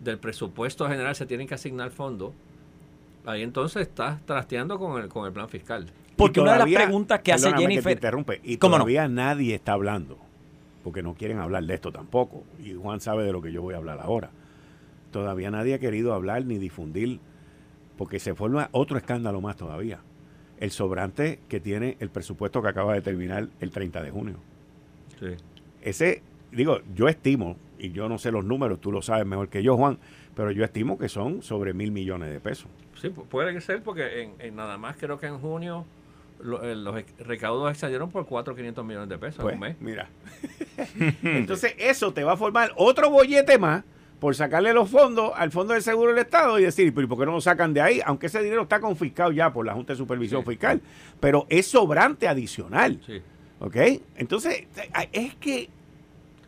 del 0.00 0.18
presupuesto 0.18 0.88
general 0.88 1.14
se 1.14 1.26
tienen 1.26 1.46
que 1.46 1.54
asignar 1.54 1.90
fondos, 1.90 2.32
ahí 3.26 3.42
entonces 3.42 3.82
estás 3.82 4.24
trasteando 4.24 4.78
con 4.78 5.00
el, 5.00 5.08
con 5.08 5.26
el 5.26 5.32
plan 5.32 5.48
fiscal. 5.48 5.86
Porque 6.16 6.40
una 6.40 6.52
de 6.52 6.58
las 6.58 6.70
preguntas 6.70 7.20
que 7.20 7.32
hace 7.32 7.52
Jennifer. 7.52 7.92
interrumpe, 7.92 8.40
y 8.42 8.56
todavía 8.56 9.08
nadie 9.08 9.54
está 9.54 9.72
hablando, 9.72 10.18
porque 10.82 11.02
no 11.02 11.14
quieren 11.14 11.38
hablar 11.38 11.64
de 11.64 11.74
esto 11.74 11.92
tampoco. 11.92 12.44
Y 12.62 12.74
Juan 12.74 13.00
sabe 13.00 13.24
de 13.24 13.32
lo 13.32 13.42
que 13.42 13.52
yo 13.52 13.62
voy 13.62 13.74
a 13.74 13.78
hablar 13.78 14.00
ahora. 14.00 14.30
Todavía 15.12 15.50
nadie 15.50 15.74
ha 15.74 15.78
querido 15.78 16.12
hablar 16.14 16.44
ni 16.44 16.58
difundir, 16.58 17.20
porque 17.96 18.18
se 18.18 18.34
forma 18.34 18.68
otro 18.72 18.98
escándalo 18.98 19.40
más 19.40 19.56
todavía. 19.56 20.00
El 20.58 20.70
sobrante 20.72 21.38
que 21.48 21.60
tiene 21.60 21.96
el 22.00 22.10
presupuesto 22.10 22.62
que 22.62 22.68
acaba 22.68 22.94
de 22.94 23.00
terminar 23.00 23.48
el 23.60 23.70
30 23.70 24.02
de 24.02 24.10
junio. 24.10 24.36
Sí. 25.20 25.36
Ese, 25.82 26.22
digo, 26.50 26.80
yo 26.94 27.06
estimo, 27.08 27.56
y 27.78 27.92
yo 27.92 28.08
no 28.08 28.18
sé 28.18 28.32
los 28.32 28.44
números, 28.44 28.80
tú 28.80 28.90
lo 28.90 29.02
sabes 29.02 29.26
mejor 29.26 29.48
que 29.48 29.62
yo, 29.62 29.76
Juan, 29.76 29.98
pero 30.34 30.50
yo 30.50 30.64
estimo 30.64 30.98
que 30.98 31.08
son 31.08 31.42
sobre 31.42 31.74
mil 31.74 31.92
millones 31.92 32.32
de 32.32 32.40
pesos. 32.40 32.68
Sí, 33.00 33.10
puede 33.10 33.60
ser 33.60 33.82
porque 33.82 34.30
en 34.38 34.56
nada 34.56 34.78
más 34.78 34.96
creo 34.96 35.18
que 35.18 35.26
en 35.26 35.38
junio 35.38 35.84
eh, 36.62 36.74
los 36.74 36.94
recaudos 37.20 37.70
excedieron 37.70 38.10
por 38.10 38.26
4 38.26 38.56
500 38.56 38.84
millones 38.84 39.08
de 39.08 39.18
pesos 39.18 39.38
en 39.38 39.42
pues, 39.42 39.54
un 39.54 39.60
mes. 39.60 39.76
Mira. 39.80 40.08
Entonces, 41.22 41.74
eso 41.78 42.12
te 42.12 42.24
va 42.24 42.32
a 42.32 42.36
formar 42.36 42.72
otro 42.76 43.10
bollete 43.10 43.58
más 43.58 43.84
por 44.22 44.36
sacarle 44.36 44.72
los 44.72 44.88
fondos 44.88 45.32
al 45.34 45.50
Fondo 45.50 45.74
del 45.74 45.82
Seguro 45.82 46.10
del 46.10 46.20
Estado 46.20 46.56
y 46.56 46.62
decir, 46.62 46.94
¿pero 46.94 47.08
por 47.08 47.18
qué 47.18 47.26
no 47.26 47.32
lo 47.32 47.40
sacan 47.40 47.74
de 47.74 47.80
ahí? 47.80 48.00
Aunque 48.06 48.26
ese 48.26 48.40
dinero 48.40 48.62
está 48.62 48.78
confiscado 48.78 49.32
ya 49.32 49.52
por 49.52 49.66
la 49.66 49.74
Junta 49.74 49.94
de 49.94 49.96
Supervisión 49.96 50.44
Fiscal, 50.44 50.80
pero 51.18 51.44
es 51.48 51.66
sobrante 51.66 52.28
adicional. 52.28 53.00
Sí. 53.04 53.20
¿Ok? 53.58 53.76
Entonces, 54.14 54.68
es 55.10 55.34
que, 55.34 55.68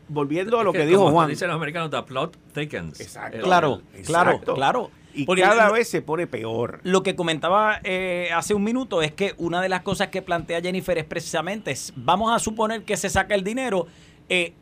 volviendo 0.07 0.61
a 0.61 0.63
lo 0.63 0.73
que, 0.73 0.87
dijo 0.87 1.11
Juan. 1.11 1.29
Dicen 1.29 1.49
los 1.49 1.57
americanos, 1.57 1.91
the 1.91 2.01
plot 2.05 2.37
thickens. 2.53 3.01
Exacto. 3.01 3.41
claro, 3.43 3.83
claro, 4.07 4.41
claro. 4.41 4.91
Y 5.13 5.27
cada 5.27 5.73
vez 5.73 5.89
se 5.89 6.01
pone 6.01 6.29
peor. 6.29 6.79
Lo 6.85 7.03
que 7.03 7.17
comentaba 7.17 7.81
eh, 7.83 8.29
hace 8.33 8.55
un 8.55 8.63
minuto 8.63 9.03
es 9.03 9.11
que 9.11 9.35
una 9.37 9.61
de 9.61 9.69
las 9.69 9.83
cosas 9.83 10.09
que 10.09 10.23
plantea 10.23 10.61
Jennifer 10.61 10.97
es 10.97 11.07
precisamente, 11.07 11.75
vamos 11.97 12.33
a 12.33 12.39
suponer 12.39 12.85
que 12.85 12.97
se 12.97 13.11
saca 13.11 13.35
el 13.35 13.43
dinero, 13.43 13.89
eh, 14.29 14.53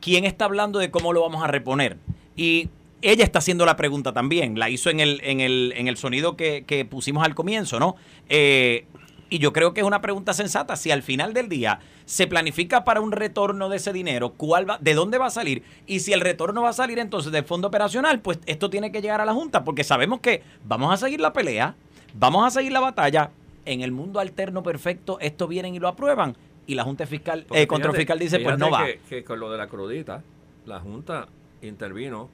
¿quién 0.00 0.24
está 0.24 0.46
hablando 0.46 0.78
de 0.78 0.90
cómo 0.90 1.12
lo 1.12 1.20
vamos 1.20 1.44
a 1.44 1.46
reponer? 1.46 1.98
Y 2.38 2.70
ella 3.02 3.24
está 3.24 3.40
haciendo 3.40 3.66
la 3.66 3.76
pregunta 3.76 4.12
también. 4.12 4.58
La 4.58 4.70
hizo 4.70 4.90
en 4.90 5.00
el, 5.00 5.20
en 5.24 5.40
el, 5.40 5.74
en 5.76 5.88
el 5.88 5.96
sonido 5.96 6.36
que, 6.36 6.64
que 6.64 6.84
pusimos 6.84 7.24
al 7.24 7.34
comienzo, 7.34 7.80
¿no? 7.80 7.96
Eh, 8.28 8.86
y 9.28 9.40
yo 9.40 9.52
creo 9.52 9.74
que 9.74 9.80
es 9.80 9.86
una 9.86 10.00
pregunta 10.00 10.32
sensata. 10.32 10.76
Si 10.76 10.92
al 10.92 11.02
final 11.02 11.34
del 11.34 11.48
día 11.48 11.80
se 12.04 12.28
planifica 12.28 12.84
para 12.84 13.00
un 13.00 13.10
retorno 13.10 13.68
de 13.68 13.76
ese 13.76 13.92
dinero, 13.92 14.34
¿cuál 14.34 14.70
va, 14.70 14.78
¿de 14.78 14.94
dónde 14.94 15.18
va 15.18 15.26
a 15.26 15.30
salir? 15.30 15.64
Y 15.86 16.00
si 16.00 16.12
el 16.12 16.20
retorno 16.20 16.62
va 16.62 16.70
a 16.70 16.72
salir 16.72 17.00
entonces 17.00 17.32
del 17.32 17.44
fondo 17.44 17.68
operacional, 17.68 18.20
pues 18.20 18.38
esto 18.46 18.70
tiene 18.70 18.92
que 18.92 19.02
llegar 19.02 19.20
a 19.20 19.24
la 19.24 19.34
Junta, 19.34 19.64
porque 19.64 19.82
sabemos 19.82 20.20
que 20.20 20.42
vamos 20.64 20.94
a 20.94 20.96
seguir 20.96 21.20
la 21.20 21.32
pelea, 21.32 21.74
vamos 22.14 22.46
a 22.46 22.50
seguir 22.50 22.70
la 22.72 22.80
batalla. 22.80 23.32
En 23.64 23.82
el 23.82 23.90
mundo 23.92 24.20
alterno 24.20 24.62
perfecto, 24.62 25.18
esto 25.20 25.46
vienen 25.48 25.74
y 25.74 25.80
lo 25.80 25.88
aprueban. 25.88 26.36
Y 26.66 26.74
la 26.74 26.84
Junta 26.84 27.04
Fiscal, 27.04 27.46
eh, 27.50 27.66
Control 27.66 27.96
Fiscal 27.96 28.18
dice, 28.18 28.38
pues 28.38 28.56
no 28.58 28.70
va. 28.70 28.86
que 29.08 29.24
con 29.24 29.40
lo 29.40 29.50
de 29.50 29.58
la 29.58 29.66
crudita, 29.66 30.22
la 30.64 30.80
Junta 30.80 31.28
intervino 31.62 32.30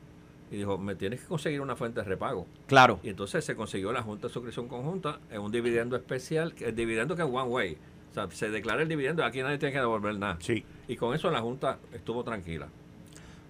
y 0.50 0.56
dijo, 0.56 0.78
me 0.78 0.94
tienes 0.94 1.22
que 1.22 1.26
conseguir 1.26 1.60
una 1.60 1.76
fuente 1.76 2.00
de 2.00 2.06
repago. 2.06 2.46
Claro. 2.66 3.00
Y 3.02 3.08
entonces 3.08 3.44
se 3.44 3.56
consiguió 3.56 3.92
la 3.92 4.02
Junta 4.02 4.28
de 4.28 4.32
Suscripción 4.32 4.68
Conjunta 4.68 5.18
en 5.30 5.40
un 5.40 5.50
dividendo 5.50 5.96
especial, 5.96 6.54
el 6.60 6.74
dividendo 6.74 7.16
que 7.16 7.22
es 7.22 7.28
one 7.28 7.48
way. 7.48 7.78
O 8.10 8.14
sea, 8.14 8.30
se 8.30 8.50
declara 8.50 8.82
el 8.82 8.88
dividendo 8.88 9.22
y 9.22 9.26
aquí 9.26 9.42
nadie 9.42 9.58
tiene 9.58 9.72
que 9.72 9.80
devolver 9.80 10.16
nada. 10.16 10.36
Sí. 10.40 10.64
Y 10.86 10.96
con 10.96 11.14
eso 11.14 11.30
la 11.30 11.40
Junta 11.40 11.78
estuvo 11.92 12.22
tranquila. 12.22 12.68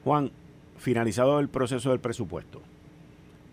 Juan, 0.05 0.31
finalizado 0.79 1.41
el 1.41 1.49
proceso 1.49 1.91
del 1.91 2.01
presupuesto, 2.01 2.63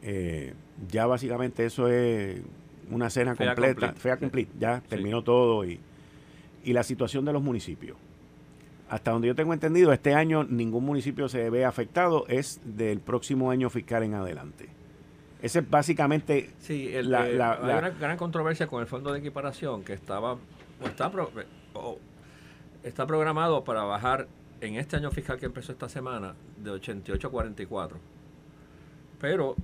eh, 0.01 0.53
ya 0.89 1.05
básicamente 1.05 1.65
eso 1.65 1.87
es 1.87 2.41
una 2.89 3.09
cena 3.09 3.35
completa, 3.35 3.87
accompli. 3.87 4.01
fea 4.01 4.17
cumplir, 4.17 4.47
ya 4.59 4.81
terminó 4.81 5.23
todo 5.23 5.65
y, 5.65 5.79
y 6.63 6.73
la 6.73 6.83
situación 6.83 7.25
de 7.25 7.33
los 7.33 7.41
municipios. 7.41 7.97
Hasta 8.91 9.11
donde 9.11 9.29
yo 9.29 9.35
tengo 9.35 9.53
entendido, 9.53 9.93
este 9.93 10.13
año 10.13 10.43
ningún 10.43 10.83
municipio 10.83 11.29
se 11.29 11.49
ve 11.49 11.63
afectado, 11.63 12.25
es 12.27 12.59
del 12.65 12.99
próximo 12.99 13.49
año 13.49 13.69
fiscal 13.69 14.03
en 14.03 14.15
adelante. 14.15 14.67
Ese 15.41 15.59
es 15.59 15.69
básicamente 15.69 16.49
Sí, 16.59 16.93
el, 16.93 17.09
la- 17.09 17.25
eh, 17.29 17.33
la- 17.35 17.53
hay 17.53 17.67
la- 17.67 17.77
una 17.77 17.89
gran 17.91 18.17
controversia 18.17 18.67
con 18.67 18.81
el 18.81 18.87
fondo 18.87 19.13
de 19.13 19.19
equiparación 19.19 19.83
que 19.85 19.93
estaba 19.93 20.33
o 20.33 20.39
está, 20.85 21.09
pro- 21.09 21.31
está 22.83 23.07
programado 23.07 23.63
para 23.63 23.83
bajar 23.83 24.27
en 24.59 24.75
este 24.75 24.97
año 24.97 25.09
fiscal 25.09 25.39
que 25.39 25.45
empezó 25.45 25.71
esta 25.71 25.87
semana 25.87 26.35
de 26.61 26.71
88 26.71 27.27
a 27.29 27.31
44. 27.31 27.97
Pero 29.21 29.55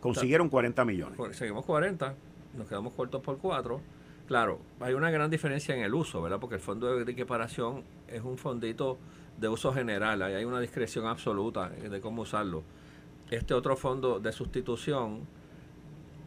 consiguieron 0.00 0.48
40 0.48 0.84
millones. 0.84 1.18
Seguimos 1.36 1.64
40, 1.64 2.14
nos 2.56 2.68
quedamos 2.68 2.92
cortos 2.92 3.20
por 3.20 3.36
4. 3.38 3.80
Claro, 4.28 4.60
hay 4.80 4.92
una 4.92 5.10
gran 5.10 5.30
diferencia 5.30 5.74
en 5.74 5.82
el 5.82 5.94
uso, 5.94 6.20
¿verdad? 6.20 6.38
Porque 6.38 6.56
el 6.56 6.60
fondo 6.60 6.94
de 6.94 7.10
equiparación 7.10 7.82
es 8.06 8.22
un 8.22 8.36
fondito 8.36 8.98
de 9.38 9.48
uso 9.48 9.72
general, 9.72 10.20
ahí 10.20 10.34
hay 10.34 10.44
una 10.44 10.60
discreción 10.60 11.06
absoluta 11.06 11.70
de 11.70 11.98
cómo 12.02 12.22
usarlo. 12.22 12.62
Este 13.30 13.54
otro 13.54 13.74
fondo 13.74 14.20
de 14.20 14.30
sustitución 14.32 15.20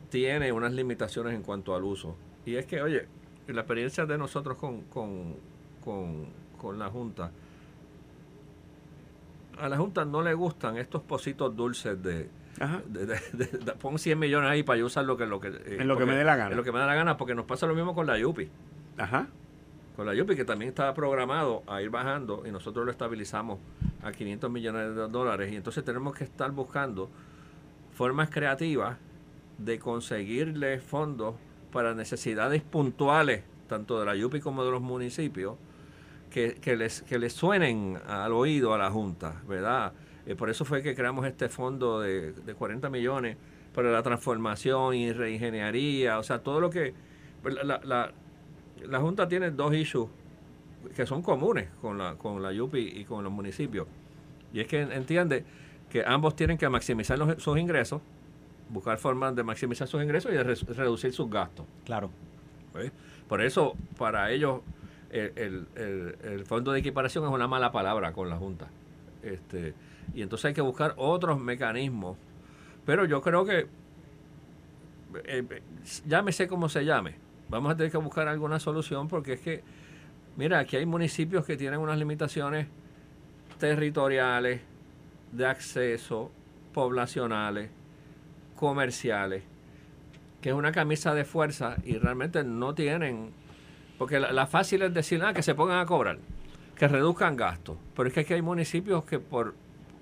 tiene 0.10 0.52
unas 0.52 0.74
limitaciones 0.74 1.36
en 1.36 1.44
cuanto 1.44 1.76
al 1.76 1.84
uso. 1.84 2.16
Y 2.44 2.56
es 2.56 2.66
que, 2.66 2.82
oye, 2.82 3.06
la 3.46 3.62
experiencia 3.62 4.08
de 4.08 4.18
nosotros 4.18 4.58
con, 4.58 4.82
con, 4.86 5.36
con, 5.86 6.26
con 6.60 6.80
la 6.80 6.90
Junta, 6.90 7.30
a 9.60 9.70
la 9.70 9.78
Junta 9.78 10.06
no 10.06 10.24
le 10.24 10.34
gustan 10.34 10.78
estos 10.78 11.04
positos 11.04 11.56
dulces 11.56 12.02
de, 12.02 12.30
Ajá. 12.60 12.82
de- 12.86 13.06
de- 13.06 13.20
de- 13.34 13.46
de- 13.58 13.72
pon 13.74 13.98
100 13.98 14.20
millones 14.20 14.50
ahí 14.50 14.64
para 14.64 14.78
yo 14.80 14.86
usar 14.86 15.06
lo 15.06 15.18
que, 15.18 15.26
lo 15.26 15.40
que, 15.40 15.48
eh, 15.50 15.78
En 15.80 15.88
lo 15.88 15.98
que 15.98 16.06
me 16.06 16.16
dé 16.16 16.24
la 16.24 16.36
gana. 16.36 16.52
En 16.52 16.58
lo 16.58 16.64
que 16.64 16.72
me 16.72 16.80
da 16.80 16.86
la 16.86 16.96
gana, 16.96 17.18
porque 17.18 17.34
nos 17.36 17.46
pasa 17.46 17.66
lo 17.68 17.74
mismo 17.76 17.96
con 17.96 18.06
la 18.08 18.18
Yupi. 18.20 18.50
Ajá. 18.98 19.28
Con 19.96 20.06
la 20.06 20.14
Yupi, 20.14 20.36
que 20.36 20.46
también 20.46 20.70
estaba 20.70 20.94
programado 20.94 21.64
a 21.68 21.82
ir 21.82 21.90
bajando 21.90 22.44
y 22.46 22.52
nosotros 22.52 22.86
lo 22.86 22.92
estabilizamos 22.92 23.60
a 24.04 24.12
500 24.12 24.50
millones 24.52 24.96
de 24.96 25.08
dólares. 25.10 25.52
Y 25.52 25.56
entonces 25.56 25.84
tenemos 25.84 26.14
que 26.16 26.24
estar 26.24 26.50
buscando 26.52 27.10
formas 27.94 28.30
creativas 28.30 28.98
de 29.58 29.80
conseguirle 29.80 30.80
fondos 30.80 31.36
para 31.72 31.94
necesidades 31.94 32.62
puntuales, 32.64 33.44
tanto 33.68 34.00
de 34.00 34.06
la 34.06 34.16
Yupi 34.16 34.40
como 34.40 34.64
de 34.66 34.72
los 34.72 34.82
municipios, 34.82 35.56
que, 36.30 36.56
que 36.56 36.76
les, 36.78 37.02
que 37.04 37.20
les 37.20 37.34
suenen 37.34 37.98
al 38.08 38.32
oído 38.34 38.74
a 38.74 38.78
la 38.78 38.90
Junta, 38.90 39.42
¿verdad? 39.48 39.94
Eh, 40.26 40.36
por 40.36 40.50
eso 40.50 40.66
fue 40.66 40.82
que 40.84 40.94
creamos 40.96 41.26
este 41.26 41.50
fondo 41.50 42.00
de, 42.00 42.32
de 42.34 42.54
40 42.54 42.90
millones 42.90 43.38
para 43.74 43.92
la 43.92 44.04
transformación 44.04 44.94
y 44.96 45.12
reingeniería, 45.14 46.20
o 46.20 46.24
sea, 46.24 46.40
todo 46.40 46.60
lo 46.60 46.70
que... 46.70 46.94
La, 47.44 47.64
la, 47.64 47.82
la- 47.84 48.12
la 48.88 49.00
Junta 49.00 49.28
tiene 49.28 49.52
dos 49.52 49.74
issues 49.76 50.10
que 50.96 51.06
son 51.06 51.22
comunes 51.22 51.70
con 51.82 51.98
la, 52.00 52.16
con 52.16 52.42
la 52.42 52.52
Yupi 52.52 52.80
y 52.80 53.06
con 53.06 53.24
los 53.24 53.32
municipios. 53.32 53.86
Y 54.54 54.60
es 54.60 54.68
que 54.68 54.82
entiende 54.82 55.44
que 55.90 56.04
ambos 56.04 56.36
tienen 56.36 56.58
que 56.58 56.68
maximizar 56.68 57.18
los- 57.20 57.42
sus 57.42 57.58
ingresos, 57.60 58.02
buscar 58.70 58.98
formas 58.98 59.36
de 59.36 59.44
maximizar 59.44 59.88
sus 59.88 60.02
ingresos 60.02 60.32
y 60.32 60.36
de 60.36 60.44
re- 60.44 60.56
reducir 60.76 61.14
sus 61.14 61.30
gastos. 61.30 61.66
Claro. 61.86 62.10
¿ves? 62.74 62.92
Por 63.28 63.42
eso, 63.42 63.76
para 64.00 64.32
ellos, 64.32 64.62
el, 65.12 65.32
el- 65.36 65.68
el- 65.76 66.16
el 66.24 66.46
fondo 66.46 66.72
de 66.72 66.80
equiparación 66.80 67.24
es 67.26 67.30
una 67.30 67.48
mala 67.48 67.72
palabra 67.72 68.14
con 68.14 68.30
la 68.30 68.38
Junta. 68.38 68.68
Este, 69.22 69.74
y 70.14 70.22
entonces 70.22 70.46
hay 70.46 70.54
que 70.54 70.62
buscar 70.62 70.94
otros 70.98 71.40
mecanismos. 71.40 72.18
Pero 72.86 73.06
yo 73.06 73.22
creo 73.22 73.46
que, 73.46 73.60
eh, 73.60 73.68
eh, 75.26 75.62
llámese 76.08 76.48
como 76.48 76.70
se 76.70 76.86
llame, 76.86 77.16
vamos 77.50 77.72
a 77.72 77.76
tener 77.76 77.92
que 77.92 77.98
buscar 77.98 78.28
alguna 78.28 78.60
solución 78.60 79.08
porque 79.08 79.34
es 79.34 79.42
que, 79.42 79.64
mira, 80.38 80.60
aquí 80.60 80.78
hay 80.78 80.86
municipios 80.86 81.46
que 81.46 81.58
tienen 81.58 81.80
unas 81.80 81.98
limitaciones 81.98 82.68
territoriales, 83.60 84.62
de 85.32 85.46
acceso, 85.46 86.32
poblacionales, 86.74 87.70
comerciales, 88.56 89.44
que 90.42 90.50
es 90.50 90.56
una 90.56 90.72
camisa 90.72 91.14
de 91.14 91.26
fuerza 91.26 91.78
y 91.84 91.98
realmente 91.98 92.44
no 92.44 92.74
tienen, 92.74 93.32
porque 93.98 94.20
la, 94.20 94.48
fácil 94.48 94.82
es 94.82 94.94
decir, 94.94 95.22
ah, 95.24 95.34
que 95.34 95.44
se 95.44 95.56
pongan 95.56 95.80
a 95.80 95.86
cobrar, 95.86 96.18
que 96.76 96.88
reduzcan 96.88 97.36
gastos, 97.36 97.78
pero 97.96 98.08
es 98.08 98.14
que 98.14 98.22
aquí 98.22 98.34
hay 98.34 98.42
municipios 98.42 99.04
que 99.06 99.20
por... 99.20 99.54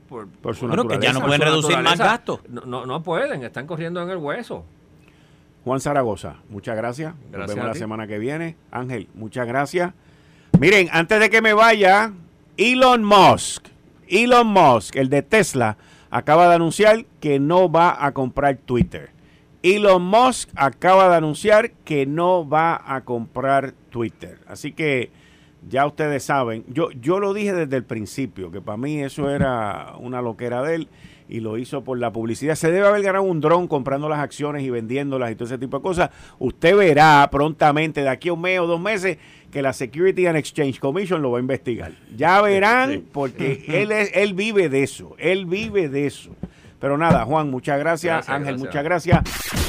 Por, 0.10 0.28
Por 0.28 0.55
su 0.55 0.68
Bueno, 0.68 0.88
que 0.88 0.99
ya 0.99 1.14
no 1.14 1.22
pueden 1.22 1.41
reducir 1.41 1.78
más 1.80 1.99
gastos. 1.99 2.39
No, 2.49 2.62
no, 2.62 2.86
no 2.86 3.03
pueden, 3.03 3.43
están 3.43 3.68
corriendo 3.68 4.01
en 4.01 4.10
el 4.10 4.18
hueso. 4.18 4.66
Juan 5.64 5.80
Zaragoza, 5.80 6.38
muchas 6.49 6.76
gracias. 6.76 7.14
Nos 7.32 7.47
vemos 7.47 7.66
la 7.66 7.76
semana 7.76 8.07
que 8.07 8.18
viene. 8.18 8.55
Ángel, 8.72 9.07
muchas 9.14 9.47
gracias. 9.47 9.93
Miren, 10.60 10.89
antes 10.91 11.20
de 11.20 11.30
que 11.30 11.41
me 11.41 11.53
vaya, 11.53 12.12
Elon 12.57 13.03
Musk, 13.03 13.68
Elon 14.07 14.47
Musk, 14.47 14.95
el 14.95 15.10
de 15.10 15.22
Tesla, 15.22 15.78
acaba 16.10 16.49
de 16.49 16.55
anunciar 16.55 17.05
que 17.20 17.39
no 17.39 17.72
va 17.72 18.03
a 18.03 18.14
comprar 18.14 18.57
Twitter. 18.57 19.12
Elon 19.62 20.01
Musk 20.01 20.49
acaba 20.55 21.10
de 21.10 21.16
anunciar 21.18 21.72
que 21.72 22.05
no 22.05 22.47
va 22.47 22.82
a 22.86 23.01
comprar 23.01 23.74
Twitter. 23.89 24.39
Así 24.47 24.72
que 24.72 25.12
ya 25.68 25.86
ustedes 25.86 26.24
saben, 26.24 26.64
yo, 26.68 26.91
yo 26.91 27.20
lo 27.20 27.34
dije 27.34 27.53
desde 27.53 27.76
el 27.76 27.84
principio, 27.84 28.51
que 28.51 28.62
para 28.62 28.78
mí 28.78 29.01
eso 29.01 29.30
era 29.30 29.93
una 29.99 30.22
loquera 30.22 30.62
de 30.64 30.76
él 30.76 30.88
y 31.28 31.41
lo 31.41 31.57
hizo 31.57 31.84
por 31.84 31.99
la 31.99 32.12
publicidad. 32.12 32.55
Se 32.55 32.72
debe 32.72 32.88
haber 32.88 33.03
ganado 33.03 33.24
un 33.24 33.39
dron 33.39 33.68
comprando 33.68 34.10
las 34.10 34.20
acciones 34.20 34.64
y 34.64 34.70
vendiéndolas 34.70 35.32
y 35.32 35.36
todo 35.36 35.45
ese 35.45 35.57
tipo 35.57 35.78
de 35.78 35.84
cosas. 35.84 36.10
Usted 36.39 36.76
verá 36.76 37.28
prontamente, 37.32 38.01
de 38.01 38.10
aquí 38.10 38.30
a 38.30 38.34
un 38.34 38.41
mes 38.41 38.60
o 38.60 38.68
dos 38.68 38.82
meses, 38.82 39.18
que 39.51 39.62
la 39.62 39.74
Security 39.74 40.26
and 40.26 40.38
Exchange 40.38 40.80
Commission 40.80 41.22
lo 41.22 41.32
va 41.32 41.38
a 41.38 41.41
investigar. 41.41 41.91
Ya 42.16 42.41
verán, 42.41 43.03
porque 43.12 43.64
él, 43.68 43.91
es, 43.91 44.12
él 44.14 44.34
vive 44.34 44.70
de 44.70 44.84
eso, 44.84 45.16
él 45.20 45.45
vive 45.45 45.88
de 45.88 46.07
eso. 46.07 46.32
Pero 46.80 46.97
nada, 46.97 47.26
Juan, 47.26 47.49
muchas 47.51 47.78
gracias. 47.78 48.26
Gracias, 48.28 48.36
Ángel, 48.36 48.57
gracias. 48.57 48.68
muchas 48.68 48.84
gracias. 48.84 49.68